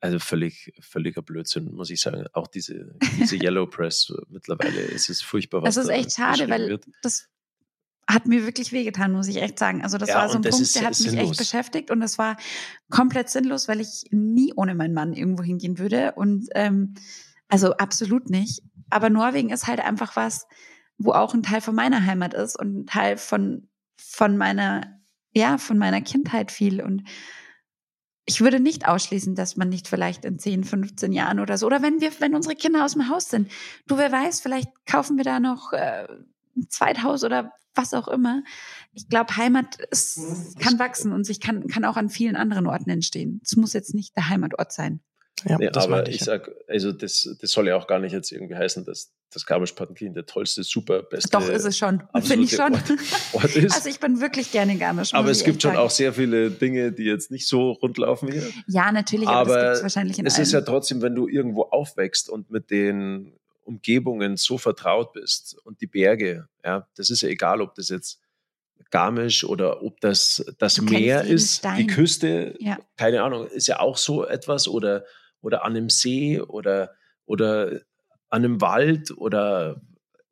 Also 0.00 0.18
völlig, 0.20 0.72
völliger 0.80 1.22
Blödsinn, 1.22 1.72
muss 1.74 1.90
ich 1.90 2.00
sagen. 2.00 2.26
Auch 2.32 2.46
diese, 2.46 2.94
diese 3.18 3.36
Yellow 3.42 3.66
Press, 3.66 4.12
mittlerweile 4.28 4.80
ist 4.80 5.10
es 5.10 5.20
furchtbar, 5.22 5.62
was 5.62 5.74
Das 5.74 5.84
ist 5.84 5.90
echt 5.90 6.14
schade, 6.14 6.48
weil 6.48 6.68
wird. 6.68 6.86
das 7.02 7.28
hat 8.06 8.26
mir 8.26 8.46
wirklich 8.46 8.72
wehgetan, 8.72 9.12
muss 9.12 9.28
ich 9.28 9.36
echt 9.42 9.58
sagen. 9.58 9.82
Also 9.82 9.98
das 9.98 10.08
Ja, 10.08 10.16
war 10.16 10.28
so 10.28 10.36
ein 10.36 10.42
Punkt, 10.42 10.60
ist 10.60 10.74
der 10.76 10.82
hat 10.82 10.90
mich 10.90 11.10
sinnlos. 11.10 11.30
echt 11.30 11.38
beschäftigt 11.38 11.90
und 11.90 12.00
das 12.00 12.16
war 12.16 12.36
komplett 12.90 13.28
sinnlos, 13.28 13.68
weil 13.68 13.80
ich 13.80 14.04
nie 14.10 14.52
ohne 14.54 14.74
meinen 14.74 14.94
Mann 14.94 15.12
irgendwo 15.12 15.42
hingehen 15.42 15.78
würde. 15.78 16.12
Und 16.12 16.48
ähm, 16.54 16.94
also 17.48 17.72
absolut 17.74 18.30
nicht. 18.30 18.62
Aber 18.90 19.10
Norwegen 19.10 19.50
ist 19.50 19.66
halt 19.66 19.80
einfach 19.80 20.16
was, 20.16 20.46
wo 20.96 21.12
auch 21.12 21.34
ein 21.34 21.42
Teil 21.42 21.60
von 21.60 21.74
meiner 21.74 22.06
Heimat 22.06 22.32
ist 22.34 22.58
und 22.58 22.78
ein 22.78 22.86
Teil 22.86 23.16
von, 23.18 23.68
von 23.98 24.38
meiner, 24.38 25.00
ja, 25.34 25.58
von 25.58 25.76
meiner 25.76 26.00
Kindheit 26.00 26.50
viel. 26.50 26.80
Und 26.80 27.02
ich 28.28 28.42
würde 28.42 28.60
nicht 28.60 28.86
ausschließen, 28.86 29.34
dass 29.34 29.56
man 29.56 29.70
nicht 29.70 29.88
vielleicht 29.88 30.26
in 30.26 30.38
10, 30.38 30.64
15 30.64 31.12
Jahren 31.12 31.40
oder 31.40 31.56
so, 31.56 31.64
oder 31.64 31.80
wenn 31.80 32.02
wir, 32.02 32.10
wenn 32.20 32.34
unsere 32.34 32.54
Kinder 32.54 32.84
aus 32.84 32.92
dem 32.92 33.08
Haus 33.08 33.30
sind, 33.30 33.50
du, 33.86 33.96
wer 33.96 34.12
weiß, 34.12 34.42
vielleicht 34.42 34.68
kaufen 34.84 35.16
wir 35.16 35.24
da 35.24 35.40
noch 35.40 35.72
äh, 35.72 36.06
ein 36.54 36.68
Zweithaus 36.68 37.24
oder 37.24 37.54
was 37.74 37.94
auch 37.94 38.06
immer. 38.06 38.42
Ich 38.92 39.08
glaube, 39.08 39.34
Heimat 39.36 39.76
ist, 39.90 40.20
kann 40.58 40.78
wachsen 40.78 41.12
und 41.12 41.24
sich 41.24 41.40
kann, 41.40 41.68
kann 41.68 41.86
auch 41.86 41.96
an 41.96 42.10
vielen 42.10 42.36
anderen 42.36 42.66
Orten 42.66 42.90
entstehen. 42.90 43.40
Es 43.42 43.56
muss 43.56 43.72
jetzt 43.72 43.94
nicht 43.94 44.14
der 44.14 44.28
Heimatort 44.28 44.72
sein. 44.72 45.00
Ja, 45.46 45.56
Nee, 45.58 45.70
das 45.72 45.84
aber 45.84 46.08
ich, 46.08 46.14
ich. 46.16 46.20
ja. 46.20 46.24
sag, 46.26 46.50
also 46.68 46.92
das, 46.92 47.36
das 47.40 47.50
soll 47.50 47.68
ja 47.68 47.76
auch 47.76 47.86
gar 47.86 47.98
nicht 47.98 48.12
jetzt 48.12 48.32
irgendwie 48.32 48.54
heißen, 48.56 48.84
dass 48.84 49.12
das 49.32 49.44
Garmisch-Partenkirchen 49.46 50.14
der 50.14 50.24
tollste, 50.26 50.62
super, 50.62 51.02
beste 51.02 51.30
Doch, 51.30 51.48
ist 51.48 51.64
es 51.64 51.76
schon. 51.76 52.02
Finde 52.22 52.44
ich 52.44 52.50
schon. 52.52 52.74
absolute 52.74 53.02
Ort 53.34 53.44
ist. 53.56 53.74
Also 53.74 53.88
ich 53.88 54.00
bin 54.00 54.20
wirklich 54.20 54.50
gerne 54.52 54.72
in 54.72 54.78
Garmisch. 54.78 55.12
aber 55.14 55.30
es 55.30 55.44
gibt 55.44 55.60
schon 55.62 55.72
sagen. 55.72 55.82
auch 55.84 55.90
sehr 55.90 56.12
viele 56.14 56.50
Dinge, 56.50 56.92
die 56.92 57.04
jetzt 57.04 57.30
nicht 57.30 57.46
so 57.46 57.72
rund 57.72 57.98
laufen 57.98 58.32
hier. 58.32 58.42
Ja, 58.66 58.90
natürlich, 58.90 59.28
aber, 59.28 59.40
aber 59.40 59.54
das 59.54 59.64
gibt 59.64 59.76
es 59.76 59.82
wahrscheinlich 59.82 60.18
in 60.18 60.26
Es 60.26 60.34
allen. 60.36 60.42
ist 60.44 60.52
ja 60.52 60.60
trotzdem, 60.62 61.02
wenn 61.02 61.14
du 61.14 61.28
irgendwo 61.28 61.62
aufwächst 61.64 62.28
und 62.30 62.50
mit 62.50 62.70
den 62.70 63.34
Umgebungen 63.64 64.36
so 64.38 64.56
vertraut 64.56 65.12
bist 65.12 65.56
und 65.64 65.80
die 65.82 65.86
Berge, 65.86 66.48
ja, 66.64 66.88
das 66.96 67.10
ist 67.10 67.20
ja 67.20 67.28
egal, 67.28 67.60
ob 67.60 67.74
das 67.74 67.90
jetzt 67.90 68.20
Garmisch 68.90 69.44
oder 69.44 69.82
ob 69.82 70.00
das 70.00 70.42
das 70.58 70.76
Du 70.76 70.84
Meer 70.84 71.22
ist, 71.24 71.56
Stein. 71.56 71.76
die 71.76 71.86
Küste, 71.86 72.54
Ja. 72.60 72.78
keine 72.96 73.22
Ahnung, 73.22 73.46
ist 73.48 73.66
ja 73.66 73.80
auch 73.80 73.98
so 73.98 74.24
etwas 74.24 74.66
oder, 74.68 75.04
oder 75.40 75.64
an 75.64 75.76
einem 75.76 75.88
See 75.88 76.40
oder, 76.40 76.94
oder 77.26 77.80
an 78.30 78.44
einem 78.44 78.60
Wald 78.60 79.10
oder 79.16 79.80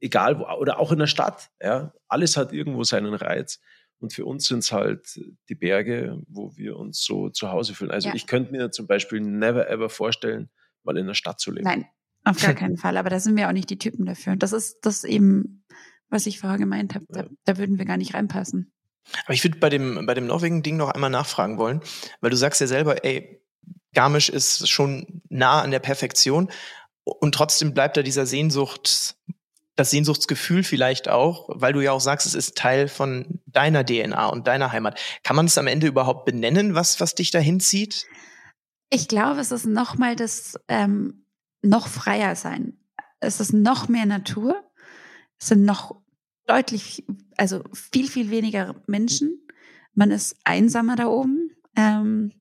egal 0.01 0.39
wo, 0.39 0.45
oder 0.49 0.79
auch 0.79 0.93
in 0.93 0.99
der 0.99 1.07
Stadt, 1.07 1.51
ja, 1.61 1.93
alles 2.09 2.37
hat 2.37 2.53
irgendwo 2.53 2.85
seinen 2.85 3.15
Reiz. 3.15 3.61
Und 3.99 4.13
für 4.13 4.27
uns 4.27 4.47
sind 4.47 4.59
es 4.59 4.73
halt 4.73 5.19
die 5.49 5.55
Berge, 5.55 6.21
wo 6.29 6.55
wir 6.57 6.77
uns 6.77 7.03
so 7.03 7.31
zu 7.31 7.51
Hause 7.51 7.75
fühlen. 7.75 7.91
Also 7.91 8.09
Ja. 8.09 8.15
ich 8.15 8.27
könnte 8.27 8.53
mir 8.53 8.71
zum 8.71 8.87
Beispiel 8.87 9.21
never 9.21 9.71
ever 9.71 9.89
vorstellen, 9.89 10.51
mal 10.85 10.99
in 10.99 11.07
der 11.07 11.15
Stadt 11.15 11.41
zu 11.41 11.51
leben. 11.51 11.65
Nein, 11.65 11.87
auf 12.25 12.39
gar 12.41 12.53
keinen 12.55 12.77
Fall. 12.77 12.99
Aber 12.99 13.09
da 13.09 13.19
sind 13.19 13.37
wir 13.37 13.49
auch 13.49 13.53
nicht 13.53 13.71
die 13.71 13.79
Typen 13.79 14.05
dafür. 14.05 14.37
Das 14.37 14.53
ist 14.53 14.81
das 14.83 15.05
eben, 15.05 15.65
was 16.11 16.27
ich 16.27 16.41
vorher 16.41 16.59
gemeint 16.59 16.95
habe. 16.95 17.07
Da, 17.09 17.21
Ja. 17.23 17.29
da 17.45 17.57
würden 17.57 17.79
wir 17.79 17.87
gar 17.87 17.97
nicht 17.97 18.13
reinpassen. 18.13 18.71
Aber 19.25 19.33
ich 19.33 19.43
würde 19.45 19.59
bei 19.59 19.71
dem, 19.71 20.05
bei 20.05 20.13
dem 20.15 20.27
Norwegen-Ding 20.27 20.77
noch 20.77 20.91
einmal 20.91 21.11
nachfragen 21.11 21.57
wollen, 21.59 21.81
weil 22.21 22.31
du 22.31 22.37
sagst 22.37 22.61
ja 22.61 22.67
selber, 22.67 23.03
ey, 23.05 23.41
Garmisch 23.97 24.29
ist 24.29 24.69
schon 24.69 25.23
nah 25.31 25.63
an 25.63 25.71
der 25.71 25.79
Perfektion 25.79 26.51
und 27.05 27.35
trotzdem 27.35 27.73
bleibt 27.73 27.97
da 27.97 28.03
dieser 28.03 28.27
Sehnsucht, 28.27 29.17
das 29.75 29.91
Sehnsuchtsgefühl 29.91 30.65
vielleicht 30.65 31.09
auch, 31.09 31.49
weil 31.49 31.73
du 31.73 31.81
ja 31.81 31.93
auch 31.93 32.01
sagst, 32.01 32.27
es 32.27 32.35
ist 32.35 32.59
Teil 32.59 32.89
von 32.89 33.41
deiner 33.47 33.87
DNA 33.87 34.27
und 34.27 34.47
deiner 34.47 34.71
Heimat. 34.71 35.01
Kann 35.23 35.35
man 35.35 35.47
es 35.47 35.57
am 35.57 35.67
Ende 35.67 35.87
überhaupt 35.87 36.27
benennen, 36.27 36.75
was, 36.75 37.01
was 37.01 37.15
dich 37.15 37.31
dahin 37.31 37.59
zieht? 37.59 38.07
Ich 38.91 39.09
glaube, 39.09 39.41
es 39.41 39.51
ist 39.51 39.65
nochmal 39.65 40.15
das 40.15 40.61
ähm, 40.69 41.25
noch 41.63 41.89
freier 41.89 42.37
sein. 42.37 42.77
Es 43.21 43.41
ist 43.41 43.55
noch 43.55 43.89
mehr 43.89 44.05
Natur. 44.05 44.63
Es 45.41 45.49
sind 45.49 45.65
noch 45.65 45.97
deutlich, 46.45 47.03
also 47.39 47.65
viel, 47.73 48.09
viel 48.09 48.31
weniger 48.31 48.75
Menschen. 48.87 49.41
Man 49.95 50.11
ist 50.11 50.37
einsamer 50.45 50.97
da 50.97 51.07
oben. 51.07 51.57
Ähm, 51.77 52.33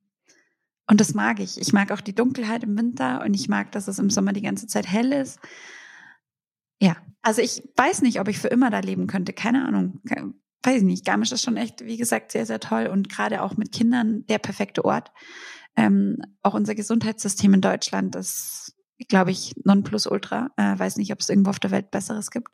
und 0.88 1.02
das 1.02 1.14
mag 1.14 1.40
ich. 1.40 1.60
Ich 1.60 1.74
mag 1.74 1.92
auch 1.92 2.02
die 2.02 2.16
Dunkelheit 2.16 2.64
im 2.64 2.78
Winter 2.78 3.24
und 3.24 3.34
ich 3.34 3.50
mag, 3.50 3.72
dass 3.72 3.88
es 3.88 4.00
im 4.00 4.10
Sommer 4.10 4.34
die 4.34 4.42
ganze 4.42 4.68
Zeit 4.68 4.88
hell 4.88 5.12
ist. 5.12 5.40
Ja, 6.80 6.98
also 7.22 7.42
ich 7.42 7.64
weiß 7.76 8.02
nicht, 8.02 8.20
ob 8.20 8.28
ich 8.28 8.38
für 8.38 8.50
immer 8.50 8.70
da 8.70 8.80
leben 8.80 9.08
könnte. 9.08 9.34
Keine 9.34 9.66
Ahnung. 9.66 10.02
Weiß 10.64 10.78
ich 10.78 10.84
nicht. 10.84 11.06
Garmisch 11.06 11.32
ist 11.32 11.44
schon 11.44 11.58
echt, 11.58 11.86
wie 11.86 11.98
gesagt, 11.98 12.32
sehr, 12.32 12.46
sehr 12.46 12.60
toll 12.60 12.88
und 12.88 13.10
gerade 13.10 13.42
auch 13.42 13.58
mit 13.58 13.72
Kindern 13.72 14.26
der 14.28 14.40
perfekte 14.40 14.86
Ort. 14.86 15.12
Ähm, 15.76 16.18
auch 16.42 16.54
unser 16.54 16.76
Gesundheitssystem 16.76 17.54
in 17.54 17.62
Deutschland 17.62 18.16
ist, 18.16 18.76
glaube 19.10 19.32
ich, 19.32 19.54
nonplusultra. 19.64 20.52
Äh, 20.58 20.78
weiß 20.78 20.98
nicht, 20.98 21.12
ob 21.12 21.20
es 21.20 21.30
irgendwo 21.30 21.50
auf 21.50 21.60
der 21.60 21.72
Welt 21.72 21.92
Besseres 21.92 22.32
gibt. 22.32 22.50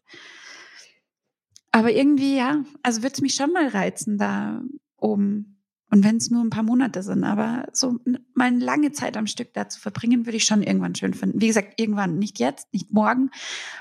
Aber 1.72 1.92
irgendwie, 1.92 2.38
ja, 2.38 2.64
also 2.84 3.02
würde 3.02 3.14
es 3.14 3.22
mich 3.22 3.34
schon 3.34 3.54
mal 3.54 3.68
reizen, 3.68 4.18
da 4.18 4.62
oben. 4.98 5.61
Und 5.92 6.06
wenn 6.06 6.16
es 6.16 6.32
nur 6.32 6.42
ein 6.42 6.50
paar 6.50 6.64
Monate 6.64 7.04
sind, 7.04 7.26
aber 7.26 7.68
so 7.74 8.00
mal 8.34 8.48
eine 8.48 8.64
lange 8.64 8.94
Zeit 8.94 9.18
am 9.18 9.28
Stück 9.28 9.54
da 9.54 9.68
zu 9.68 9.80
verbringen, 9.80 10.26
würde 10.26 10.38
ich 10.38 10.46
schon 10.46 10.64
irgendwann 10.64 10.96
schön 10.96 11.14
finden. 11.14 11.42
Wie 11.42 11.48
gesagt, 11.48 11.80
irgendwann, 11.80 12.18
nicht 12.18 12.40
jetzt, 12.40 12.74
nicht 12.74 12.92
morgen, 12.92 13.30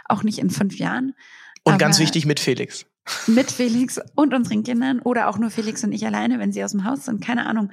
auch 0.07 0.25
nicht 0.25 0.41
in 0.41 0.51
fünf 0.51 0.77
Jahren. 0.77 1.15
Und 1.63 1.79
ganz 1.79 2.01
wichtig 2.01 2.27
mit 2.27 2.41
Felix. 2.41 2.85
mit 3.29 3.53
Felix 3.53 4.01
und 4.17 4.35
unseren 4.35 4.65
Kindern 4.65 4.99
oder 5.01 5.29
auch 5.29 5.39
nur 5.39 5.51
Felix 5.51 5.85
und 5.85 5.93
ich 5.93 6.05
alleine, 6.05 6.41
wenn 6.41 6.53
sie 6.53 6.65
aus 6.65 6.73
dem 6.73 6.85
Haus 6.85 7.05
sind, 7.05 7.25
keine 7.25 7.47
Ahnung. 7.47 7.71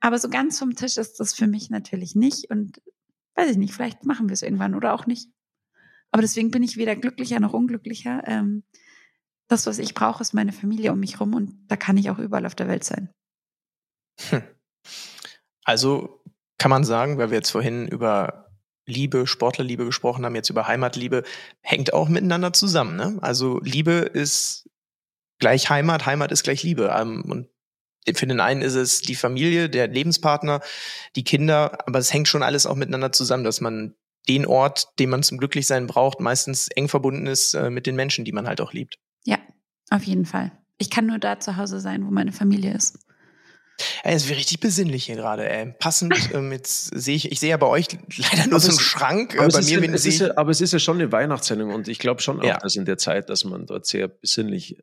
Aber 0.00 0.18
so 0.18 0.30
ganz 0.30 0.58
vom 0.58 0.74
Tisch 0.74 0.96
ist 0.96 1.20
das 1.20 1.34
für 1.34 1.46
mich 1.46 1.68
natürlich 1.68 2.14
nicht 2.14 2.50
und 2.50 2.80
weiß 3.34 3.50
ich 3.50 3.56
nicht, 3.58 3.74
vielleicht 3.74 4.04
machen 4.04 4.28
wir 4.28 4.34
es 4.34 4.42
irgendwann 4.42 4.74
oder 4.74 4.94
auch 4.94 5.06
nicht. 5.06 5.28
Aber 6.12 6.22
deswegen 6.22 6.50
bin 6.50 6.62
ich 6.62 6.78
weder 6.78 6.96
glücklicher 6.96 7.40
noch 7.40 7.52
unglücklicher. 7.52 8.22
Ähm, 8.26 8.62
das, 9.48 9.66
was 9.66 9.78
ich 9.78 9.94
brauche, 9.94 10.22
ist 10.22 10.32
meine 10.32 10.52
Familie 10.52 10.92
um 10.92 11.00
mich 11.00 11.20
rum 11.20 11.34
und 11.34 11.54
da 11.68 11.76
kann 11.76 11.98
ich 11.98 12.08
auch 12.10 12.18
überall 12.18 12.46
auf 12.46 12.54
der 12.54 12.68
Welt 12.68 12.84
sein. 12.84 13.10
Also 15.64 16.22
kann 16.58 16.70
man 16.70 16.84
sagen, 16.84 17.18
weil 17.18 17.30
wir 17.30 17.38
jetzt 17.38 17.50
vorhin 17.50 17.88
über 17.88 18.46
Liebe, 18.86 19.26
Sportlerliebe 19.26 19.84
gesprochen 19.84 20.24
haben, 20.24 20.36
jetzt 20.36 20.48
über 20.48 20.68
Heimatliebe, 20.68 21.24
hängt 21.60 21.92
auch 21.92 22.08
miteinander 22.08 22.52
zusammen. 22.52 22.96
Ne? 22.96 23.18
Also 23.20 23.58
Liebe 23.60 23.92
ist 23.92 24.70
gleich 25.40 25.68
Heimat, 25.68 26.06
Heimat 26.06 26.30
ist 26.30 26.44
gleich 26.44 26.62
Liebe. 26.62 26.94
Ähm, 26.96 27.24
Und 27.28 27.48
für 28.16 28.28
den 28.28 28.40
einen 28.40 28.62
ist 28.62 28.74
es 28.74 29.02
die 29.02 29.16
Familie, 29.16 29.68
der 29.68 29.88
Lebenspartner, 29.88 30.60
die 31.16 31.24
Kinder, 31.24 31.78
aber 31.86 31.98
es 31.98 32.12
hängt 32.12 32.28
schon 32.28 32.44
alles 32.44 32.64
auch 32.66 32.76
miteinander 32.76 33.10
zusammen, 33.10 33.42
dass 33.42 33.60
man 33.60 33.96
den 34.28 34.46
Ort, 34.46 34.88
den 35.00 35.10
man 35.10 35.24
zum 35.24 35.38
Glücklichsein 35.38 35.86
braucht, 35.88 36.20
meistens 36.20 36.68
eng 36.68 36.88
verbunden 36.88 37.26
ist 37.26 37.54
äh, 37.54 37.70
mit 37.70 37.86
den 37.86 37.96
Menschen, 37.96 38.24
die 38.24 38.32
man 38.32 38.46
halt 38.46 38.60
auch 38.60 38.72
liebt. 38.72 38.98
Ja, 39.24 39.38
Auf 39.90 40.04
jeden 40.04 40.26
Fall. 40.26 40.52
Ich 40.78 40.90
kann 40.90 41.06
nur 41.06 41.18
da 41.18 41.40
zu 41.40 41.56
Hause 41.56 41.80
sein, 41.80 42.06
wo 42.06 42.10
meine 42.10 42.32
Familie 42.32 42.74
ist. 42.74 42.98
Ey, 44.04 44.14
es 44.14 44.28
wird 44.28 44.38
richtig 44.38 44.60
besinnlich 44.60 45.04
hier 45.06 45.16
gerade. 45.16 45.48
Ey. 45.48 45.74
Passend, 45.78 46.14
ähm, 46.34 46.52
jetzt 46.52 46.86
sehe 46.98 47.14
ich, 47.16 47.30
ich 47.32 47.40
sehe 47.40 47.50
ja 47.50 47.56
bei 47.56 47.66
euch 47.66 47.88
leider 48.16 48.44
nur 48.46 48.54
Aber 48.54 48.60
so 48.60 48.68
einen 48.68 48.78
es- 48.78 48.82
Schrank. 48.82 49.34
Äh, 49.34 49.38
Aber, 49.38 49.48
bei 49.48 49.58
es 49.58 49.66
ist, 49.70 49.70
mir, 49.80 49.86
ja, 49.86 49.92
es 49.94 50.18
ja, 50.18 50.36
aber 50.36 50.50
es 50.50 50.60
ist 50.60 50.72
ja 50.72 50.78
schon 50.78 50.96
eine 50.98 51.12
Weihnachtssendung 51.12 51.72
und 51.74 51.88
ich 51.88 51.98
glaube 51.98 52.22
schon 52.22 52.40
auch, 52.40 52.44
Ja. 52.44 52.58
dass 52.58 52.76
in 52.76 52.84
der 52.84 52.98
Zeit, 52.98 53.28
dass 53.28 53.44
man 53.44 53.66
dort 53.66 53.86
sehr 53.86 54.08
besinnlich 54.08 54.76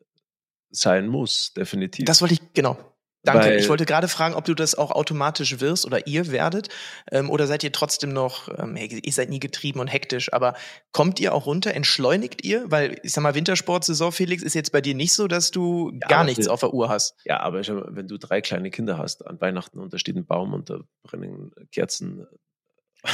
sein 0.69 1.07
muss, 1.07 1.53
definitiv. 1.55 2.05
das 2.05 2.21
wollte 2.21 2.33
ich, 2.35 2.41
genau. 2.53 2.77
Danke. 3.26 3.45
Weil- 3.45 3.59
ich 3.59 3.69
wollte 3.69 3.86
gerade 3.86 4.09
fragen, 4.09 4.36
ob 4.36 4.43
du 4.43 4.53
das 4.53 4.76
auch 4.76 4.91
automatisch 4.91 5.61
wirst 5.61 5.86
oder 5.86 6.07
ihr 6.07 6.32
werdet. 6.32 6.67
Ähm, 7.11 7.30
oder 7.30 7.47
seid 7.47 7.63
ihr 7.63 7.71
trotzdem 7.71 8.11
noch, 8.11 8.49
ähm, 8.57 8.76
ihr 8.76 9.11
seid 9.13 9.30
nie 9.30 9.39
getrieben 9.39 9.80
und 9.80 9.88
hektisch, 9.88 10.34
aber 10.34 10.55
kommt 10.91 11.19
ihr 11.21 11.34
auch 11.34 11.45
runter, 11.45 11.74
entschleunigt 11.74 12.43
ihr? 12.43 12.65
Weil, 12.69 12.99
ich 13.03 13.13
sag 13.13 13.21
mal, 13.21 13.34
Wintersportsaison, 13.34 14.11
Felix, 14.11 14.43
ist 14.43 14.55
jetzt 14.55 14.74
bei 14.74 14.82
dir 14.82 14.93
nicht 14.93 15.13
so, 15.13 15.28
dass 15.30 15.51
du 15.51 15.91
Ja, 16.01 16.07
gar 16.09 16.24
nichts 16.26 16.47
auf 16.49 16.59
der 16.59 16.74
Uhr 16.74 16.89
hast. 16.89 17.15
ja, 17.24 17.39
aber 17.39 17.61
mal, 17.61 17.86
wenn 17.95 18.07
du 18.09 18.17
drei 18.17 18.41
kleine 18.41 18.71
Kinder 18.71 18.97
hast 18.97 19.26
an 19.26 19.39
Weihnachten 19.39 19.80
und 19.80 19.93
da 19.93 19.97
steht 19.97 20.17
ein 20.17 20.26
Baum 20.26 20.53
und 20.53 20.69
da 20.69 20.80
brennen 21.03 21.51
Kerzen, 21.71 22.28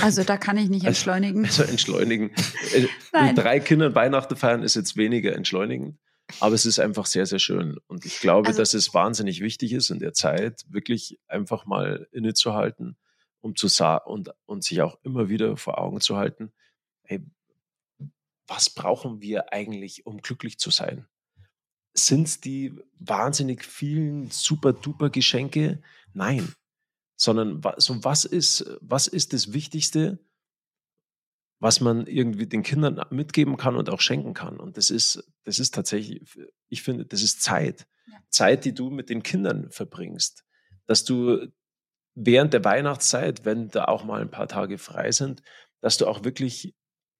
Also 0.01 0.23
da 0.23 0.37
kann 0.37 0.57
ich 0.57 0.69
nicht 0.69 0.81
Also- 0.85 0.87
entschleunigen. 0.87 1.45
also 1.45 1.63
entschleunigen. 1.63 2.31
Äh, 2.73 2.87
Nein. 3.13 3.35
Mit 3.35 3.43
drei 3.43 3.59
Kindern 3.59 3.95
Weihnachten 3.95 4.35
feiern 4.35 4.63
ist 4.63 4.75
jetzt 4.75 4.97
weniger 4.97 5.35
entschleunigend, 5.35 5.97
aber 6.39 6.55
es 6.55 6.65
ist 6.65 6.79
einfach 6.79 7.05
sehr, 7.05 7.25
sehr 7.25 7.39
schön. 7.39 7.77
Und 7.87 8.05
ich 8.05 8.19
glaube, 8.19 8.49
Also- 8.49 8.59
dass 8.59 8.73
es 8.73 8.93
wahnsinnig 8.93 9.41
wichtig 9.41 9.73
ist 9.73 9.89
in 9.89 9.99
der 9.99 10.13
Zeit, 10.13 10.65
wirklich 10.69 11.19
einfach 11.27 11.65
mal 11.65 12.07
innezuhalten, 12.11 12.97
um 13.41 13.55
zu 13.55 13.67
sa 13.67 13.95
und, 13.97 14.31
und 14.45 14.63
sich 14.63 14.81
auch 14.81 14.97
immer 15.03 15.29
wieder 15.29 15.57
vor 15.57 15.77
Augen 15.79 16.01
zu 16.01 16.17
halten, 16.17 16.51
hey, 17.03 17.23
was 18.47 18.69
brauchen 18.69 19.21
wir 19.21 19.53
eigentlich, 19.53 20.05
um 20.05 20.21
glücklich 20.21 20.57
zu 20.59 20.71
sein? 20.71 21.07
Sind 21.93 22.27
es 22.27 22.39
die 22.41 22.73
wahnsinnig 22.99 23.63
vielen 23.63 24.29
super 24.31 24.73
duper 24.73 25.09
Geschenke? 25.09 25.81
Nein. 26.13 26.53
Sondern 27.15 27.61
so 27.77 28.03
was 28.03 28.25
ist, 28.25 28.65
was 28.81 29.07
ist 29.07 29.33
das 29.33 29.53
Wichtigste, 29.53 30.19
was 31.59 31.81
man 31.81 32.07
irgendwie 32.07 32.47
den 32.47 32.63
Kindern 32.63 33.01
mitgeben 33.09 33.57
kann 33.57 33.75
und 33.75 33.89
auch 33.89 34.01
schenken 34.01 34.33
kann. 34.33 34.59
Und 34.59 34.77
das 34.77 34.89
ist, 34.89 35.23
das 35.43 35.59
ist 35.59 35.73
tatsächlich, 35.73 36.23
ich 36.69 36.83
finde, 36.83 37.05
das 37.05 37.21
ist 37.21 37.41
Zeit. 37.41 37.85
Ja. 38.07 38.17
Zeit, 38.29 38.65
die 38.65 38.73
du 38.73 38.89
mit 38.89 39.09
den 39.09 39.23
Kindern 39.23 39.69
verbringst. 39.69 40.45
Dass 40.85 41.03
du 41.03 41.47
während 42.15 42.53
der 42.53 42.63
Weihnachtszeit, 42.63 43.45
wenn 43.45 43.69
da 43.69 43.85
auch 43.85 44.03
mal 44.03 44.21
ein 44.21 44.31
paar 44.31 44.47
Tage 44.47 44.77
frei 44.77 45.11
sind, 45.11 45.41
dass 45.81 45.97
du 45.97 46.07
auch 46.07 46.23
wirklich 46.23 46.75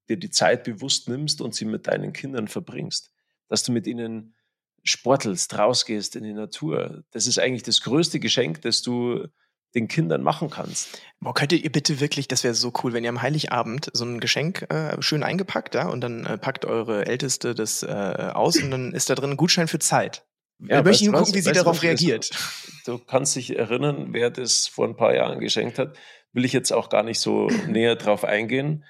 dir 0.07 0.17
die 0.17 0.31
Zeit 0.31 0.63
bewusst 0.63 1.09
nimmst 1.09 1.41
und 1.41 1.53
sie 1.53 1.65
mit 1.65 1.87
deinen 1.87 2.13
Kindern 2.13 2.47
verbringst. 2.47 3.11
Dass 3.47 3.63
du 3.63 3.71
mit 3.71 3.87
ihnen 3.87 4.35
sportelst, 4.83 5.57
rausgehst 5.57 6.15
in 6.15 6.23
die 6.23 6.33
Natur. 6.33 7.03
Das 7.11 7.27
ist 7.27 7.39
eigentlich 7.39 7.63
das 7.63 7.81
größte 7.81 8.19
Geschenk, 8.19 8.61
das 8.61 8.81
du 8.81 9.27
den 9.75 9.87
Kindern 9.87 10.23
machen 10.23 10.49
kannst. 10.49 11.01
Boah, 11.19 11.33
könntet 11.33 11.63
ihr 11.63 11.71
bitte 11.71 11.99
wirklich, 11.99 12.27
das 12.27 12.43
wäre 12.43 12.53
so 12.53 12.73
cool, 12.83 12.93
wenn 12.93 13.03
ihr 13.03 13.09
am 13.09 13.21
Heiligabend 13.21 13.89
so 13.93 14.05
ein 14.05 14.19
Geschenk 14.19 14.65
äh, 14.69 15.01
schön 15.01 15.23
eingepackt, 15.23 15.75
ja, 15.75 15.87
und 15.87 16.01
dann 16.01 16.25
äh, 16.25 16.37
packt 16.37 16.65
eure 16.65 17.05
Älteste 17.05 17.53
das 17.53 17.83
äh, 17.83 18.31
aus 18.33 18.61
und 18.61 18.71
dann 18.71 18.93
ist 18.93 19.09
da 19.09 19.15
drin 19.15 19.31
ein 19.31 19.37
Gutschein 19.37 19.67
für 19.67 19.79
Zeit. 19.79 20.25
Ja, 20.59 20.77
da 20.77 20.83
möchte 20.83 21.03
ich 21.03 21.07
du 21.07 21.11
nur 21.11 21.21
was? 21.21 21.27
gucken, 21.27 21.39
wie 21.39 21.43
sie 21.43 21.51
du 21.51 21.59
darauf 21.59 21.77
was? 21.77 21.83
reagiert. 21.83 22.29
Du 22.85 22.97
kannst 22.97 23.35
dich 23.35 23.55
erinnern, 23.55 24.13
wer 24.13 24.31
das 24.31 24.67
vor 24.67 24.87
ein 24.87 24.95
paar 24.95 25.13
Jahren 25.13 25.39
geschenkt 25.39 25.77
hat. 25.77 25.95
Will 26.31 26.45
ich 26.45 26.53
jetzt 26.53 26.71
auch 26.71 26.89
gar 26.89 27.03
nicht 27.03 27.19
so 27.19 27.47
näher 27.67 27.95
drauf 27.97 28.23
eingehen, 28.23 28.83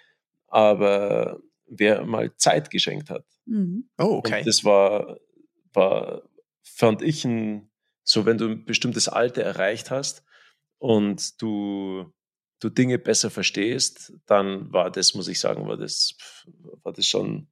aber 0.47 1.39
wer 1.65 2.05
mal 2.05 2.33
Zeit 2.37 2.69
geschenkt 2.69 3.09
hat. 3.09 3.25
Mhm. 3.45 3.89
Oh, 3.97 4.19
okay. 4.19 4.39
Und 4.39 4.47
das 4.47 4.63
war, 4.63 5.17
war, 5.73 6.21
fand 6.63 7.01
ich 7.01 7.25
ein, 7.25 7.71
so 8.03 8.25
wenn 8.25 8.37
du 8.37 8.45
ein 8.45 8.63
bestimmtes 8.63 9.09
Alter 9.09 9.41
erreicht 9.41 9.91
hast 9.91 10.23
und 10.79 11.41
du, 11.41 12.11
du 12.59 12.69
Dinge 12.69 12.97
besser 12.97 13.29
verstehst, 13.29 14.13
dann 14.25 14.73
war 14.73 14.89
das, 14.89 15.13
muss 15.13 15.27
ich 15.27 15.39
sagen, 15.39 15.67
war 15.67 15.77
das, 15.77 16.15
war 16.83 16.93
das 16.93 17.05
schon 17.05 17.47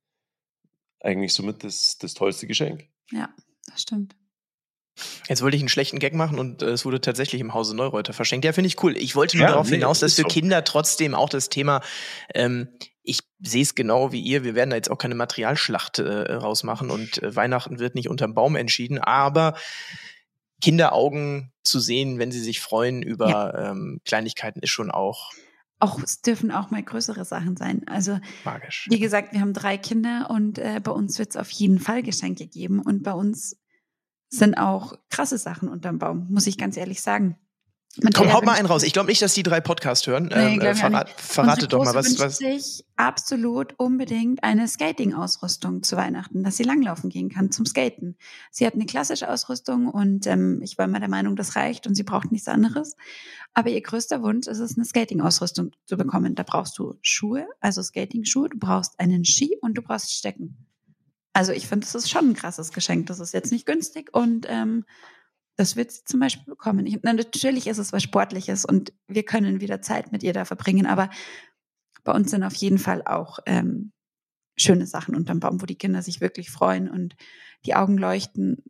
eigentlich 0.99 1.33
somit 1.33 1.63
das, 1.63 1.97
das 1.99 2.13
tollste 2.13 2.47
Geschenk. 2.47 2.89
Ja, 3.11 3.29
das 3.67 3.83
stimmt. 3.83 4.15
Jetzt 5.29 5.43
wollte 5.43 5.55
ich 5.55 5.61
einen 5.61 5.69
schlechten 5.69 5.99
Gag 5.99 6.15
machen 6.15 6.39
und 6.39 6.63
äh, 6.63 6.69
es 6.69 6.83
wurde 6.83 6.99
tatsächlich 6.99 7.39
im 7.39 7.53
Hause 7.53 7.75
Neureuter 7.75 8.13
verschenkt. 8.13 8.45
Ja, 8.45 8.53
finde 8.53 8.69
ich 8.69 8.81
cool. 8.83 8.97
Ich 8.97 9.15
wollte 9.15 9.37
nur 9.37 9.45
Ja, 9.45 9.51
darauf 9.51 9.69
nee, 9.69 9.75
hinaus, 9.75 9.99
dass 9.99 10.15
für 10.15 10.23
so. 10.23 10.27
Kinder 10.27 10.63
trotzdem 10.63 11.13
auch 11.13 11.29
das 11.29 11.49
Thema, 11.49 11.81
ähm, 12.33 12.69
ich 13.03 13.19
sehe 13.39 13.61
es 13.61 13.75
genau 13.75 14.11
wie 14.11 14.21
ihr, 14.21 14.43
wir 14.43 14.55
werden 14.55 14.71
da 14.71 14.75
jetzt 14.75 14.89
auch 14.89 14.97
keine 14.97 15.15
Materialschlacht 15.15 15.99
äh, 15.99 16.33
rausmachen 16.33 16.89
und 16.89 17.21
äh, 17.21 17.35
Weihnachten 17.35 17.79
wird 17.79 17.93
nicht 17.93 18.09
unterm 18.09 18.33
Baum 18.33 18.55
entschieden, 18.55 18.97
aber 18.97 19.55
Kinderaugen 20.61 21.51
zu 21.63 21.79
sehen, 21.79 22.19
wenn 22.19 22.31
sie 22.31 22.39
sich 22.39 22.59
freuen 22.59 23.01
über 23.01 23.53
ähm, 23.55 23.99
Kleinigkeiten, 24.05 24.61
ist 24.61 24.71
schon 24.71 24.89
auch 24.91 25.31
Auch 25.79 26.01
es 26.01 26.21
dürfen 26.21 26.51
auch 26.51 26.71
mal 26.71 26.81
größere 26.81 27.25
Sachen 27.25 27.57
sein. 27.57 27.87
Also 27.87 28.19
magisch. 28.43 28.87
wie 28.89 28.99
gesagt, 28.99 29.33
wir 29.33 29.41
haben 29.41 29.53
drei 29.53 29.77
Kinder 29.77 30.29
und 30.29 30.57
äh, 30.57 30.79
bei 30.83 30.91
uns 30.91 31.19
wird 31.19 31.29
es 31.29 31.37
auf 31.37 31.49
jeden 31.51 31.79
Fall 31.79 32.01
Geschenke 32.03 32.47
geben 32.47 32.81
und 32.81 33.03
bei 33.03 33.13
uns 33.13 33.57
sind 34.29 34.55
auch 34.55 34.93
krasse 35.09 35.37
Sachen 35.37 35.69
unterm 35.69 35.99
Baum, 35.99 36.27
muss 36.29 36.47
ich 36.47 36.57
ganz 36.57 36.77
ehrlich 36.77 37.01
sagen. 37.01 37.37
Komm, 38.13 38.31
haut 38.33 38.45
mal 38.45 38.53
einen 38.53 38.67
raus. 38.67 38.83
Ich 38.83 38.93
glaube 38.93 39.09
nicht, 39.09 39.21
dass 39.21 39.33
die 39.33 39.43
drei 39.43 39.59
Podcast 39.59 40.07
hören. 40.07 40.25
Nee, 40.25 40.55
ähm, 40.55 40.61
äh, 40.61 40.75
verrat, 40.75 41.09
verrate 41.17 41.67
doch 41.67 41.83
mal, 41.83 41.95
was, 41.95 42.19
was. 42.19 42.37
sich 42.37 42.85
absolut 42.95 43.73
unbedingt 43.77 44.43
eine 44.43 44.67
Skating-Ausrüstung 44.67 45.83
zu 45.83 45.97
Weihnachten, 45.97 46.43
dass 46.43 46.57
sie 46.57 46.63
langlaufen 46.63 47.09
gehen 47.09 47.29
kann 47.29 47.51
zum 47.51 47.65
Skaten. 47.65 48.17
Sie 48.51 48.65
hat 48.65 48.75
eine 48.75 48.85
klassische 48.85 49.29
Ausrüstung 49.29 49.87
und 49.87 50.27
ähm, 50.27 50.61
ich 50.63 50.77
war 50.77 50.85
immer 50.85 50.99
der 50.99 51.09
Meinung, 51.09 51.35
das 51.35 51.55
reicht 51.55 51.87
und 51.87 51.95
sie 51.95 52.03
braucht 52.03 52.31
nichts 52.31 52.47
anderes. 52.47 52.95
Aber 53.53 53.69
ihr 53.69 53.81
größter 53.81 54.21
Wunsch 54.21 54.47
ist 54.47 54.59
es, 54.59 54.77
eine 54.77 54.85
Skating-Ausrüstung 54.85 55.71
zu 55.85 55.97
bekommen. 55.97 56.35
Da 56.35 56.43
brauchst 56.43 56.77
du 56.77 56.95
Schuhe, 57.01 57.47
also 57.59 57.81
Skating-Schuhe, 57.81 58.49
du 58.49 58.59
brauchst 58.59 58.99
einen 58.99 59.25
Ski 59.25 59.57
und 59.61 59.75
du 59.75 59.81
brauchst 59.81 60.13
Stecken. 60.13 60.67
Also 61.33 61.51
ich 61.51 61.67
finde, 61.67 61.85
das 61.85 61.93
ist 61.93 62.09
schon 62.09 62.29
ein 62.29 62.33
krasses 62.33 62.71
Geschenk. 62.71 63.07
Das 63.07 63.19
ist 63.19 63.33
jetzt 63.33 63.51
nicht 63.51 63.67
günstig 63.67 64.09
und 64.11 64.47
ähm, 64.49 64.85
das 65.57 65.75
wird 65.75 65.91
sie 65.91 66.03
zum 66.05 66.19
Beispiel 66.19 66.45
bekommen. 66.45 66.85
Ich, 66.85 66.99
na, 67.01 67.13
natürlich 67.13 67.67
ist 67.67 67.79
es 67.79 67.91
was 67.91 68.03
Sportliches 68.03 68.63
und 68.63 68.93
wir 69.07 69.23
können 69.23 69.59
wieder 69.59 69.81
Zeit 69.81 70.11
mit 70.11 70.23
ihr 70.23 70.33
da 70.33 70.45
verbringen, 70.45 70.85
aber 70.85 71.09
bei 72.03 72.13
uns 72.13 72.31
sind 72.31 72.43
auf 72.43 72.53
jeden 72.55 72.77
Fall 72.77 73.03
auch 73.05 73.39
ähm, 73.45 73.91
schöne 74.55 74.85
Sachen 74.85 75.15
unterm 75.15 75.39
Baum, 75.39 75.61
wo 75.61 75.65
die 75.65 75.77
Kinder 75.77 76.01
sich 76.01 76.21
wirklich 76.21 76.51
freuen 76.51 76.89
und 76.89 77.15
die 77.65 77.75
Augen 77.75 77.97
leuchten. 77.97 78.63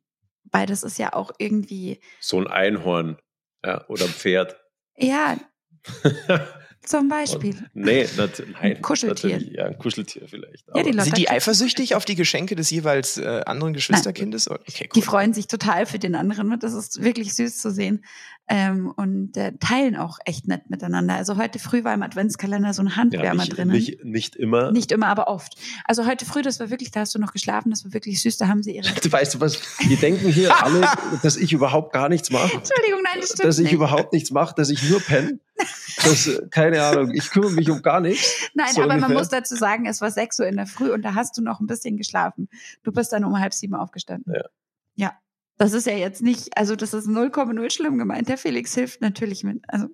Beides 0.46 0.84
ist 0.84 0.98
ja 0.98 1.14
auch 1.14 1.32
irgendwie, 1.38 2.00
So 2.20 2.40
ein 2.40 2.48
Einhorn 2.48 3.18
ja, 3.64 3.86
oder 3.88 4.06
ein 4.06 4.12
Pferd. 4.12 4.58
ja, 4.98 5.38
zum 6.88 7.08
Beispiel. 7.10 7.56
nee, 7.74 8.08
nat 8.18 8.42
nein. 8.54 8.56
Ein 8.78 8.82
Kuscheltier. 8.82 9.30
natürlich, 9.32 9.54
Ja, 9.56 9.66
ein 9.66 9.78
Kuscheltier 9.78 10.24
vielleicht. 10.28 10.66
Ja, 10.74 10.84
die 10.84 10.92
Leute- 10.92 11.04
Sind 11.06 11.18
die 11.18 11.30
eifersüchtig 11.30 11.96
auf 11.96 12.06
die 12.06 12.16
Geschenke 12.16 12.56
des 12.56 12.70
jeweils 12.72 13.18
äh, 13.18 13.42
anderen 13.46 13.74
Geschwisterkindes? 13.74 14.50
Okay, 14.50 14.90
Die 14.96 15.00
cool. 15.00 15.04
freuen 15.04 15.34
sich 15.34 15.48
total 15.48 15.86
für 15.86 16.00
den 16.00 16.16
anderen. 16.16 16.52
und 16.52 16.64
Das 16.64 16.74
ist 16.74 17.02
wirklich 17.04 17.34
süß 17.36 17.58
zu 17.60 17.72
sehen. 17.72 18.04
Ähm, 18.50 18.94
und 18.96 19.36
äh, 19.36 19.52
teilen 19.60 19.98
auch 19.98 20.20
echt 20.24 20.48
nett 20.48 20.70
miteinander. 20.70 21.16
Also 21.16 21.36
heute 21.36 21.60
früh 21.60 21.84
war 21.84 21.94
im 21.94 22.02
Adventskalender 22.02 22.74
so 22.74 22.82
ein 22.82 22.88
ja, 22.88 22.96
Handwärmer 22.96 23.44
nicht, 23.44 23.58
drinnen. 23.58 23.74
nicht, 23.76 24.06
nicht 24.06 24.36
immer. 24.38 24.72
Nicht 24.72 24.94
immer, 24.94 25.08
aber 25.08 25.28
oft. 25.28 25.58
Also 25.84 26.06
heute 26.06 26.26
früh, 26.26 26.44
das 26.44 26.58
war 26.62 26.70
wirklich, 26.70 26.92
da 26.92 27.02
hast 27.02 27.14
du 27.14 27.20
noch 27.20 27.34
geschlafen, 27.34 27.72
das 27.72 27.84
war 27.84 27.92
wirklich 27.92 28.22
süß, 28.22 28.38
da 28.38 28.48
haben 28.48 28.64
sie 28.64 28.78
ihre. 28.78 28.88
Du 29.02 29.12
weißt 29.12 29.34
du 29.34 29.42
was? 29.42 29.60
Die 29.90 29.98
denken 29.98 30.30
hier 30.30 30.56
alle, 30.64 30.88
dass 31.24 31.36
ich 31.36 31.52
überhaupt 31.52 31.92
gar 31.92 32.08
nichts 32.08 32.30
mache. 32.30 32.54
Entschuldigung, 32.56 33.02
nein, 33.04 33.18
das 33.20 33.32
stimmt 33.32 33.44
Dass 33.50 33.58
ich 33.60 33.64
nicht. 33.66 33.74
überhaupt 33.74 34.14
nichts 34.14 34.32
mache, 34.32 34.56
dass 34.56 34.70
ich 34.70 34.82
nur 34.90 35.02
penne. 35.02 35.40
Das, 36.04 36.28
äh, 36.28 36.48
keine 36.50 36.84
Ahnung, 36.84 37.12
ich 37.14 37.30
kümmere 37.30 37.52
mich 37.52 37.70
um 37.70 37.82
gar 37.82 38.00
nichts. 38.02 38.50
Nein, 38.54 38.68
so 38.74 38.82
aber 38.82 38.90
man 38.94 38.98
ungefähr. 39.04 39.18
muss 39.18 39.30
dazu 39.30 39.56
sagen, 39.56 39.86
es 39.86 40.00
war 40.02 40.12
sechs 40.12 40.40
Uhr 40.40 40.48
in 40.48 40.56
der 40.58 40.68
Früh 40.68 40.92
und 40.92 41.02
da 41.04 41.16
hast 41.16 41.38
du 41.38 41.42
noch 41.42 41.60
ein 41.60 41.68
bisschen 41.68 41.98
geschlafen. 41.98 42.50
Du 42.84 42.92
bist 42.92 43.12
dann 43.14 43.24
um 43.24 43.40
halb 43.40 43.54
sieben 43.54 43.74
aufgestanden. 43.76 44.34
Ja. 44.34 44.44
Ja. 44.96 45.14
Das 45.58 45.74
ist 45.74 45.88
ja 45.88 45.94
jetzt 45.94 46.22
nicht, 46.22 46.56
also 46.56 46.76
das 46.76 46.94
ist 46.94 47.08
0,0 47.08 47.72
schlimm 47.72 47.98
gemeint. 47.98 48.30
Der 48.30 48.38
Felix 48.38 48.76
hilft 48.76 49.02
natürlich 49.02 49.44
mit, 49.44 49.64
also 49.68 49.88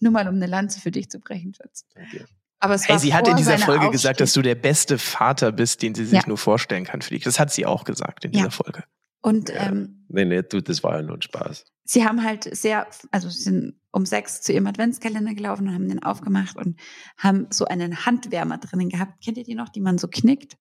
nur 0.00 0.10
mal 0.12 0.26
um 0.28 0.34
eine 0.34 0.46
Lanze 0.46 0.80
für 0.80 0.90
dich 0.90 1.08
zu 1.08 1.20
brechen, 1.20 1.54
Schatz. 1.54 1.84
Danke. 1.94 2.26
Aber 2.58 2.74
es 2.74 2.84
Hey, 2.88 2.94
war 2.94 2.98
sie 2.98 3.14
hat 3.14 3.28
in 3.28 3.36
dieser 3.36 3.58
Folge 3.58 3.90
gesagt, 3.90 4.20
dass 4.20 4.32
du 4.32 4.42
der 4.42 4.54
beste 4.56 4.98
Vater 4.98 5.52
bist, 5.52 5.82
den 5.82 5.94
sie 5.94 6.04
sich 6.06 6.20
Ja. 6.22 6.26
nur 6.28 6.38
vorstellen 6.38 6.84
kann 6.84 7.00
für 7.02 7.10
dich. 7.14 7.22
Das 7.22 7.38
hat 7.38 7.52
sie 7.52 7.64
auch 7.66 7.84
gesagt 7.84 8.24
in 8.24 8.32
dieser 8.32 8.44
Ja. 8.46 8.50
Folge. 8.50 8.84
Und 9.20 9.50
Ja. 9.50 9.66
ähm, 9.68 10.04
Nee, 10.08 10.24
nee, 10.24 10.42
du, 10.42 10.60
das 10.60 10.82
war 10.82 10.96
ja 10.96 11.02
nur 11.02 11.16
ein 11.16 11.22
Spaß. 11.22 11.64
Sie 11.84 12.04
haben 12.04 12.24
halt 12.24 12.54
sehr, 12.56 12.86
also 13.10 13.28
sie 13.28 13.42
sind 13.42 13.80
um 13.90 14.06
sechs 14.06 14.40
zu 14.40 14.52
ihrem 14.52 14.66
Adventskalender 14.66 15.34
gelaufen 15.34 15.68
und 15.68 15.74
haben 15.74 15.88
den 15.88 16.02
aufgemacht 16.02 16.56
und 16.56 16.78
haben 17.16 17.46
so 17.50 17.66
einen 17.66 18.04
Handwärmer 18.04 18.58
drinnen 18.58 18.88
gehabt. 18.88 19.22
Kennt 19.22 19.38
ihr 19.38 19.44
die 19.44 19.54
noch, 19.54 19.68
die 19.68 19.80
man 19.80 19.98
so 19.98 20.08
knickt? 20.08 20.56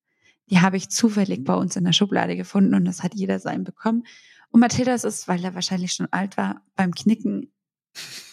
Die 0.50 0.60
habe 0.60 0.78
ich 0.78 0.90
zufällig 0.90 1.44
bei 1.44 1.56
uns 1.56 1.76
in 1.76 1.84
der 1.84 1.94
Schublade 1.94 2.36
gefunden 2.36 2.76
und 2.76 2.86
das 2.86 3.02
hat 3.02 3.16
jeder 3.16 3.40
sein 3.40 3.64
bekommen. 3.64 4.04
Und 4.52 4.60
Mathildas 4.60 5.04
ist, 5.04 5.28
weil 5.28 5.44
er 5.44 5.56
wahrscheinlich 5.56 5.94
schon 5.94 6.08
alt 6.12 6.38
war, 6.38 6.62
beim 6.76 6.94
Knicken 6.94 7.52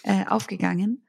äh, 0.03 0.27
aufgegangen 0.27 1.07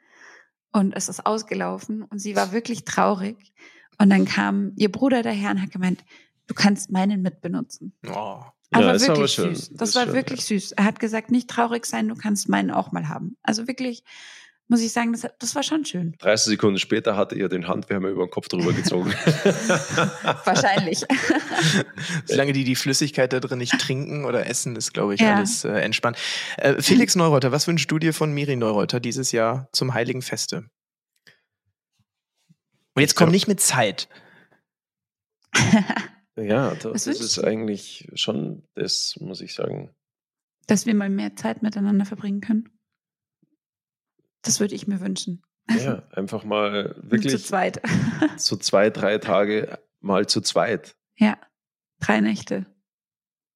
und 0.72 0.96
es 0.96 1.10
ist 1.10 1.26
ausgelaufen 1.26 2.04
und 2.04 2.20
sie 2.20 2.36
war 2.36 2.54
wirklich 2.54 2.86
traurig. 2.86 3.54
Und 3.98 4.10
dann 4.10 4.26
kam 4.26 4.72
ihr 4.78 4.92
Bruder 4.92 5.22
daher 5.22 5.52
und 5.52 5.62
hat 5.62 5.72
gemeint, 5.72 6.04
du 6.48 6.54
kannst 6.54 6.92
meinen 6.92 7.22
mitbenutzen. 7.22 7.94
Oh. 8.08 8.42
Aber 8.74 8.86
Ja, 8.88 8.92
ist 8.94 9.02
wirklich 9.02 9.18
aber 9.20 9.28
schön. 9.28 9.56
süß. 9.56 9.72
Das, 9.74 9.90
ist 9.90 9.96
war 9.96 10.06
schön, 10.06 10.14
wirklich 10.14 10.46
süß. 10.46 10.72
Er 10.74 10.86
hat 10.86 11.00
gesagt, 11.00 11.30
nicht 11.30 11.50
traurig 11.50 11.86
sein, 11.86 12.08
du 12.08 12.16
kannst 12.16 12.48
meinen 12.50 12.72
auch 12.72 12.92
mal 12.94 13.10
haben. 13.10 13.36
Also 13.44 13.68
wirklich, 13.68 14.04
muss 14.70 14.80
ich 14.82 14.94
sagen, 14.94 15.12
das, 15.12 15.28
das 15.40 15.56
war 15.56 15.64
schon 15.64 15.84
schön. 15.84 16.16
30 16.20 16.52
Sekunden 16.52 16.80
später 16.80 17.18
hatte 17.18 17.36
ihr 17.36 17.50
den 17.50 17.68
Handwärmer 17.68 18.08
über 18.08 18.26
den 18.26 18.30
Kopf 18.32 18.48
drüber 18.48 18.72
gezogen. 18.72 19.12
Wahrscheinlich. 20.46 21.04
Solange 22.26 22.54
die 22.54 22.64
die 22.64 22.78
Flüssigkeit 22.78 23.34
da 23.34 23.42
drin 23.42 23.58
nicht 23.58 23.78
trinken 23.78 24.24
oder 24.24 24.46
essen, 24.48 24.78
ist, 24.78 24.94
glaube 24.94 25.16
ich, 25.16 25.20
Ja. 25.20 25.36
alles 25.36 25.66
äh, 25.66 25.72
entspannt. 25.82 26.18
Äh, 26.58 26.82
Felix 26.82 27.16
Neureuter, 27.18 27.52
was 27.52 27.68
wünschst 27.68 27.92
du 27.92 28.00
dir 28.00 28.14
von 28.14 28.32
Miri 28.32 28.56
Neureuter 28.56 29.02
dieses 29.02 29.34
Jahr 29.34 29.68
zum 29.74 29.94
Heiligen 29.94 30.22
Feste? 30.22 30.70
Und 32.96 33.02
jetzt 33.02 33.16
komm 33.16 33.28
Ja. 33.28 33.32
nicht 33.34 33.50
mit 33.50 33.60
Zeit. 33.60 34.08
ja, 36.38 36.74
das, 36.76 37.04
das 37.06 37.20
ist 37.20 37.38
du? 37.38 37.44
eigentlich 37.44 38.10
schon 38.16 38.64
das, 38.76 39.16
muss 39.20 39.42
ich 39.42 39.54
sagen. 39.54 39.94
Dass 40.68 40.86
wir 40.86 40.94
mal 40.96 41.10
mehr 41.10 41.36
Zeit 41.36 41.62
miteinander 41.64 42.06
verbringen 42.06 42.42
können. 42.42 42.70
Das 44.44 44.60
würde 44.60 44.76
ich 44.76 44.88
mir 44.88 45.02
wünschen. 45.02 45.44
Ja, 45.70 46.04
einfach 46.12 46.44
mal 46.44 46.96
wirklich 47.02 47.34
Zu 47.38 47.44
zweit. 47.44 47.82
so 48.38 48.56
zwei, 48.56 48.90
drei 48.90 49.18
Tage 49.18 49.80
mal 50.00 50.28
zu 50.28 50.42
zweit. 50.42 50.96
ja. 51.16 51.38
Drei 52.00 52.20
Nächte. 52.20 52.66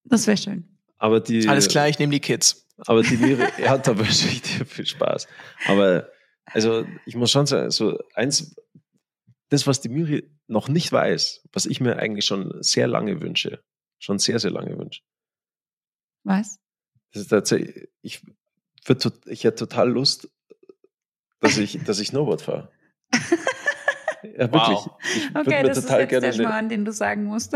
Das 0.04 0.28
wäre 0.28 0.36
schön. 0.36 0.78
Aber 0.98 1.18
die, 1.18 1.48
Alles 1.48 1.66
klar, 1.66 1.88
ich 1.88 1.98
nehme 1.98 2.12
die 2.12 2.20
Kids. 2.20 2.64
Aber 2.86 3.02
die 3.02 3.16
Miri, 3.16 3.42
ja, 3.60 3.76
da 3.76 3.98
wünsche 3.98 4.28
ich 4.28 4.40
dir 4.40 4.64
viel 4.64 4.86
Spaß. 4.86 5.26
Aber 5.66 6.08
also 6.44 6.86
ich 7.06 7.16
muss 7.16 7.32
schon 7.32 7.46
sagen, 7.46 7.72
so 7.72 7.98
eins, 8.14 8.54
das, 9.48 9.66
was 9.66 9.80
die 9.80 9.88
Miri 9.88 10.30
noch 10.48 10.68
nicht 10.68 10.90
weiß, 10.92 11.42
was 11.52 11.66
ich 11.66 11.80
mir 11.80 11.98
eigentlich 11.98 12.24
schon 12.24 12.62
sehr 12.62 12.86
lange 12.86 13.20
wünsche, 13.20 13.62
schon 13.98 14.18
sehr, 14.18 14.38
sehr 14.38 14.50
lange 14.50 14.76
wünsche, 14.78 15.02
Was? 16.24 16.58
das 17.12 17.22
ist 17.22 17.28
tatsächlich, 17.28 17.88
ich, 18.02 18.22
tot- 18.84 19.26
ich 19.26 19.44
hätte 19.44 19.56
total 19.68 19.90
Lust, 19.90 20.28
dass 21.40 21.56
ich, 21.58 21.78
dass 21.84 21.98
ich 22.00 22.08
Snowboard 22.08 22.42
fahre. 22.42 22.70
Ja, 24.22 24.52
wirklich. 24.52 24.78
Wow. 24.78 24.98
Ich 25.14 25.36
Okay, 25.36 25.62
mir 25.62 25.68
das 25.68 25.78
ist 25.78 25.84
total 25.84 26.00
jetzt 26.00 26.10
der 26.12 26.20
gerne 26.20 26.26
eine- 26.26 26.34
Schmarrn, 26.44 26.68
den 26.68 26.84
du 26.84 26.92
sagen 26.92 27.24
musst. 27.24 27.54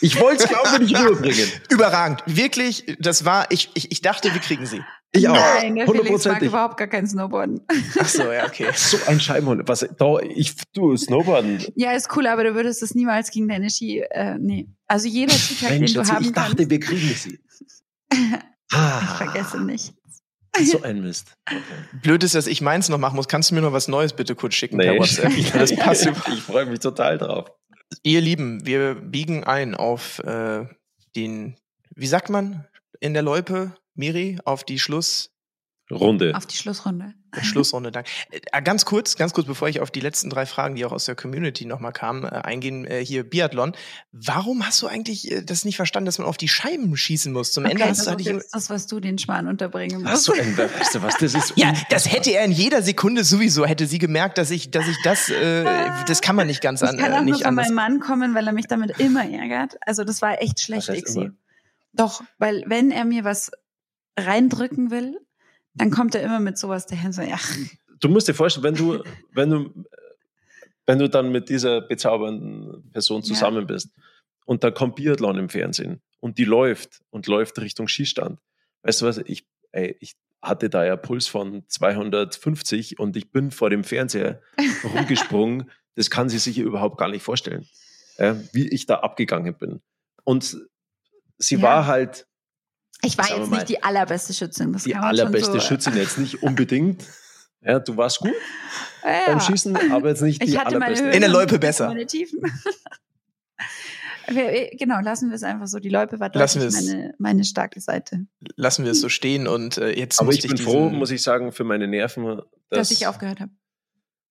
Ich 0.00 0.18
wollte 0.18 0.44
es, 0.44 0.48
glaube 0.48 0.68
ich, 0.72 0.78
nicht 0.90 0.96
rüberbringen. 0.98 1.48
Überragend. 1.68 2.22
Wirklich, 2.26 2.96
das 2.98 3.24
war, 3.26 3.50
ich, 3.50 3.70
ich, 3.74 3.92
ich 3.92 4.00
dachte, 4.00 4.32
wir 4.32 4.40
kriegen 4.40 4.64
sie. 4.66 4.82
Ich 5.12 5.28
auch. 5.28 5.34
Nein, 5.34 5.74
der 5.74 5.86
Felix 5.86 6.24
mag 6.24 6.40
überhaupt 6.42 6.76
gar 6.76 6.86
kein 6.86 7.06
Snowboarden. 7.06 7.60
Ach 7.98 8.08
so, 8.08 8.30
ja, 8.30 8.46
okay. 8.46 8.68
So 8.74 8.96
ein 9.06 9.18
Scheibenhund. 9.18 9.62
Was, 9.66 9.86
da, 9.98 10.18
ich, 10.20 10.54
du, 10.72 10.96
Snowboarden. 10.96 11.64
Ja, 11.74 11.92
ist 11.92 12.14
cool, 12.16 12.26
aber 12.28 12.44
du 12.44 12.54
würdest 12.54 12.82
es 12.82 12.94
niemals 12.94 13.30
gegen 13.30 13.48
deine 13.48 13.70
Ski, 13.70 14.04
äh, 14.10 14.38
nee. 14.38 14.68
Also 14.86 15.08
jeder 15.08 15.32
Skitag, 15.32 15.70
Mensch, 15.70 15.94
den 15.94 16.02
du 16.02 16.08
haben 16.08 16.24
ich 16.24 16.32
dachte, 16.32 16.56
kannst, 16.56 16.70
wir 16.70 16.80
kriegen 16.80 17.14
sie. 17.14 17.40
Ah, 18.72 19.00
ich 19.02 19.08
vergesse 19.16 19.60
nicht. 19.60 19.94
So 20.62 20.82
ein 20.82 21.02
Mist. 21.02 21.34
Okay. 21.48 21.60
Blöd 22.02 22.22
ist, 22.22 22.34
dass 22.34 22.46
ich 22.46 22.60
meins 22.60 22.88
noch 22.88 22.98
machen 22.98 23.16
muss. 23.16 23.28
Kannst 23.28 23.50
du 23.50 23.54
mir 23.54 23.62
noch 23.62 23.72
was 23.72 23.88
Neues 23.88 24.12
bitte 24.12 24.34
kurz 24.34 24.54
schicken 24.54 24.76
Nee, 24.76 24.84
per 24.84 24.98
WhatsApp? 24.98 25.32
Das 25.54 25.74
passt 25.76 26.06
ich 26.06 26.42
freue 26.42 26.66
mich 26.66 26.80
total 26.80 27.18
drauf. 27.18 27.50
Ihr 28.02 28.20
Lieben, 28.20 28.64
wir 28.66 28.94
biegen 28.94 29.44
ein 29.44 29.74
auf 29.74 30.20
äh, 30.20 30.66
den, 31.16 31.56
wie 31.94 32.06
sagt 32.06 32.30
man 32.30 32.66
in 33.00 33.14
der 33.14 33.22
Loipe, 33.22 33.72
Miri, 34.00 34.38
auf 34.44 34.64
die 34.64 34.78
Schluss, 34.80 35.30
Runde. 35.90 36.34
Auf 36.36 36.46
die 36.46 36.56
Schlussrunde. 36.56 37.14
Schlussrunde. 37.42 37.90
Dank. 37.90 38.06
Äh, 38.30 38.62
ganz 38.62 38.84
kurz, 38.84 39.16
ganz 39.16 39.32
kurz, 39.32 39.48
bevor 39.48 39.68
ich 39.68 39.80
auf 39.80 39.90
die 39.90 39.98
letzten 40.00 40.30
drei 40.30 40.46
Fragen, 40.46 40.76
die 40.76 40.84
auch 40.84 40.92
aus 40.92 41.04
der 41.06 41.16
Community 41.16 41.64
nochmal 41.64 41.92
kamen, 41.92 42.24
äh, 42.24 42.28
eingehen, 42.28 42.84
äh, 42.84 43.04
hier 43.04 43.28
Biathlon. 43.28 43.72
Warum 44.12 44.64
hast 44.64 44.80
du 44.82 44.86
eigentlich 44.86 45.30
äh, 45.30 45.42
das 45.42 45.64
nicht 45.64 45.74
verstanden, 45.76 46.06
dass 46.06 46.18
man 46.18 46.28
auf 46.28 46.36
die 46.36 46.46
Scheiben 46.46 46.96
schießen 46.96 47.32
muss? 47.32 47.52
Zum 47.52 47.64
Ende 47.64 47.78
Okay, 47.82 47.90
hast 47.90 47.98
das 47.98 48.04
du 48.04 48.10
ist 48.10 48.12
eigentlich 48.12 48.26
immer, 48.28 48.38
jetzt 48.40 48.54
das, 48.54 48.70
was 48.70 48.86
du 48.86 49.00
den 49.00 49.18
Schmarrn 49.18 49.48
unterbringen 49.48 50.02
musst. 50.02 50.24
so 50.24 50.32
ein, 50.32 50.56
weißt 50.56 50.94
du 50.94 51.02
was, 51.02 51.16
das 51.18 51.34
ist. 51.34 51.52
ja, 51.56 51.72
das 51.90 52.10
hätte 52.10 52.30
er 52.30 52.44
in 52.44 52.52
jeder 52.52 52.82
Sekunde 52.82 53.24
sowieso, 53.24 53.66
hätte 53.66 53.86
sie 53.88 53.98
gemerkt, 53.98 54.38
dass 54.38 54.52
ich, 54.52 54.70
dass 54.70 54.86
ich 54.86 54.96
das, 55.02 55.28
äh, 55.28 55.64
das 56.06 56.20
kann 56.20 56.36
man 56.36 56.46
nicht 56.46 56.60
ganz 56.60 56.82
Ich 56.82 56.88
an, 56.88 56.98
kann 56.98 57.12
äh, 57.12 57.14
auch 57.16 57.20
nur 57.22 57.32
nicht 57.32 57.38
von 57.42 57.48
anders. 57.48 57.66
meinem 57.68 57.74
Mann 57.74 58.00
kommen, 58.00 58.34
weil 58.36 58.46
er 58.46 58.52
mich 58.52 58.68
damit 58.68 59.00
immer 59.00 59.28
ärgert. 59.28 59.76
Also 59.86 60.04
das 60.04 60.22
war 60.22 60.40
echt 60.40 60.60
schlecht, 60.60 60.88
heißt 60.88 61.00
Ixi. 61.00 61.30
Doch, 61.92 62.22
weil 62.38 62.62
wenn 62.66 62.92
er 62.92 63.04
mir 63.04 63.24
was 63.24 63.50
reindrücken 64.26 64.90
will, 64.90 65.18
dann 65.74 65.90
kommt 65.90 66.14
er 66.14 66.22
immer 66.22 66.40
mit 66.40 66.58
sowas 66.58 66.86
daher 66.86 67.12
so, 67.12 67.22
ja, 67.22 67.38
Du 68.00 68.08
musst 68.08 68.28
dir 68.28 68.34
vorstellen, 68.34 68.64
wenn 68.64 68.74
du, 68.74 69.02
wenn 69.32 69.50
du, 69.50 69.84
wenn 70.86 70.98
du 70.98 71.08
dann 71.08 71.30
mit 71.30 71.48
dieser 71.50 71.82
bezaubernden 71.82 72.90
Person 72.92 73.22
zusammen 73.22 73.66
bist 73.66 73.90
und 74.46 74.64
da 74.64 74.70
kommt 74.70 74.96
Biathlon 74.96 75.36
im 75.38 75.48
Fernsehen 75.50 76.00
und 76.20 76.38
die 76.38 76.44
läuft 76.46 77.02
und 77.10 77.26
läuft 77.26 77.58
Richtung 77.60 77.88
Skistand. 77.88 78.40
Weißt 78.82 79.02
du 79.02 79.06
was? 79.06 79.18
Ich, 79.18 79.46
ey, 79.72 79.96
ich 80.00 80.14
hatte 80.40 80.70
da 80.70 80.82
ja 80.84 80.96
Puls 80.96 81.26
von 81.26 81.64
250 81.68 82.98
und 82.98 83.16
ich 83.16 83.30
bin 83.30 83.50
vor 83.50 83.68
dem 83.68 83.84
Fernseher 83.84 84.40
rumgesprungen. 84.84 85.70
Das 85.94 86.08
kann 86.10 86.30
sie 86.30 86.38
sich 86.38 86.56
überhaupt 86.58 86.96
gar 86.96 87.08
nicht 87.10 87.22
vorstellen, 87.22 87.66
wie 88.52 88.68
ich 88.68 88.86
da 88.86 89.00
abgegangen 89.00 89.54
bin. 89.58 89.82
Und 90.24 90.56
sie 91.36 91.56
Ja. 91.56 91.62
war 91.62 91.86
halt 91.86 92.26
ich 93.02 93.18
war 93.18 93.28
jetzt 93.28 93.50
mal, 93.50 93.56
nicht 93.58 93.68
die 93.68 93.82
allerbeste 93.82 94.32
Schützin. 94.34 94.72
Das 94.72 94.84
die 94.84 94.94
allerbeste 94.94 95.52
so, 95.52 95.60
Schützin 95.60 95.96
jetzt 95.96 96.18
nicht 96.18 96.42
unbedingt. 96.42 97.04
Ja, 97.62 97.78
du 97.78 97.96
warst 97.96 98.20
gut 98.20 98.32
Ja, 99.04 99.20
beim 99.26 99.40
Schießen, 99.40 99.92
aber 99.92 100.08
jetzt 100.08 100.22
nicht 100.22 100.42
die 100.42 100.48
Ich 100.48 100.58
hatte 100.58 100.78
meine 100.78 100.84
allerbeste. 100.86 101.04
Höhen 101.06 101.14
In 101.14 101.20
der 101.20 101.30
Loipe 101.30 101.58
besser. 101.58 101.88
Meine 101.88 102.06
Tiefen. 102.06 102.40
Wir- 104.28 104.70
Genau, 104.78 105.00
lassen 105.00 105.28
wir 105.28 105.36
es 105.36 105.42
einfach 105.42 105.66
so. 105.66 105.78
Die 105.78 105.88
Loipe 105.88 106.20
war 106.20 106.30
deutlich 106.30 106.72
meine, 106.72 107.14
meine 107.18 107.44
starke 107.44 107.80
Seite. 107.80 108.26
Lassen 108.56 108.84
wir 108.84 108.92
es 108.92 109.00
so 109.00 109.08
stehen 109.08 109.46
und 109.48 109.78
äh, 109.78 109.90
jetzt 109.98 110.20
Aber 110.20 110.32
ich 110.32 110.46
bin 110.46 110.56
froh, 110.56 110.88
muss 110.88 111.10
ich 111.10 111.22
sagen, 111.22 111.52
für 111.52 111.64
meine 111.64 111.88
Nerven, 111.88 112.40
dass, 112.68 112.88
Dass 112.88 112.90
ich 112.90 113.06
aufgehört 113.06 113.40
habe. 113.40 113.52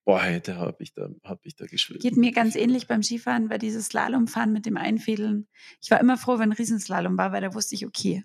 Boah, 0.05 0.23
heute 0.25 0.55
habe 0.55 0.81
ich 0.81 0.93
da, 0.93 1.09
hab 1.23 1.45
ich 1.45 1.55
da 1.55 1.65
geschwitzt. 1.65 2.01
Geht 2.01 2.17
mir 2.17 2.31
ganz 2.31 2.55
ähnlich 2.55 2.87
beim 2.87 3.03
Skifahren, 3.03 3.49
weil 3.49 3.59
dieses 3.59 3.87
Slalomfahren 3.87 4.51
mit 4.53 4.65
dem 4.65 4.77
Einfädeln. 4.77 5.47
Ich 5.81 5.91
war 5.91 5.99
immer 5.99 6.17
froh, 6.17 6.39
wenn 6.39 6.51
Riesenslalom 6.51 7.17
war, 7.17 7.31
weil 7.31 7.41
da 7.41 7.53
wusste 7.53 7.75
ich, 7.75 7.85
okay, 7.85 8.23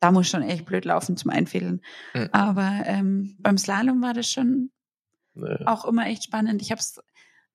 da 0.00 0.12
muss 0.12 0.28
schon 0.28 0.42
echt 0.42 0.64
blöd 0.66 0.84
laufen 0.84 1.16
zum 1.16 1.30
Einfädeln. 1.30 1.80
Mhm. 2.14 2.28
Aber 2.32 2.82
ähm, 2.84 3.36
beim 3.40 3.58
Slalom 3.58 4.00
war 4.02 4.14
das 4.14 4.30
schon 4.30 4.70
Nee. 5.34 5.64
auch 5.66 5.84
immer 5.84 6.06
echt 6.06 6.24
spannend. 6.24 6.62
Ich 6.62 6.70
habe 6.72 6.80
es 6.80 7.00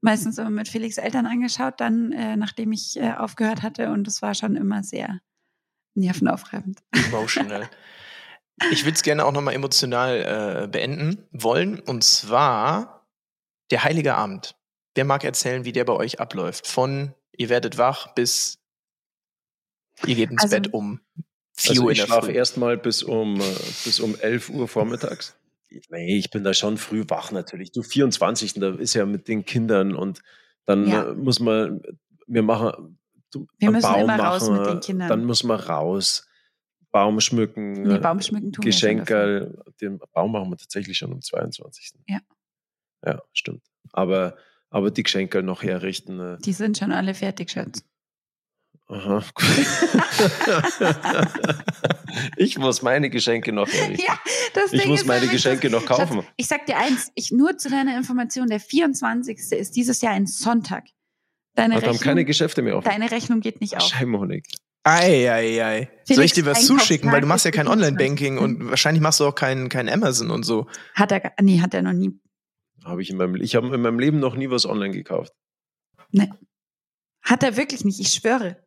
meistens 0.02 0.38
immer 0.38 0.50
mit 0.50 0.68
Felix 0.70 0.98
Eltern 0.98 1.26
angeschaut, 1.26 1.76
dann, 1.82 2.12
äh, 2.14 2.36
nachdem 2.38 2.72
ich 2.72 2.98
äh, 2.98 3.14
aufgehört 3.14 3.62
hatte. 3.62 3.90
Und 3.92 4.08
es 4.08 4.22
war 4.22 4.36
schon 4.36 4.56
immer 4.56 4.84
sehr 4.84 5.20
nervenaufreibend. 5.96 6.80
Emotional. 6.92 7.70
Ich 8.72 8.84
würde 8.86 8.96
es 8.96 9.04
gerne 9.04 9.26
auch 9.26 9.32
nochmal 9.32 9.54
emotional 9.54 10.64
äh, 10.64 10.68
beenden 10.68 11.28
wollen. 11.32 11.80
Und 11.80 12.04
zwar 12.04 13.06
der 13.72 13.84
Heilige 13.84 14.16
Abend. 14.16 14.56
Wer 14.96 15.06
mag 15.06 15.24
erzählen, 15.24 15.66
wie 15.66 15.72
der 15.72 15.86
bei 15.86 15.94
euch 15.94 16.20
abläuft? 16.20 16.68
Von 16.68 17.14
ihr 17.36 17.50
werdet 17.50 17.78
wach 17.78 18.14
bis 18.14 18.60
ihr 20.06 20.16
geht 20.16 20.30
ins 20.32 20.44
Also- 20.44 20.56
Bett 20.56 20.74
um 20.74 21.00
4 21.16 21.24
Also 21.68 21.90
ich 21.90 22.02
schlafe 22.02 22.32
erstmal 22.32 22.78
bis 22.78 23.04
um, 23.04 23.40
äh, 23.40 23.44
bis 23.86 24.00
um 24.00 24.16
11 24.20 24.50
Uhr 24.50 24.68
vormittags. 24.68 25.36
Nee, 25.90 26.18
ich 26.18 26.30
bin 26.30 26.44
da 26.44 26.54
schon 26.54 26.78
früh 26.78 27.04
wach 27.08 27.32
natürlich. 27.32 27.72
Du 27.72 27.82
24. 27.84 28.56
Da 28.56 28.76
ist 28.76 28.94
ja 28.94 29.06
mit 29.06 29.28
den 29.28 29.46
Kindern 29.46 29.96
und 29.96 30.22
dann 30.66 30.88
Ja. 30.88 31.10
äh, 31.10 31.14
muss 31.14 31.40
man, 31.40 31.82
wir 32.28 32.44
machen, 32.44 32.98
du, 33.32 33.48
Wir 33.58 33.72
müssen 33.72 33.92
Baum 33.92 34.02
immer 34.02 34.20
raus 34.20 34.50
machen, 34.50 34.62
mit 34.62 34.70
den 34.72 34.80
Kindern. 34.82 35.10
Dann 35.10 35.26
muss 35.26 35.44
man 35.44 35.60
raus, 35.60 36.28
Baum 36.92 37.20
schmücken, 37.22 37.74
Nee, 37.84 37.96
äh, 37.96 38.00
Baumschmücken 38.00 38.52
tun 38.52 38.64
wir 38.66 38.72
schon 38.72 38.98
davor. 38.98 39.06
Geschenke. 39.06 39.64
Den 39.82 40.00
Baum 40.14 40.32
machen 40.32 40.50
wir 40.52 40.58
tatsächlich 40.58 40.98
schon 40.98 41.12
am 41.12 41.22
22. 41.22 41.94
Ja. 42.08 42.20
Ja, 43.06 43.22
stimmt. 43.34 43.64
Aber, 43.92 44.38
aber 44.70 44.92
die 44.92 45.02
Geschenke 45.04 45.42
noch 45.44 45.64
herrichten. 45.64 46.38
Die 46.46 46.54
sind 46.54 46.78
schon 46.78 46.92
alle 46.92 47.14
fertig, 47.16 47.50
Schatz. 47.52 47.84
Aha. 48.94 49.24
ich 52.38 52.58
muss 52.58 52.82
meine 52.82 53.10
Geschenke 53.10 53.52
noch 53.52 53.68
herrichten. 53.68 54.06
Ja, 54.08 54.20
das 54.54 54.72
Ich 54.72 54.82
Ding 54.82 54.90
muss 54.92 55.02
ist 55.02 55.08
meine 55.08 55.28
Geschenke 55.28 55.70
dass- 55.70 55.82
noch 55.82 55.88
kaufen. 55.88 56.18
Schatz, 56.22 56.32
ich 56.38 56.48
sag 56.48 56.66
dir 56.66 56.78
eins, 56.78 57.12
ich 57.16 57.32
nur 57.32 57.58
zu 57.58 57.70
deiner 57.70 57.98
Information, 57.98 58.48
der 58.48 58.60
24. 58.60 59.38
ist 59.52 59.76
dieses 59.76 60.02
Jahr 60.02 60.14
ein 60.14 60.28
Sonntag. 60.28 60.86
Deine, 61.56 61.76
Rechnung, 61.78 62.00
keine 62.00 62.26
Geschäfte 62.26 62.62
mehr 62.62 62.78
offen. 62.78 62.90
deine 62.90 63.12
Rechnung 63.12 63.40
geht 63.40 63.62
nicht 63.62 63.78
auf. 63.78 63.84
Scheibenhonig. 63.84 64.46
Ei, 64.84 65.32
ei, 65.32 65.64
ei. 65.64 65.90
Soll 66.04 66.26
ich 66.26 66.34
dir 66.34 66.46
was 66.46 66.66
zuschicken? 66.66 67.12
Weil 67.12 67.22
du 67.22 67.28
machst 67.28 67.46
ja 67.46 67.52
kein 67.52 67.68
Online-Banking 67.68 68.38
25.. 68.38 68.44
und 68.64 68.70
wahrscheinlich 68.72 69.02
machst 69.02 69.20
du 69.20 69.26
auch 69.28 69.36
kein, 69.36 69.70
kein 69.70 69.88
Amazon 69.88 70.30
und 70.30 70.44
so. 70.44 70.68
Hat 70.94 71.12
er, 71.12 71.20
gar- 71.22 71.34
nee, 71.42 71.62
hat 71.62 71.74
er 71.74 71.82
noch 71.84 71.94
nie. 71.94 72.12
Habe 72.84 73.02
ich 73.02 73.10
in 73.10 73.18
meinem, 73.18 73.36
ich 73.36 73.56
habe 73.56 73.74
in 73.74 73.82
meinem 73.82 73.98
Leben 74.00 74.20
noch 74.20 74.36
nie 74.36 74.50
was 74.50 74.66
online 74.66 74.94
gekauft. 74.94 75.32
Hat 77.22 77.42
er 77.44 77.56
wirklich 77.56 77.86
nicht, 77.86 78.00
ich 78.02 78.10
schwöre. 78.10 78.58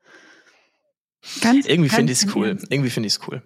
Ganz, 1.41 1.66
Irgendwie 1.66 1.89
finde 1.91 2.12
ich 2.12 2.22
es 2.22 2.35
cool. 2.35 2.59
Irgendwie 2.70 2.91
finde 2.91 3.07
ich 3.09 3.14
es 3.14 3.29
cool. 3.29 3.43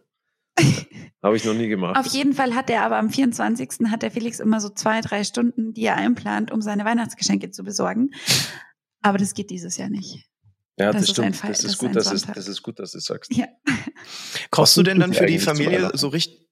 Habe 1.22 1.36
ich 1.36 1.44
noch 1.44 1.54
nie 1.54 1.68
gemacht. 1.68 1.96
Auf 1.98 2.06
jeden 2.06 2.32
Fall 2.34 2.54
hat 2.54 2.70
er 2.70 2.82
aber 2.82 2.96
am 2.96 3.10
24. 3.10 3.90
hat 3.90 4.02
der 4.02 4.10
Felix 4.10 4.40
immer 4.40 4.60
so 4.60 4.70
zwei, 4.70 5.00
drei 5.02 5.22
Stunden, 5.24 5.74
die 5.74 5.82
er 5.84 5.96
einplant, 5.96 6.50
um 6.50 6.62
seine 6.62 6.84
Weihnachtsgeschenke 6.84 7.50
zu 7.50 7.62
besorgen. 7.62 8.10
Aber 9.02 9.18
das 9.18 9.34
geht 9.34 9.50
dieses 9.50 9.76
Jahr 9.76 9.88
nicht. 9.90 10.26
Ja, 10.78 10.92
Das 10.92 11.02
das, 11.02 11.10
stimmt. 11.10 11.34
Das, 11.34 11.40
das 11.42 11.58
ist 11.60 11.64
ist 11.72 11.78
gut, 11.78 11.94
dass 11.94 12.10
es, 12.12 12.22
das 12.22 12.48
ist 12.48 12.62
gut, 12.62 12.78
dass 12.78 12.92
du 12.92 12.98
es 12.98 13.04
sagst. 13.04 13.34
Ja. 13.34 13.46
Kochst 14.50 14.76
du 14.78 14.82
denn 14.82 14.98
dann 14.98 15.12
für 15.12 15.26
die 15.26 15.38
Familie 15.38 15.90
so 15.94 16.08
richtig? 16.08 16.48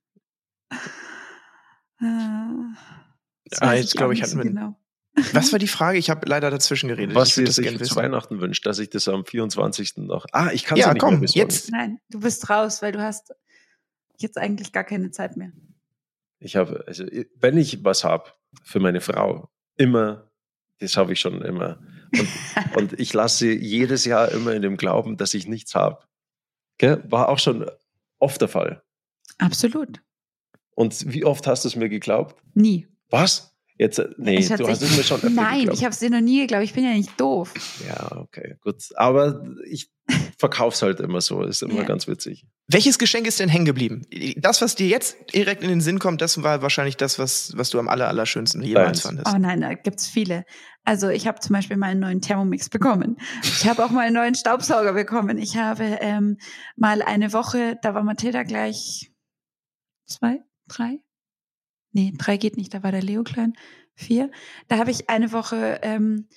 Äh, 2.00 2.04
das 3.46 3.62
Ah, 3.62 3.72
jetzt 3.74 3.94
auch 3.94 3.98
glaub 3.98 4.12
ich, 4.12 4.22
hatten 4.22 4.36
wir- 4.36 4.44
genau. 4.44 4.76
Was 5.32 5.52
war 5.52 5.58
die 5.58 5.68
Frage? 5.68 5.98
Ich 5.98 6.10
habe 6.10 6.28
leider 6.28 6.50
dazwischen 6.50 6.88
geredet. 6.88 7.14
Was 7.14 7.36
ich 7.36 7.52
sie 7.52 7.62
sich 7.62 7.82
zu. 7.84 7.96
Weihnachten 7.96 8.40
wünscht, 8.40 8.64
dass 8.66 8.78
ich 8.78 8.90
das 8.90 9.08
am 9.08 9.24
24. 9.24 9.98
noch. 9.98 10.26
Ah, 10.32 10.50
ich 10.52 10.64
kann 10.64 10.78
Ja, 10.78 10.86
ja 10.88 10.92
nicht 10.94 11.00
komm, 11.00 11.14
mehr 11.14 11.20
besorgen. 11.22 11.38
jetzt. 11.50 11.70
Nein, 11.70 12.00
du 12.10 12.20
bist 12.20 12.48
raus, 12.50 12.82
weil 12.82 12.92
du 12.92 13.02
hast 13.02 13.34
jetzt 14.18 14.38
eigentlich 14.38 14.72
gar 14.72 14.84
keine 14.84 15.10
Zeit 15.10 15.36
mehr. 15.36 15.52
Ich 16.40 16.56
habe, 16.56 16.84
also 16.86 17.04
wenn 17.36 17.56
ich 17.56 17.84
was 17.84 18.04
habe 18.04 18.30
für 18.62 18.80
meine 18.80 19.00
Frau, 19.00 19.48
immer, 19.76 20.30
das 20.78 20.96
habe 20.96 21.12
ich 21.12 21.20
schon 21.20 21.42
immer. 21.42 21.78
Und, 22.12 22.28
und 22.76 23.00
ich 23.00 23.12
lasse 23.12 23.38
sie 23.38 23.52
jedes 23.56 24.04
Jahr 24.04 24.30
immer 24.32 24.52
in 24.54 24.62
dem 24.62 24.76
Glauben, 24.76 25.16
dass 25.16 25.34
ich 25.34 25.46
nichts 25.48 25.74
habe. 25.74 25.98
War 26.80 27.28
auch 27.28 27.38
schon 27.40 27.68
oft 28.18 28.40
der 28.40 28.48
Fall. 28.48 28.82
Absolut. 29.38 30.00
Und 30.74 31.12
wie 31.12 31.24
oft 31.24 31.46
hast 31.48 31.64
du 31.64 31.68
es 31.68 31.74
mir 31.76 31.88
geglaubt? 31.88 32.40
Nie. 32.54 32.86
Was? 33.10 33.52
Jetzt, 33.78 33.98
äh, 34.00 34.08
nee, 34.16 34.40
du 34.40 34.68
hast 34.68 34.82
es 34.82 34.96
mir 34.96 35.04
schon 35.04 35.18
öfter 35.18 35.30
Nein, 35.30 35.58
geglaubt. 35.60 35.78
ich 35.78 35.84
habe 35.84 35.92
es 35.92 36.00
dir 36.00 36.10
noch 36.10 36.20
nie 36.20 36.40
geglaubt. 36.40 36.64
Ich 36.64 36.74
bin 36.74 36.84
ja 36.84 36.90
nicht 36.90 37.18
doof. 37.20 37.54
Ja, 37.86 38.16
okay, 38.16 38.56
gut. 38.62 38.82
Aber 38.96 39.44
ich 39.70 39.90
verkauf's 40.36 40.82
halt 40.82 40.98
immer 41.00 41.20
so. 41.20 41.42
Ist 41.42 41.62
immer 41.62 41.74
Ja. 41.74 41.82
ganz 41.84 42.08
witzig. 42.08 42.44
Welches 42.66 42.98
Geschenk 42.98 43.26
ist 43.26 43.38
denn 43.40 43.48
hängen 43.48 43.64
geblieben? 43.66 44.02
Das, 44.36 44.60
was 44.62 44.74
dir 44.74 44.88
jetzt 44.88 45.16
direkt 45.32 45.62
in 45.62 45.68
den 45.68 45.80
Sinn 45.80 45.98
kommt, 46.00 46.20
das 46.20 46.42
war 46.42 46.60
wahrscheinlich 46.62 46.96
das, 46.96 47.18
was, 47.18 47.52
was 47.56 47.70
du 47.70 47.78
am 47.78 47.88
aller, 47.88 48.08
allerschönsten 48.08 48.62
jemals 48.62 48.86
Deins. 48.86 49.00
fandest. 49.02 49.28
Oh 49.32 49.38
nein, 49.38 49.60
da 49.60 49.74
gibt's 49.74 50.08
viele. 50.08 50.44
Also 50.84 51.08
ich 51.08 51.26
habe 51.28 51.38
zum 51.40 51.54
Beispiel 51.54 51.76
mal 51.76 51.86
einen 51.90 52.00
neuen 52.00 52.20
Thermomix 52.20 52.68
bekommen. 52.70 53.18
Ich 53.42 53.68
habe 53.68 53.84
auch 53.84 53.90
mal 53.90 54.06
einen 54.06 54.14
neuen 54.14 54.34
Staubsauger 54.34 54.92
bekommen. 54.94 55.38
Ich 55.38 55.56
habe 55.56 55.84
ähm, 56.00 56.38
mal 56.76 57.02
eine 57.02 57.32
Woche, 57.32 57.76
da 57.82 57.94
war 57.94 58.02
Mathilda 58.02 58.42
gleich 58.42 59.12
zwei, 60.06 60.40
drei? 60.66 60.98
Nee, 61.92 62.12
drei 62.16 62.36
geht 62.36 62.56
nicht, 62.56 62.74
da 62.74 62.82
war 62.82 62.92
der 62.92 63.02
Leo 63.02 63.22
klein. 63.22 63.54
Vier. 63.94 64.30
Da 64.68 64.78
habe 64.78 64.90
ich 64.90 65.10
eine 65.10 65.32
Woche 65.32 65.80
ähm, 65.82 66.28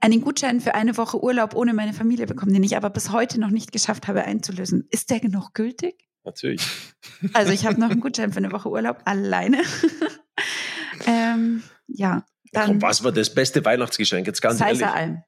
einen 0.00 0.20
Gutschein 0.20 0.60
für 0.60 0.74
eine 0.74 0.96
Woche 0.96 1.22
Urlaub 1.22 1.54
ohne 1.54 1.72
meine 1.72 1.92
Familie 1.92 2.26
bekommen, 2.26 2.52
den 2.52 2.62
ich 2.62 2.76
aber 2.76 2.90
bis 2.90 3.10
heute 3.10 3.40
noch 3.40 3.50
nicht 3.50 3.72
geschafft 3.72 4.08
habe 4.08 4.24
einzulösen. 4.24 4.86
Ist 4.90 5.10
der 5.10 5.20
noch 5.28 5.52
gültig? 5.52 6.08
Natürlich. 6.24 6.66
Also 7.32 7.52
ich 7.52 7.66
habe 7.66 7.80
noch 7.80 7.90
einen 7.90 8.00
Gutschein 8.02 8.32
für 8.32 8.38
eine 8.38 8.52
Woche 8.52 8.68
Urlaub 8.68 9.02
alleine. 9.04 9.62
ähm, 11.06 11.62
ja, 11.86 12.24
dann 12.52 12.66
Komm, 12.66 12.82
was 12.82 13.04
war 13.04 13.12
das 13.12 13.32
beste 13.34 13.64
Weihnachtsgeschenk? 13.64 14.26
Jetzt 14.26 14.40
ganz 14.40 14.60
ehrlich. 14.60 14.78
Seiser 14.78 14.94
Alm. 14.94 15.22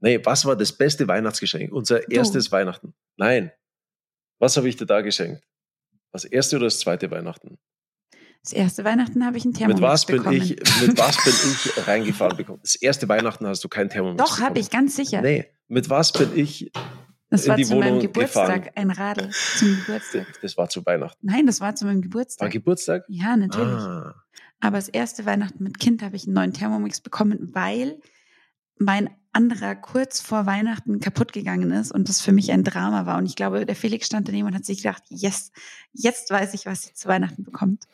Nee, 0.00 0.20
was 0.24 0.44
war 0.44 0.56
das 0.56 0.72
beste 0.72 1.06
Weihnachtsgeschenk? 1.06 1.72
Unser 1.72 2.10
erstes 2.10 2.50
Weihnachten. 2.50 2.94
Nein. 3.16 3.52
Was 4.38 4.56
habe 4.56 4.68
ich 4.68 4.76
dir 4.76 4.86
da 4.86 5.00
geschenkt? 5.00 5.44
Das 6.10 6.24
erste 6.24 6.56
oder 6.56 6.66
das 6.66 6.80
zweite 6.80 7.10
Weihnachten? 7.10 7.58
Das 8.42 8.52
erste 8.52 8.84
Weihnachten 8.84 9.24
habe 9.24 9.36
ich 9.36 9.44
einen 9.44 9.54
Thermomix 9.54 9.80
mit 9.80 9.88
was 9.88 10.06
bin 10.06 10.16
bekommen. 10.16 10.36
ich, 10.36 10.50
mit 10.80 10.98
was 10.98 11.16
bin 11.24 11.32
ich 11.32 11.86
reingefahren 11.86 12.36
bekommen? 12.36 12.58
Das 12.62 12.74
erste 12.74 13.08
Weihnachten 13.08 13.46
hast 13.46 13.62
du 13.62 13.68
kein 13.68 13.88
Thermomix 13.88 14.22
Doch, 14.22 14.40
habe 14.40 14.58
ich, 14.58 14.70
ganz 14.70 14.96
sicher. 14.96 15.22
Nee, 15.22 15.46
mit 15.68 15.88
was 15.88 16.12
bin 16.12 16.36
ich? 16.36 16.72
das 17.30 17.44
in 17.44 17.50
war 17.50 17.56
die 17.56 17.64
zu 17.64 17.76
meinem 17.76 17.88
Wohnung 17.90 18.00
Geburtstag, 18.00 18.64
gefahren. 18.64 18.72
ein 18.74 18.90
Radl 18.90 19.30
zum 19.56 19.76
Geburtstag. 19.86 20.26
Das 20.42 20.56
war 20.56 20.68
zu 20.68 20.84
Weihnachten. 20.84 21.18
Nein, 21.24 21.46
das 21.46 21.60
war 21.60 21.74
zu 21.76 21.84
meinem 21.84 21.96
War 21.98 22.02
Geburtstag. 22.02 22.50
Geburtstag? 22.52 23.04
ja, 23.08 23.36
natürlich. 23.36 23.68
Ah, 23.80 24.14
Aber 24.60 24.76
das 24.76 24.88
erste 24.88 25.24
Weihnachten 25.24 25.62
mit 25.62 25.78
Kind 25.78 26.02
habe 26.02 26.16
ich 26.16 26.24
einen 26.24 26.34
neuen 26.34 26.52
Thermomix 26.52 27.00
bekommen, 27.00 27.50
weil 27.54 28.00
mein 28.76 29.08
anderer 29.32 29.76
kurz 29.76 30.20
vor 30.20 30.44
Weihnachten 30.46 30.98
kaputt 31.00 31.32
gegangen 31.32 31.70
ist 31.70 31.92
und 31.92 32.08
das 32.08 32.20
für 32.20 32.32
mich 32.32 32.50
ein 32.52 32.64
Drama 32.64 33.06
war. 33.06 33.16
Und 33.18 33.26
ich 33.26 33.36
glaube, 33.36 33.64
der 33.64 33.76
Felix 33.76 34.06
stand 34.06 34.26
daneben 34.28 34.48
und 34.48 34.54
hat 34.54 34.64
sich 34.64 34.78
gedacht, 34.82 35.04
yes, 35.08 35.52
jetzt 35.92 36.28
weiß 36.30 36.52
ich, 36.54 36.66
was 36.66 36.82
sie 36.82 36.92
zu 36.92 37.08
Weihnachten 37.08 37.44
bekommt. 37.44 37.84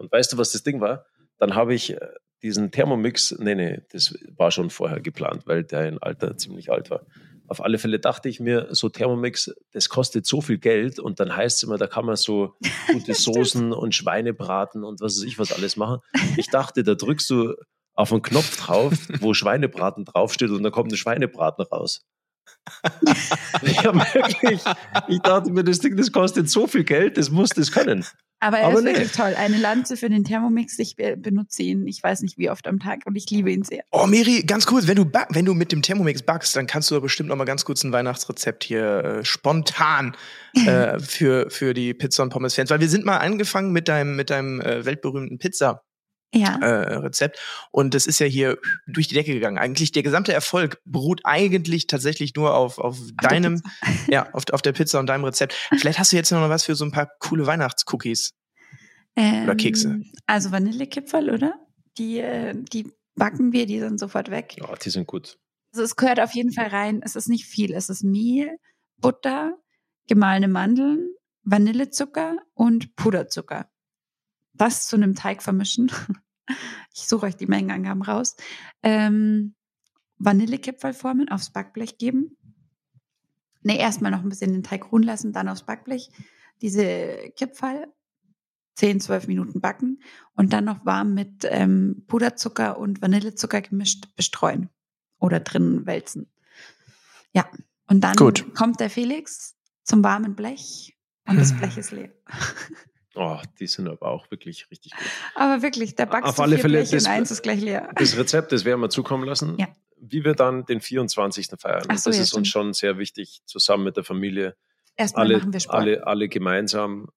Und 0.00 0.10
weißt 0.10 0.32
du, 0.32 0.38
was 0.38 0.52
das 0.52 0.62
Ding 0.62 0.80
war? 0.80 1.04
Dann 1.36 1.54
habe 1.54 1.74
ich 1.74 1.90
äh, 1.90 2.00
diesen 2.42 2.70
Thermomix, 2.70 3.36
nee, 3.38 3.54
nee, 3.54 3.82
das 3.92 4.14
war 4.34 4.50
schon 4.50 4.70
vorher 4.70 5.00
geplant, 5.00 5.46
weil 5.46 5.62
der 5.62 5.86
in 5.86 5.98
Alter 5.98 6.38
ziemlich 6.38 6.72
alt 6.72 6.90
war. 6.90 7.04
Auf 7.48 7.62
alle 7.62 7.78
Fälle 7.78 7.98
dachte 7.98 8.30
ich 8.30 8.40
mir, 8.40 8.68
so 8.70 8.88
Thermomix, 8.88 9.52
das 9.72 9.90
kostet 9.90 10.24
so 10.24 10.40
viel 10.40 10.56
Geld 10.56 10.98
und 10.98 11.20
dann 11.20 11.36
heißt 11.36 11.58
es 11.58 11.62
immer, 11.64 11.76
da 11.76 11.86
kann 11.86 12.06
man 12.06 12.16
so 12.16 12.54
gute 12.92 13.12
Soßen 13.12 13.72
und 13.72 13.94
Schweinebraten 13.94 14.84
und 14.84 15.02
was 15.02 15.18
weiß 15.18 15.24
ich 15.24 15.38
was 15.38 15.52
alles 15.52 15.76
machen. 15.76 16.00
Ich 16.38 16.48
dachte, 16.48 16.82
da 16.82 16.94
drückst 16.94 17.28
du 17.28 17.54
auf 17.92 18.10
einen 18.10 18.22
Knopf 18.22 18.56
drauf, 18.56 18.94
wo 19.20 19.34
Schweinebraten 19.34 20.06
draufsteht 20.06 20.48
und 20.50 20.62
dann 20.62 20.72
kommt 20.72 20.92
ein 20.92 20.96
Schweinebraten 20.96 21.62
raus. 21.66 22.06
ja, 23.62 23.94
wirklich. 24.14 24.60
Ich 25.08 25.18
dachte 25.20 25.50
mir, 25.50 25.64
das 25.64 25.80
Ding, 25.80 25.96
das 25.96 26.12
kostet 26.12 26.48
so 26.48 26.66
viel 26.66 26.84
Geld, 26.84 27.16
das 27.16 27.30
muss 27.30 27.50
das 27.50 27.72
können. 27.72 28.04
Aber 28.42 28.58
er 28.58 28.68
Aber 28.68 28.78
ist 28.78 28.84
nee. 28.84 28.92
wirklich 28.92 29.12
toll. 29.12 29.34
Eine 29.36 29.58
Lanze 29.58 29.98
für 29.98 30.08
den 30.08 30.24
Thermomix. 30.24 30.78
Ich 30.78 30.96
be- 30.96 31.16
benutze 31.16 31.62
ihn, 31.62 31.86
ich 31.86 32.02
weiß 32.02 32.22
nicht 32.22 32.38
wie 32.38 32.48
oft 32.48 32.66
am 32.66 32.78
Tag 32.78 33.00
und 33.04 33.14
ich 33.16 33.28
liebe 33.30 33.50
ihn 33.52 33.64
sehr. 33.64 33.82
Oh, 33.90 34.06
Miri, 34.06 34.42
ganz 34.44 34.64
kurz, 34.64 34.86
wenn 34.86 34.96
du, 34.96 35.04
wenn 35.28 35.44
du 35.44 35.52
mit 35.52 35.72
dem 35.72 35.82
Thermomix 35.82 36.22
backst, 36.22 36.56
dann 36.56 36.66
kannst 36.66 36.90
du 36.90 36.94
doch 36.94 37.02
bestimmt 37.02 37.28
noch 37.28 37.36
mal 37.36 37.44
ganz 37.44 37.66
kurz 37.66 37.84
ein 37.84 37.92
Weihnachtsrezept 37.92 38.64
hier 38.64 39.04
äh, 39.04 39.24
spontan 39.24 40.16
äh, 40.66 40.98
für, 40.98 41.50
für 41.50 41.74
die 41.74 41.92
Pizza- 41.92 42.22
und 42.22 42.30
Pommes-Fans. 42.30 42.70
Weil 42.70 42.80
wir 42.80 42.88
sind 42.88 43.04
mal 43.04 43.18
angefangen 43.18 43.72
mit 43.72 43.88
deinem, 43.88 44.16
mit 44.16 44.30
deinem 44.30 44.62
äh, 44.62 44.86
weltberühmten 44.86 45.38
Pizza. 45.38 45.82
Ja. 46.32 46.56
äh, 46.60 46.94
Rezept. 46.96 47.40
Und 47.72 47.94
das 47.94 48.06
ist 48.06 48.20
ja 48.20 48.26
hier 48.26 48.58
durch 48.86 49.08
die 49.08 49.14
Decke 49.14 49.34
gegangen. 49.34 49.58
Eigentlich 49.58 49.90
der 49.90 50.02
gesamte 50.02 50.32
Erfolg 50.32 50.80
beruht 50.84 51.22
eigentlich 51.24 51.88
tatsächlich 51.88 52.34
nur 52.36 52.54
auf, 52.54 52.78
auf, 52.78 52.98
der 53.22 53.30
deinem, 53.30 53.62
ja, 54.08 54.32
auf, 54.32 54.44
auf 54.52 54.62
der 54.62 54.72
Pizza 54.72 55.00
und 55.00 55.06
deinem 55.06 55.24
Rezept. 55.24 55.54
Vielleicht 55.76 55.98
hast 55.98 56.12
du 56.12 56.16
jetzt 56.16 56.30
noch 56.30 56.48
was 56.48 56.64
für 56.64 56.76
so 56.76 56.84
ein 56.84 56.92
paar 56.92 57.10
coole 57.18 57.46
Weihnachtscookies. 57.46 58.32
Ähm, 59.16 59.44
Oder 59.44 59.56
Kekse. 59.56 60.00
Also 60.26 60.52
Vanillekipferl, 60.52 61.30
oder? 61.30 61.54
Die, 61.98 62.20
äh, 62.20 62.54
die 62.54 62.92
backen 63.16 63.52
wir, 63.52 63.66
die 63.66 63.80
sind 63.80 63.98
sofort 63.98 64.30
weg. 64.30 64.56
Ja, 64.58 64.74
die 64.76 64.90
sind 64.90 65.06
gut. 65.06 65.36
Also 65.72 65.84
es 65.84 65.96
gehört 65.96 66.20
auf 66.20 66.32
jeden 66.34 66.52
Fall 66.52 66.68
rein. 66.68 67.00
Es 67.04 67.16
ist 67.16 67.28
nicht 67.28 67.46
viel. 67.46 67.72
Es 67.74 67.88
ist 67.88 68.04
Mehl, 68.04 68.56
Butter, 68.98 69.56
gemahlene 70.08 70.48
Mandeln, 70.48 71.10
Vanillezucker 71.42 72.36
und 72.54 72.94
Puderzucker. 72.96 73.68
Das 74.60 74.86
zu 74.86 74.96
einem 74.96 75.14
Teig 75.14 75.42
vermischen. 75.42 75.90
Ich 76.92 77.06
suche 77.06 77.26
euch 77.26 77.36
die 77.36 77.46
Mengenangaben 77.46 78.02
raus. 78.02 78.34
Ähm, 78.82 79.54
Vanillekipferl 80.18 80.92
formen, 80.92 81.28
aufs 81.28 81.50
Backblech 81.50 81.96
geben. 81.96 82.36
Ne, 83.62 83.78
erstmal 83.78 84.10
noch 84.10 84.24
ein 84.24 84.28
bisschen 84.28 84.52
den 84.52 84.64
Teig 84.64 84.90
ruhen 84.90 85.04
lassen, 85.04 85.32
dann 85.32 85.48
aufs 85.48 85.62
Backblech. 85.62 86.10
Diese 86.60 87.30
Kipferl 87.36 87.86
10, 88.74 89.00
12 89.00 89.28
Minuten 89.28 89.60
backen 89.60 90.02
und 90.34 90.52
dann 90.52 90.64
noch 90.64 90.84
warm 90.84 91.14
mit 91.14 91.46
ähm, 91.48 92.02
Puderzucker 92.08 92.76
und 92.76 93.00
Vanillezucker 93.00 93.60
gemischt 93.60 94.08
bestreuen 94.16 94.68
oder 95.20 95.38
drin 95.38 95.86
wälzen. 95.86 96.32
Ja, 97.32 97.48
und 97.86 98.00
dann 98.00 98.16
Gut. 98.16 98.52
kommt 98.56 98.80
der 98.80 98.90
Felix 98.90 99.56
zum 99.84 100.02
warmen 100.02 100.34
Blech 100.34 100.98
und 101.28 101.38
das 101.38 101.56
Blech 101.56 101.78
ist 101.78 101.92
leer. 101.92 102.10
Oh, 103.16 103.38
die 103.58 103.66
sind 103.66 103.88
aber 103.88 104.06
auch 104.06 104.30
wirklich 104.30 104.70
richtig 104.70 104.92
gut. 104.92 105.04
Aber 105.34 105.62
wirklich, 105.62 105.96
der 105.96 106.06
backst 106.06 106.28
Auf 106.28 106.36
du 106.36 106.42
alle 106.42 106.56
vier 106.56 106.62
Fälle, 106.62 106.84
das- 106.84 107.06
eins 107.06 107.30
ist 107.30 107.42
gleich 107.42 107.60
leer. 107.60 107.90
Das 107.96 108.16
Rezept, 108.16 108.52
das 108.52 108.64
werden 108.64 108.80
wir 108.80 108.88
zukommen 108.90 109.24
lassen. 109.24 109.56
Ja. 109.58 109.68
Wie 109.96 110.24
wir 110.24 110.34
dann 110.34 110.64
den 110.64 110.80
24. 110.80 111.48
feiern. 111.58 111.84
Ach 111.88 111.98
so, 111.98 112.10
das 112.10 112.16
ja, 112.18 112.22
ist 112.22 112.32
uns 112.34 112.48
schon 112.48 112.72
sehr 112.72 112.98
wichtig, 112.98 113.42
zusammen 113.46 113.84
mit 113.84 113.96
der 113.96 114.04
Familie. 114.04 114.56
Erstmal 114.96 115.26
Alle, 115.26 115.38
machen 115.38 115.52
wir 115.52 115.60
Sport 115.60 115.76
alle, 115.76 116.06
alle 116.06 116.28
gemeinsam. 116.28 117.08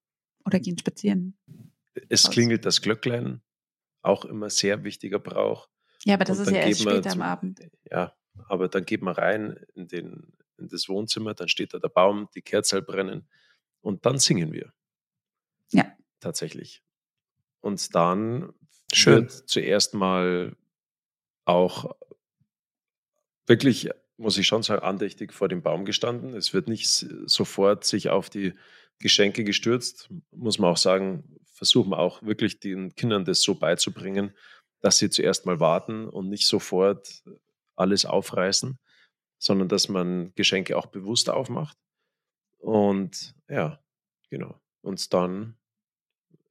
oder 0.45 0.59
gehen 0.59 0.77
spazieren. 0.77 1.37
Es 2.09 2.25
Aus. 2.25 2.31
klingelt 2.31 2.65
das 2.65 2.81
Glöcklein. 2.81 3.41
Auch 4.01 4.25
immer 4.25 4.49
sehr 4.49 4.83
wichtiger 4.83 5.19
Brauch. 5.19 5.69
Ja, 6.03 6.15
aber 6.15 6.25
das 6.25 6.39
Und 6.39 6.47
ist 6.47 6.51
ja 6.51 6.59
erst 6.59 6.81
später 6.81 7.05
am 7.11 7.13
zum- 7.13 7.21
Abend. 7.21 7.59
Ja, 7.89 8.13
aber 8.49 8.67
dann 8.67 8.83
geht 8.83 9.01
man 9.01 9.13
rein 9.15 9.57
in, 9.75 9.87
den, 9.87 10.33
in 10.57 10.67
das 10.67 10.89
Wohnzimmer, 10.89 11.33
dann 11.35 11.47
steht 11.47 11.73
da 11.73 11.79
der 11.79 11.87
Baum, 11.89 12.27
die 12.35 12.41
Kerzen 12.41 12.83
brennen 12.83 13.29
und 13.81 14.05
dann 14.05 14.17
singen 14.17 14.51
wir. 14.51 14.73
Tatsächlich. 16.23 16.81
Und 17.59 17.93
dann 17.95 18.53
Schön. 18.93 19.23
wird 19.23 19.31
zuerst 19.49 19.93
mal 19.93 20.55
auch 21.43 21.97
wirklich, 23.45 23.89
muss 24.15 24.37
ich 24.37 24.47
schon 24.47 24.63
sagen, 24.63 24.83
andächtig 24.83 25.33
vor 25.33 25.49
dem 25.49 25.61
Baum 25.61 25.83
gestanden. 25.83 26.33
Es 26.33 26.53
wird 26.53 26.69
nicht 26.69 26.87
sofort 26.87 27.83
sich 27.83 28.09
auf 28.09 28.29
die 28.29 28.53
Geschenke 28.99 29.43
gestürzt. 29.43 30.09
Muss 30.31 30.59
man 30.59 30.71
auch 30.71 30.77
sagen, 30.77 31.41
versuchen 31.51 31.91
wir 31.91 31.99
auch 31.99 32.23
wirklich 32.23 32.61
den 32.61 32.95
Kindern 32.95 33.25
das 33.25 33.41
so 33.41 33.55
beizubringen, 33.55 34.33
dass 34.79 34.97
sie 34.97 35.09
zuerst 35.09 35.45
mal 35.45 35.59
warten 35.59 36.07
und 36.07 36.29
nicht 36.29 36.47
sofort 36.47 37.21
alles 37.75 38.05
aufreißen, 38.05 38.79
sondern 39.39 39.67
dass 39.67 39.89
man 39.89 40.33
Geschenke 40.35 40.77
auch 40.77 40.85
bewusst 40.85 41.29
aufmacht. 41.29 41.77
Und 42.59 43.35
ja, 43.49 43.83
genau. 44.29 44.57
Und 44.81 45.13
dann 45.13 45.57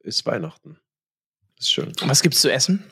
ist 0.03 0.25
Weihnachten. 0.27 0.79
Ist 1.59 1.71
schön. 1.71 1.93
Was 2.05 2.23
gibt's 2.23 2.41
zu 2.41 2.53
essen? 2.53 2.83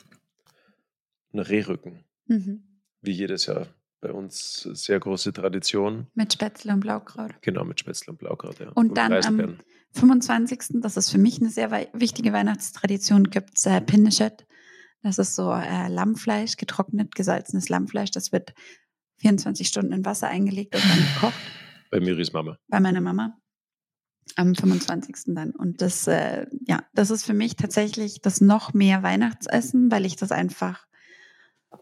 Ein 1.33 1.39
Rehrücken, 1.39 2.03
Mhm. 2.27 2.63
wie 3.01 3.11
jedes 3.11 3.45
Jahr. 3.45 3.67
bei 4.03 4.11
uns 4.11 4.61
sehr 4.73 4.99
große 4.99 5.31
Tradition. 5.31 6.07
Mit 6.15 6.33
Spätzle 6.33 6.73
und 6.73 6.79
Blaukraut. 6.79 7.33
Genau, 7.43 7.63
mit 7.63 7.79
Spätzle 7.79 8.09
und 8.13 8.17
Blaukraut. 8.17 8.59
Ja. 8.59 8.69
Und 8.69 8.97
dann 8.97 9.11
Preiselbeeren. 9.11 9.59
am 9.59 9.99
25. 9.99 10.81
Das 10.81 10.97
ist 10.97 11.11
für 11.11 11.19
mich 11.19 11.39
eine 11.39 11.51
sehr 11.51 11.69
wichtige 11.93 12.33
Weihnachtstradition. 12.33 13.25
Gibt's 13.29 13.63
äh, 13.67 13.79
Pinneschet. 13.79 14.47
Das 15.03 15.19
ist 15.19 15.35
so 15.35 15.51
äh, 15.53 15.87
Lammfleisch, 15.87 16.57
getrocknet, 16.57 17.13
gesalzenes 17.13 17.69
Lammfleisch. 17.69 18.09
Das 18.09 18.31
wird 18.31 18.55
24 19.19 19.67
Stunden 19.67 19.93
in 19.93 20.03
Wasser 20.03 20.27
eingelegt 20.29 20.73
und 20.73 20.83
dann 20.83 20.97
gekocht 21.13 21.33
bei 21.91 21.99
Miris 21.99 22.33
Mama. 22.33 22.57
bei 22.69 22.79
meiner 22.79 23.01
Mama. 23.01 23.37
Am 24.35 24.55
25. 24.55 25.33
dann. 25.35 25.51
Und 25.51 25.81
das, 25.81 26.07
äh, 26.07 26.45
ja, 26.65 26.83
das 26.93 27.09
ist 27.09 27.25
für 27.25 27.33
mich 27.33 27.55
tatsächlich 27.55 28.21
das 28.21 28.41
noch 28.41 28.73
mehr 28.73 29.03
Weihnachtsessen, 29.03 29.91
weil 29.91 30.05
ich 30.05 30.15
das 30.15 30.31
einfach, 30.31 30.87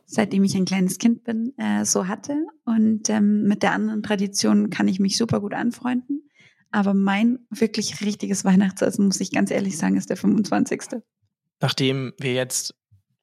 seitdem 0.06 0.44
ich 0.44 0.56
ein 0.56 0.66
kleines 0.66 0.98
Kind 0.98 1.24
bin, 1.24 1.54
äh, 1.58 1.86
so 1.86 2.08
hatte. 2.08 2.36
Und 2.66 3.10
ähm, 3.10 3.44
mit 3.44 3.64
der 3.64 3.74
anderen 3.74 4.04
Tradition 4.04 4.70
kann 4.70 4.88
ich 4.88 5.00
mich 5.00 5.18
super 5.18 5.42
gut 5.42 5.54
anfreunden. 5.54 6.30
Aber 6.72 6.94
mein 6.94 7.40
wirklich 7.50 8.02
richtiges 8.02 8.46
Weihnachtsessen, 8.46 9.06
muss 9.06 9.22
ich 9.22 9.32
ganz 9.32 9.52
ehrlich 9.52 9.78
sagen, 9.78 9.98
ist 9.98 10.10
der 10.10 10.18
25. 10.18 11.02
Nachdem 11.62 12.14
wir 12.20 12.34
jetzt 12.34 12.76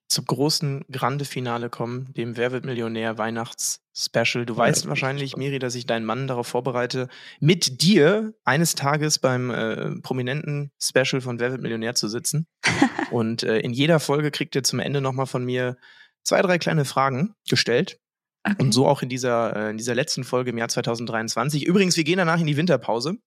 zum 0.08 0.24
großen 0.24 0.84
Grande-Finale 0.90 1.68
kommen, 1.68 2.12
dem 2.14 2.36
Wer 2.36 2.52
wird 2.52 2.64
Millionär 2.64 3.18
Weihnachts-Special. 3.18 4.46
Du 4.46 4.54
Ja, 4.54 4.58
weißt 4.58 4.88
wahrscheinlich. 4.88 5.36
Miri, 5.36 5.58
dass 5.58 5.74
ich 5.74 5.86
deinen 5.86 6.04
Mann 6.04 6.28
darauf 6.28 6.46
vorbereite, 6.46 7.08
mit 7.40 7.82
dir 7.82 8.34
eines 8.44 8.74
Tages 8.74 9.18
beim 9.18 9.50
äh, 9.50 9.90
prominenten 10.02 10.70
Special 10.80 11.20
von 11.20 11.40
Wer 11.40 11.50
wird 11.50 11.62
Millionär 11.62 11.94
zu 11.94 12.08
sitzen. 12.08 12.46
Und 13.10 13.42
äh, 13.42 13.58
in 13.58 13.72
jeder 13.72 14.00
Folge 14.00 14.30
kriegt 14.30 14.54
ihr 14.54 14.62
zum 14.62 14.78
Ende 14.78 15.00
nochmal 15.00 15.26
von 15.26 15.44
mir 15.44 15.76
zwei, 16.22 16.40
drei 16.42 16.58
kleine 16.58 16.84
Fragen 16.84 17.34
gestellt. 17.48 17.98
Okay. 18.44 18.62
Und 18.62 18.72
so 18.72 18.86
auch 18.86 19.02
in 19.02 19.08
dieser, 19.08 19.56
äh, 19.56 19.70
in 19.70 19.76
dieser 19.76 19.94
letzten 19.94 20.22
Folge 20.22 20.50
im 20.50 20.58
Jahr 20.58 20.68
2023. 20.68 21.66
Übrigens, 21.66 21.96
wir 21.96 22.04
gehen 22.04 22.18
danach 22.18 22.40
in 22.40 22.46
die 22.46 22.56
Winterpause. 22.56 23.18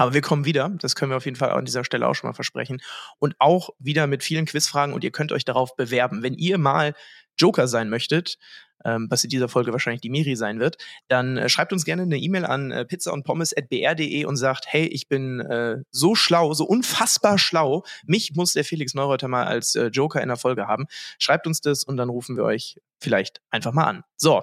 Aber 0.00 0.14
wir 0.14 0.22
kommen 0.22 0.46
wieder. 0.46 0.70
Das 0.80 0.96
können 0.96 1.12
wir 1.12 1.18
auf 1.18 1.26
jeden 1.26 1.36
Fall 1.36 1.50
an 1.50 1.66
dieser 1.66 1.84
Stelle 1.84 2.08
auch 2.08 2.14
schon 2.14 2.30
mal 2.30 2.32
versprechen. 2.32 2.80
Und 3.18 3.34
auch 3.38 3.68
wieder 3.78 4.06
mit 4.06 4.24
vielen 4.24 4.46
Quizfragen 4.46 4.94
und 4.94 5.04
ihr 5.04 5.10
könnt 5.10 5.30
euch 5.30 5.44
darauf 5.44 5.76
bewerben. 5.76 6.22
Wenn 6.22 6.32
ihr 6.32 6.56
mal 6.56 6.94
Joker 7.36 7.68
sein 7.68 7.90
möchtet, 7.90 8.38
ähm, 8.82 9.08
was 9.10 9.24
in 9.24 9.28
dieser 9.28 9.50
Folge 9.50 9.72
wahrscheinlich 9.72 10.00
die 10.00 10.08
Miri 10.08 10.36
sein 10.36 10.58
wird, 10.58 10.78
dann 11.08 11.36
äh, 11.36 11.50
schreibt 11.50 11.74
uns 11.74 11.84
gerne 11.84 12.00
eine 12.00 12.16
E-Mail 12.16 12.46
an 12.46 12.70
äh, 12.70 12.86
pizza 12.86 13.12
und 13.12 13.24
pommes.br.de 13.24 14.24
und 14.24 14.36
sagt, 14.38 14.64
hey, 14.68 14.86
ich 14.86 15.06
bin 15.06 15.40
äh, 15.40 15.82
so 15.90 16.14
schlau, 16.14 16.54
so 16.54 16.64
unfassbar 16.64 17.36
schlau. 17.36 17.84
Mich 18.06 18.32
muss 18.34 18.54
der 18.54 18.64
Felix 18.64 18.94
Neureuter 18.94 19.28
mal 19.28 19.44
als 19.44 19.74
äh, 19.74 19.88
Joker 19.88 20.22
in 20.22 20.28
der 20.28 20.38
Folge 20.38 20.66
haben. 20.66 20.86
Schreibt 21.18 21.46
uns 21.46 21.60
das 21.60 21.84
und 21.84 21.98
dann 21.98 22.08
rufen 22.08 22.38
wir 22.38 22.44
euch 22.44 22.80
vielleicht 23.00 23.42
einfach 23.50 23.72
mal 23.72 23.84
an. 23.84 24.04
So. 24.16 24.42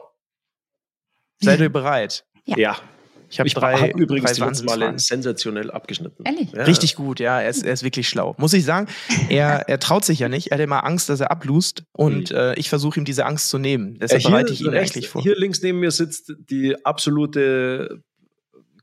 Seid 1.42 1.62
ihr 1.62 1.70
bereit? 1.74 2.26
Ja. 2.46 2.58
Ja. 2.58 2.78
Ich 3.30 3.40
habe 3.40 3.50
drei, 3.50 3.76
habe 3.76 3.92
übrigens 4.00 4.34
drei 4.34 4.52
die 4.52 4.64
Male 4.64 4.98
sensationell 4.98 5.70
abgeschnitten. 5.72 6.24
Ehrlich? 6.26 6.52
Ja. 6.54 6.64
Richtig 6.64 6.96
gut, 6.96 7.20
ja. 7.20 7.42
Er 7.42 7.50
ist, 7.50 7.66
er 7.66 7.74
ist 7.74 7.84
wirklich 7.84 8.08
schlau. 8.08 8.36
Muss 8.38 8.54
ich 8.54 8.64
sagen, 8.64 8.88
er, 9.30 9.68
er 9.68 9.80
traut 9.80 10.06
sich 10.06 10.20
ja 10.20 10.30
nicht. 10.30 10.48
Er 10.52 10.58
hat 10.58 10.64
immer 10.64 10.86
Angst, 10.86 11.10
dass 11.10 11.20
er 11.20 11.30
ablust. 11.32 11.84
Und 11.92 12.32
äh, 12.32 12.54
ich 12.56 12.70
versuche 12.70 13.00
ihm 13.00 13.06
diese 13.06 13.26
Angst 13.26 13.50
zu 13.50 13.58
nehmen. 13.58 13.98
Deshalb 14.00 14.24
Äh, 14.24 14.30
bereite 14.30 14.54
ich 14.54 14.62
ihn 14.62 14.68
rechts- 14.70 14.96
eigentlich 14.96 15.10
vor. 15.10 15.22
Hier 15.22 15.36
links 15.38 15.62
neben 15.62 15.80
mir 15.80 15.92
sitzt 15.92 16.32
die 16.50 16.76
absolute 16.86 18.02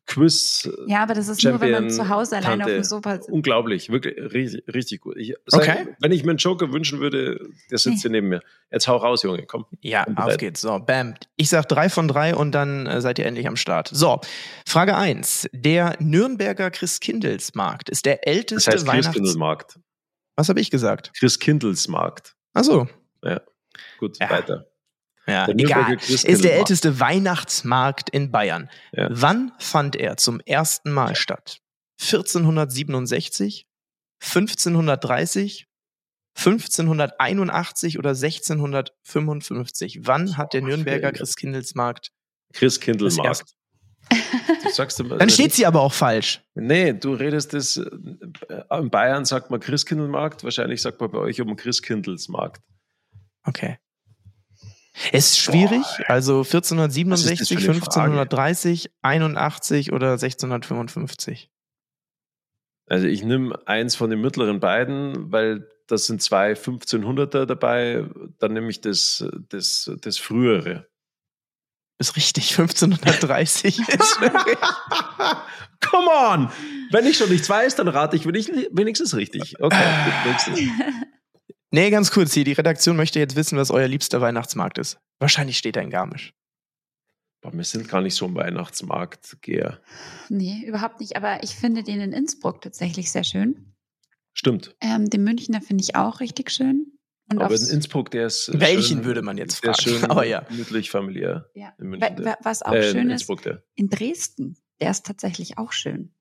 Quiz. 0.06 0.68
Ja, 0.86 1.02
aber 1.02 1.14
das 1.14 1.28
ist 1.28 1.42
nur, 1.42 1.60
wenn 1.60 1.70
man 1.70 1.82
Champion, 1.90 1.90
zu 1.90 2.08
Hause 2.08 2.36
alleine 2.36 2.64
auf 2.64 2.68
Tante. 2.68 2.74
dem 2.74 2.84
Sofa 2.84 3.14
sitzt. 3.14 3.30
Unglaublich, 3.30 3.88
wirklich 3.90 4.16
richtig, 4.32 4.62
richtig 4.74 5.00
gut. 5.00 5.16
Ich, 5.16 5.34
sag, 5.46 5.62
Okay. 5.62 5.86
Wenn 6.00 6.12
ich 6.12 6.24
mir 6.24 6.30
einen 6.30 6.38
Joker 6.38 6.72
wünschen 6.72 7.00
würde, 7.00 7.40
der 7.70 7.78
sitzt 7.78 8.02
hier 8.02 8.10
neben 8.10 8.28
mir. 8.28 8.40
Jetzt 8.70 8.86
hau 8.86 8.96
raus, 8.96 9.22
Junge, 9.22 9.44
komm. 9.46 9.64
Ja, 9.80 10.04
Bin 10.04 10.16
auf 10.18 10.36
geht's. 10.36 10.60
So, 10.60 10.78
bam. 10.78 11.14
Ich 11.36 11.48
sag 11.48 11.66
drei 11.68 11.88
von 11.88 12.06
drei 12.08 12.34
und 12.34 12.52
dann 12.52 12.86
äh, 12.86 13.00
seid 13.00 13.18
ihr 13.18 13.26
endlich 13.26 13.46
am 13.48 13.56
Start. 13.56 13.88
So, 13.92 14.20
Frage 14.66 14.96
eins: 14.96 15.48
Der 15.52 15.96
Nürnberger 16.00 16.70
Christkindlesmarkt 16.70 17.88
ist 17.88 18.04
der 18.04 18.16
Das 18.16 18.34
älteste 18.34 18.70
heißt 18.72 18.86
Weihnachts... 18.86 19.06
Christkindlmarkt. 19.08 19.78
Was 20.36 20.48
habe 20.48 20.60
ich 20.60 20.70
gesagt? 20.70 21.12
Christkindlesmarkt. 21.18 22.34
Achso. 22.52 22.88
Gut, 23.98 24.18
Ja. 24.20 24.30
weiter. 24.30 24.66
Ja, 25.26 25.46
Der 25.46 25.54
egal. 25.54 25.96
Ist 25.96 26.44
der 26.44 26.56
älteste 26.58 27.00
Weihnachtsmarkt 27.00 28.10
in 28.10 28.30
Bayern. 28.30 28.68
Ja. 28.92 29.08
Wann 29.10 29.52
fand 29.58 29.96
er 29.96 30.16
zum 30.16 30.40
ersten 30.40 30.92
Mal 30.92 31.16
statt? 31.16 31.60
1467, 32.00 33.66
1530, 34.20 35.66
1581 36.36 37.98
oder 37.98 38.10
1655? 38.10 40.00
Wann 40.06 40.36
hat 40.36 40.52
der 40.52 40.62
Nürnberger. 40.62 41.12
Christkindlesmarkt? 41.12 42.10
Sagst 44.72 45.00
immer, 45.00 45.16
Dann 45.16 45.30
steht 45.30 45.52
sie 45.52 45.64
aber 45.66 45.80
auch 45.80 45.92
falsch. 45.92 46.42
Nee, 46.54 46.92
du 46.92 47.14
redest 47.14 47.54
das. 47.54 47.76
äh, 47.78 48.78
In 48.78 48.90
Bayern 48.90 49.24
sagt 49.24 49.50
man 49.50 49.60
Christkindlmarkt, 49.60 50.44
wahrscheinlich 50.44 50.82
sagt 50.82 51.00
man 51.00 51.10
bei 51.10 51.18
euch 51.18 51.40
um 51.40 51.56
Christkindlesmarkt. 51.56 52.62
Okay. 53.44 53.78
Es 55.16 55.26
ist 55.26 55.38
schwierig, 55.38 55.84
also 56.08 56.40
ist 56.40 56.52
das 56.52 56.72
1467, 56.72 57.60
für 57.60 57.70
eine 57.70 57.80
Frage? 57.80 58.20
1530, 58.20 58.90
81 59.00 59.92
oder 59.92 60.12
1655. 60.14 61.52
Also 62.86 63.06
ich 63.06 63.22
nehme 63.22 63.56
eins 63.66 63.94
von 63.94 64.10
den 64.10 64.20
mittleren 64.20 64.58
beiden, 64.58 65.30
weil 65.30 65.68
das 65.86 66.06
sind 66.06 66.20
zwei 66.20 66.54
1500er 66.54 67.46
dabei. 67.46 68.08
Dann 68.40 68.54
nehme 68.54 68.68
ich 68.70 68.80
das, 68.80 69.24
das, 69.50 69.88
das 70.00 70.18
frühere. 70.18 70.88
Ist 71.98 72.16
richtig, 72.16 72.50
1530 72.58 73.78
ist 73.88 74.20
wirklich. 74.20 74.58
Come 75.80 76.10
on! 76.10 76.50
Wenn 76.90 77.06
ich 77.06 77.18
schon 77.18 77.28
nichts 77.28 77.48
weiß, 77.48 77.76
dann 77.76 77.86
rate 77.86 78.16
ich 78.16 78.26
wenigstens 78.26 79.14
richtig. 79.14 79.60
Okay, 79.60 79.76
gut, 80.04 80.24
wenigstens. 80.24 80.58
Nee, 81.74 81.90
ganz 81.90 82.12
kurz 82.12 82.32
hier. 82.32 82.44
Die 82.44 82.52
Redaktion 82.52 82.94
möchte 82.96 83.18
jetzt 83.18 83.34
wissen, 83.34 83.58
was 83.58 83.72
euer 83.72 83.88
liebster 83.88 84.20
Weihnachtsmarkt 84.20 84.78
ist. 84.78 84.98
Wahrscheinlich 85.18 85.58
steht 85.58 85.74
er 85.76 85.82
in 85.82 85.90
Garmisch. 85.90 86.32
Boah, 87.40 87.52
wir 87.52 87.64
sind 87.64 87.88
gar 87.88 88.00
nicht 88.00 88.14
so 88.14 88.26
im 88.26 88.36
Weihnachtsmarkt, 88.36 89.38
Geher. 89.42 89.80
Nee, 90.28 90.62
überhaupt 90.66 91.00
nicht. 91.00 91.16
Aber 91.16 91.42
ich 91.42 91.56
finde 91.56 91.82
den 91.82 92.00
in 92.00 92.12
Innsbruck 92.12 92.62
tatsächlich 92.62 93.10
sehr 93.10 93.24
schön. 93.24 93.74
Stimmt. 94.34 94.76
Ähm, 94.80 95.10
den 95.10 95.24
Münchner 95.24 95.60
finde 95.60 95.82
ich 95.82 95.96
auch 95.96 96.20
richtig 96.20 96.52
schön. 96.52 96.92
Und 97.30 97.40
Aber 97.42 97.54
in 97.54 97.66
Innsbruck, 97.66 98.10
der 98.12 98.26
ist. 98.26 98.50
Welchen 98.52 98.98
schön, 98.98 99.04
würde 99.04 99.22
man 99.22 99.36
jetzt 99.36 99.64
der 99.64 99.72
ist 99.72 99.82
fragen? 99.82 99.98
Schön 99.98 100.04
Aber 100.10 100.24
ja. 100.24 100.40
Gemütlich, 100.42 100.90
familiär. 100.92 101.50
ja. 101.54 101.72
in 101.78 101.88
München, 101.88 102.16
der- 102.16 102.38
Was 102.44 102.62
auch 102.62 102.72
Äh, 102.72 102.86
in 102.88 102.92
schön 102.92 103.06
ist, 103.10 103.22
Innsbruck, 103.22 103.42
der. 103.42 103.64
in 103.74 103.88
Dresden, 103.88 104.56
der 104.80 104.92
ist 104.92 105.06
tatsächlich 105.06 105.58
auch 105.58 105.72
schön. 105.72 106.14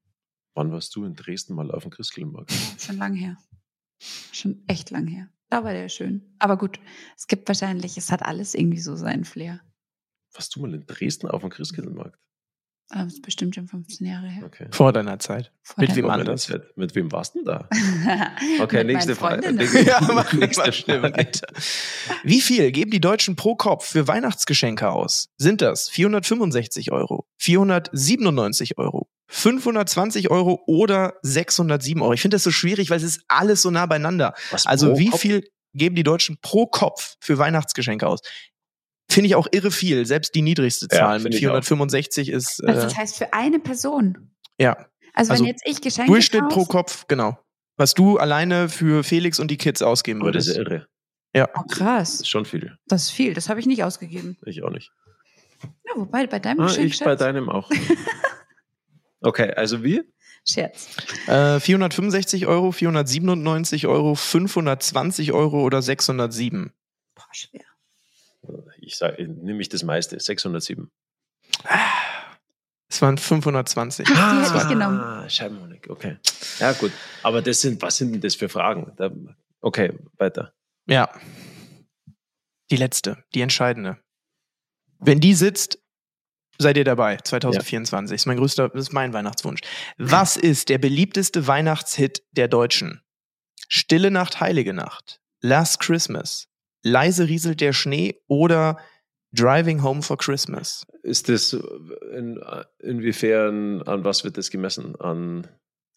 Wann 0.56 0.72
warst 0.72 0.96
du 0.96 1.06
in 1.06 1.14
Dresden 1.14 1.54
mal 1.54 1.70
auf 1.72 1.84
dem 1.84 1.92
Christkindlmarkt? 1.92 2.52
Schon 2.80 2.98
lang 2.98 3.14
her. 3.14 3.38
Schon 4.32 4.64
echt 4.68 4.90
lang 4.90 5.08
her. 5.08 5.30
Da 5.54 5.64
war 5.64 5.74
der 5.74 5.88
schön. 5.88 6.24
Aber 6.40 6.58
gut, 6.58 6.80
es 7.16 7.28
gibt 7.28 7.48
wahrscheinlich, 7.48 7.96
es 7.96 8.12
hat 8.12 8.24
alles 8.24 8.56
irgendwie 8.56 8.80
so 8.80 8.96
seinen 8.96 9.24
Flair. 9.24 9.62
Warst 10.34 10.56
du 10.56 10.62
mal 10.62 10.74
in 10.74 10.84
Dresden 10.88 11.28
auf 11.28 11.42
dem 11.42 11.52
Christkindlmarkt? 11.52 12.18
Aber 12.90 13.04
das 13.04 13.14
ist 13.14 13.22
bestimmt 13.22 13.54
schon 13.54 13.68
15 13.68 14.08
Jahre 14.08 14.28
her. 14.28 14.44
Okay. 14.48 14.68
Vor 14.72 14.92
deiner 14.94 15.20
Zeit. 15.20 15.52
Vor 15.62 15.82
Mit 15.82 15.96
der- 15.96 15.98
wem 16.28 16.38
Zeit. 16.38 16.76
Mit 16.76 16.96
wem 16.96 17.12
warst 17.12 17.36
du 17.36 17.44
denn 17.44 17.46
da? 17.46 17.70
Okay, 18.62 18.84
nächste 18.84 19.16
Frage. 19.16 19.48
Ja, 19.86 20.02
wir 20.02 20.40
Nächste 20.40 20.72
Frage. 20.72 21.04
weiter. 21.04 21.48
Wie 22.24 22.42
viel 22.42 22.72
geben 22.72 22.90
die 22.90 23.00
Deutschen 23.00 23.36
pro 23.36 23.56
Kopf 23.56 23.86
für 23.86 24.08
Weihnachtsgeschenke 24.08 24.90
aus? 24.90 25.30
Sind 25.38 25.62
das 25.62 25.88
465 25.90 26.92
Euro, 26.92 27.28
497 27.38 28.80
Euro, 28.80 29.08
520 29.34 30.30
Euro 30.30 30.62
oder 30.68 31.16
607 31.24 32.02
Euro? 32.02 32.14
Ich 32.14 32.22
finde 32.22 32.36
das 32.36 32.44
so 32.44 32.52
schwierig, 32.52 32.90
weil 32.92 32.98
es 32.98 33.04
ist 33.04 33.22
alles 33.28 33.62
so 33.64 33.72
nah 33.72 33.86
beieinander. 33.88 34.34
Was 34.52 34.66
Also 34.68 34.98
wie 35.00 35.10
Kopf? 35.10 35.22
viel 35.22 35.44
geben 35.74 35.96
die 35.96 36.04
Deutschen 36.04 36.38
pro 36.42 36.68
Kopf 36.68 37.16
für 37.20 37.38
Weihnachtsgeschenke 37.40 38.06
aus? 38.08 38.20
Finde 39.10 39.28
ich 39.28 39.36
auch 39.36 39.48
irre 39.52 39.72
viel. 39.72 40.06
Selbst 40.06 40.36
die 40.36 40.42
niedrigste 40.44 40.88
Ja, 40.92 40.98
Zahl 41.00 41.20
finde 41.20 41.30
mit 41.30 41.34
ich 41.40 41.48
auch. 41.48 41.52
465 41.64 42.30
ist 42.30 42.64
Also 42.64 42.80
äh, 42.82 42.84
das 42.84 42.96
heißt 42.98 43.18
für 43.18 43.34
eine 43.34 43.60
Person. 43.60 44.32
ja 44.60 44.78
Also, 45.14 45.32
Also 45.34 45.44
wenn 45.44 45.50
jetzt 45.50 45.64
ich 45.66 45.82
Geschenke 45.82 46.12
Durchschnitt 46.12 46.48
pro 46.50 46.66
Kopf, 46.66 47.06
genau. 47.08 47.38
Was 47.76 47.96
du 47.96 48.18
alleine 48.20 48.70
für 48.70 49.04
Felix 49.04 49.40
und 49.40 49.50
die 49.50 49.58
Kids 49.58 49.82
ausgeben 49.82 50.22
Aber 50.22 50.32
das 50.32 50.46
ist 50.48 50.56
würdest. 50.58 50.70
ja 50.70 50.76
irre. 50.78 50.88
Ja. 51.36 51.50
Oh, 51.56 51.64
Das 51.68 51.78
krass. 51.78 52.14
ist 52.22 52.30
schon 52.30 52.46
viel. 52.46 52.78
Das 52.86 53.06
ist 53.06 53.10
viel. 53.10 53.34
Das 53.34 53.50
habe 53.50 53.60
ich 53.60 53.66
nicht 53.66 53.84
ausgegeben. 53.84 54.38
Ich 54.46 54.62
auch 54.64 54.70
nicht. 54.70 54.92
Ja, 55.64 55.94
wobei 55.96 56.28
bei 56.28 56.38
deinem 56.38 56.60
Ah, 56.60 56.68
Geschenk, 56.68 56.94
ich 56.94 57.00
bei 57.00 57.16
deinem 57.16 57.50
auch. 57.50 57.70
Okay, 59.24 59.52
also 59.54 59.84
wie? 59.84 60.04
Scherz. 60.48 60.88
Äh, 61.28 61.60
465 61.60 62.46
Euro, 62.48 62.72
497 62.72 63.88
Euro, 63.88 64.16
520 64.16 65.32
Euro 65.32 65.62
oder 65.64 65.82
607? 65.82 66.74
Boah, 67.16 67.24
schwer. 67.32 67.62
Ich 68.78 68.98
sage, 68.98 69.26
nehme 69.28 69.62
ich 69.62 69.70
das 69.70 69.84
meiste. 69.84 70.20
607. 70.20 70.92
Es 72.90 73.02
waren 73.02 73.18
520. 73.18 74.08
Ach, 74.12 74.34
die 74.34 74.46
hätte 74.46 74.64
ich 74.64 74.70
genommen. 74.70 75.00
Ah, 75.00 75.30
Scheibenhonig, 75.30 75.90
okay. 75.90 76.18
Ja, 76.60 76.74
gut. 76.74 76.92
Aber 77.24 77.42
das 77.42 77.62
sind, 77.62 77.82
was 77.82 77.98
sind 77.98 78.12
denn 78.12 78.22
das 78.22 78.36
für 78.36 78.50
Fragen? 78.50 78.92
Da, 78.98 79.10
okay, 79.62 79.94
weiter. 80.18 80.54
Ja. 80.86 81.10
Die 82.70 82.76
letzte, 82.76 83.24
die 83.34 83.42
entscheidende. 83.42 83.98
Wenn 85.00 85.20
die 85.20 85.34
sitzt, 85.34 85.80
seid 86.58 86.78
ihr 86.78 86.84
dabei. 86.84 87.18
2024 87.18 88.16
ist 88.16 88.26
mein 88.26 88.38
größter, 88.38 88.70
das 88.70 88.88
ist 88.88 88.94
mein 88.94 89.14
Weihnachtswunsch. 89.14 89.62
Was 89.98 90.38
ist 90.38 90.70
der 90.70 90.78
beliebteste 90.78 91.48
Weihnachtshit 91.48 92.24
der 92.32 92.48
Deutschen? 92.48 93.02
Stille 93.68 94.12
Nacht, 94.12 94.40
Heilige 94.40 94.74
Nacht, 94.74 95.20
Last 95.42 95.80
Christmas, 95.80 96.48
Leise 96.84 97.28
rieselt 97.28 97.62
der 97.62 97.74
Schnee 97.74 98.22
oder 98.28 98.78
Driving 99.32 99.82
Home 99.82 100.02
for 100.04 100.18
Christmas. 100.18 100.86
Ist 101.02 101.28
das 101.28 101.54
in, 101.54 102.40
inwiefern, 102.80 103.82
an 103.84 104.04
was 104.04 104.24
wird 104.24 104.38
das 104.38 104.52
gemessen? 104.52 104.96
An 105.00 105.48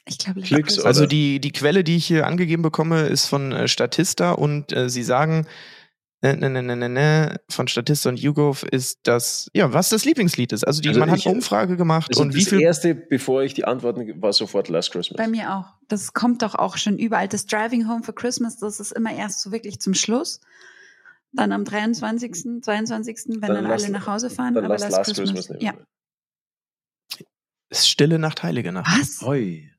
Ich 0.07 0.19
glaube, 0.19 0.41
Klicks 0.41 0.79
Also 0.79 1.03
Oder- 1.03 1.09
die, 1.09 1.41
die 1.41 1.53
Quelle, 1.53 1.85
die 1.85 1.97
ich 1.97 2.07
hier 2.07 2.27
angegeben 2.27 2.63
bekomme, 2.63 3.03
ist 3.03 3.27
von 3.27 3.53
äh, 3.53 3.69
Statista 3.69 4.33
und 4.33 4.73
äh, 4.73 4.89
sie 4.89 5.03
sagen, 5.03 5.47
ne, 6.23 6.37
ne, 6.37 6.63
ne, 6.63 6.77
ne, 6.77 6.89
ne, 6.89 7.41
von 7.51 7.69
Statista 7.69 8.09
und 8.09 8.19
YouGov 8.19 8.63
ist 8.65 9.01
das, 9.05 9.49
ja, 9.55 9.73
was 9.73 9.91
das 9.91 10.05
Lieblingslied 10.05 10.53
ist. 10.53 10.65
Also, 10.67 10.81
die, 10.83 10.89
Also 10.89 11.01
man 11.01 11.11
hat 11.11 11.19
ich- 11.19 11.27
eine 11.27 11.37
Umfrage 11.37 11.77
gemacht 11.77 12.11
also 12.11 12.23
und 12.23 12.35
wie 12.35 12.41
das 12.41 12.49
viel. 12.49 12.61
erste, 12.61 12.95
bevor 12.95 13.43
ich 13.43 13.55
die 13.55 13.65
Antworten 13.65 14.21
war 14.23 14.33
sofort 14.33 14.69
Last 14.69 14.93
Christmas. 14.93 15.17
Bei 15.19 15.29
mir 15.29 15.55
auch. 15.55 15.67
Das 15.89 16.13
kommt 16.15 16.43
doch 16.43 16.55
auch 16.55 16.77
schon 16.79 16.99
überall. 16.99 17.29
Das 17.29 17.47
Driving 17.47 17.89
Home 17.89 18.03
for 18.03 18.15
Christmas, 18.15 18.59
das 18.59 18.81
ist 18.81 18.93
immer 18.93 19.13
erst 19.15 19.41
so 19.43 19.53
wirklich 19.53 19.81
zum 19.81 19.95
Schluss. 19.95 20.41
Dann 21.33 21.53
am 21.53 21.65
23., 21.65 22.63
22., 22.63 23.17
wenn 23.27 23.41
dann, 23.41 23.65
lass- 23.65 23.85
alle 23.85 23.93
nach 23.93 24.07
Hause 24.07 24.31
fahren. 24.31 24.55
Dann 24.55 24.65
aber 24.65 24.79
lass 24.79 24.91
Last 24.91 25.15
Christmas. 25.15 25.49
nehmen. 25.51 25.61
ja. 25.63 25.75
ist 27.69 27.89
Stille 27.89 28.19
Nacht, 28.19 28.43
Heilige 28.43 28.73
Nacht. 28.73 28.87
Was? 28.99 29.21
Hoi. 29.23 29.71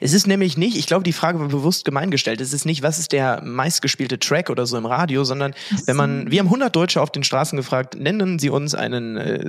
Es 0.00 0.12
ist 0.12 0.26
nämlich 0.26 0.56
nicht, 0.56 0.76
ich 0.76 0.86
glaube, 0.86 1.02
die 1.02 1.12
Frage 1.12 1.40
war 1.40 1.48
bewusst 1.48 1.84
gemein 1.84 2.10
gestellt. 2.10 2.40
Es 2.40 2.52
ist 2.52 2.64
nicht, 2.64 2.82
was 2.82 2.98
ist 2.98 3.12
der 3.12 3.42
meistgespielte 3.42 4.18
Track 4.18 4.48
oder 4.48 4.64
so 4.64 4.78
im 4.78 4.86
Radio, 4.86 5.24
sondern 5.24 5.54
wenn 5.86 5.96
man, 5.96 6.30
wir 6.30 6.38
haben 6.38 6.46
100 6.46 6.74
Deutsche 6.74 7.00
auf 7.00 7.10
den 7.10 7.24
Straßen 7.24 7.56
gefragt, 7.56 7.94
nennen 7.98 8.38
Sie 8.38 8.48
uns 8.48 8.74
einen, 8.74 9.16
äh, 9.16 9.44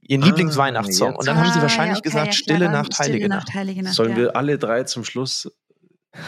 Ihren 0.00 0.22
Ah, 0.22 0.26
Lieblingsweihnachtssong. 0.26 1.16
Und 1.16 1.26
dann 1.26 1.36
haben 1.36 1.52
sie 1.52 1.58
Ah, 1.58 1.62
wahrscheinlich 1.62 1.96
ja, 1.96 1.98
okay, 1.98 2.08
gesagt, 2.08 2.26
ja, 2.26 2.32
Stille 2.32 2.70
Nacht, 2.70 2.98
Heilige 2.98 3.24
Stille 3.24 3.28
Nacht. 3.28 3.48
Nacht, 3.48 3.54
Heilige 3.54 3.82
Nacht. 3.82 3.94
Sollen 3.94 4.10
ja. 4.12 4.16
wir 4.16 4.36
alle 4.36 4.58
drei 4.58 4.84
zum 4.84 5.04
Schluss 5.04 5.50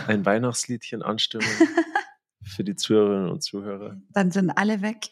ein 0.07 0.27
Weihnachtsliedchen 0.27 1.03
anstimmen 1.03 1.47
für 2.43 2.65
die 2.65 2.77
Zuhörerinnen 2.77 3.31
und 3.31 3.43
Zuhörer? 3.43 3.97
Dann 4.11 4.31
sind 4.33 4.51
alle 4.51 4.83
weg. 4.83 5.11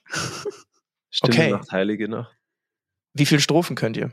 Stille 1.10 1.32
Okay. 1.32 1.50
Nacht, 1.52 1.72
Heilige 1.72 2.08
Nacht. 2.08 2.36
Wie 3.14 3.26
viele 3.26 3.40
Strophen 3.40 3.74
könnt 3.74 3.96
ihr? 3.96 4.12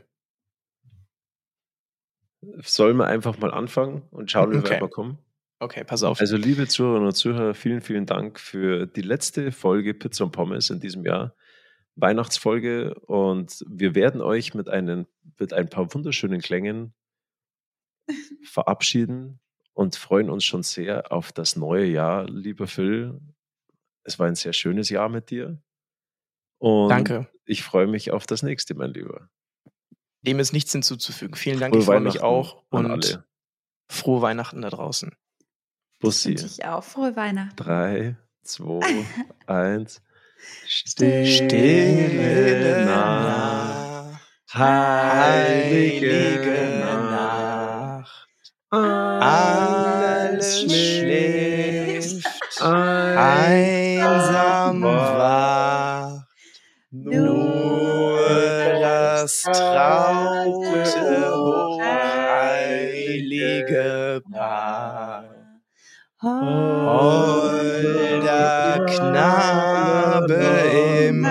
Sollen 2.62 2.96
wir 2.96 3.06
einfach 3.06 3.38
mal 3.38 3.52
anfangen 3.52 4.02
und 4.10 4.30
schauen, 4.30 4.52
wie 4.52 4.56
Okay. 4.58 4.64
wir 4.70 4.70
weiterkommen? 4.76 5.18
Okay, 5.58 5.84
pass 5.84 6.02
auf. 6.02 6.20
Also, 6.20 6.36
liebe 6.36 6.66
Zuhörerinnen 6.68 7.08
und 7.08 7.14
Zuhörer, 7.14 7.54
vielen, 7.54 7.80
vielen 7.80 8.04
Dank 8.06 8.38
für 8.38 8.86
die 8.86 9.02
letzte 9.02 9.52
Folge 9.52 9.94
Pizza 9.94 10.24
und 10.24 10.32
Pommes 10.32 10.70
in 10.70 10.80
diesem 10.80 11.04
Jahr. 11.04 11.34
Weihnachtsfolge 11.98 12.94
und 13.06 13.64
wir 13.66 13.94
werden 13.94 14.20
euch 14.20 14.52
mit, 14.52 14.68
einen, 14.68 15.06
mit 15.38 15.54
ein 15.54 15.70
paar 15.70 15.94
wunderschönen 15.94 16.42
Klängen 16.42 16.92
verabschieden 18.44 19.40
und 19.72 19.96
freuen 19.96 20.28
uns 20.28 20.44
schon 20.44 20.62
sehr 20.62 21.10
auf 21.10 21.32
das 21.32 21.56
neue 21.56 21.86
Jahr, 21.86 22.28
lieber 22.28 22.66
Phil. 22.66 23.18
Es 24.04 24.18
war 24.18 24.26
ein 24.26 24.34
sehr 24.34 24.52
schönes 24.52 24.90
Jahr 24.90 25.08
mit 25.08 25.30
dir. 25.30 25.58
Und 26.58 26.90
Danke. 26.90 27.28
ich 27.46 27.62
freue 27.62 27.86
mich 27.86 28.10
auf 28.10 28.26
das 28.26 28.42
nächste, 28.42 28.74
mein 28.74 28.92
Lieber. 28.92 29.30
Dem 30.26 30.38
ist 30.40 30.52
nichts 30.52 30.72
hinzuzufügen. 30.72 31.36
Vielen 31.36 31.60
Dank, 31.60 31.72
Frohe 31.72 31.80
ich 31.80 31.86
freue 31.86 32.00
mich 32.00 32.20
auch. 32.22 32.62
Und 32.68 32.90
alle. 32.90 33.24
frohe 33.88 34.22
Weihnachten 34.22 34.60
da 34.62 34.70
draußen. 34.70 35.12
Bussi. 36.00 36.32
Ich 36.32 36.64
auch. 36.64 36.82
Frohe 36.84 37.14
Weihnachten. 37.16 37.56
Drei, 37.56 38.16
zwei, 38.42 39.06
eins. 39.46 40.02
Stille 40.66 42.84
Nacht, 42.84 44.12
Nacht, 44.12 44.54
heilige 44.54 46.42
Nacht, 47.10 48.28
alles 48.70 49.65
Holder 66.22 67.66
Knabe 68.86 70.34
im 71.06 71.22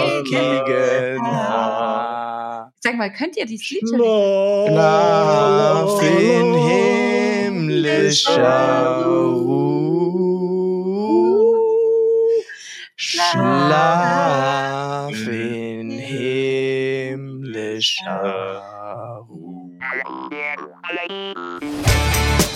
lockigen 0.00 1.20
Haar. 1.22 2.72
Sag 2.80 2.96
mal, 2.96 3.12
könnt 3.12 3.36
ihr 3.36 3.44
dieses 3.44 3.68
Lied 3.70 3.86
schon? 3.86 3.98
Schlaf 3.98 6.02
in 6.02 6.54
himmlischer 7.44 9.04
Ruhe. 9.04 9.66
Schlaf 12.96 15.12
in 15.28 15.90
himmlischer 15.90 18.16
Ruhe. 19.28 19.78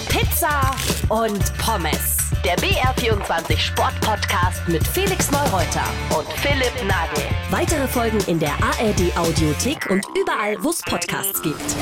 Pizza 0.08 0.74
und 1.10 1.58
Pommes. 1.58 2.16
Der 2.44 2.56
BR24 2.56 3.58
Sport-Podcast 3.58 4.66
mit 4.68 4.86
Felix 4.86 5.30
Neureuter 5.30 5.84
und 6.16 6.26
Philipp 6.34 6.72
Nagel. 6.86 7.24
Weitere 7.50 7.86
Folgen 7.86 8.20
in 8.26 8.38
der 8.38 8.52
ARD 8.52 9.16
Audiothek 9.16 9.90
und 9.90 10.06
überall, 10.16 10.56
wo 10.62 10.70
es 10.70 10.80
Podcasts 10.82 11.42
gibt. 11.42 11.76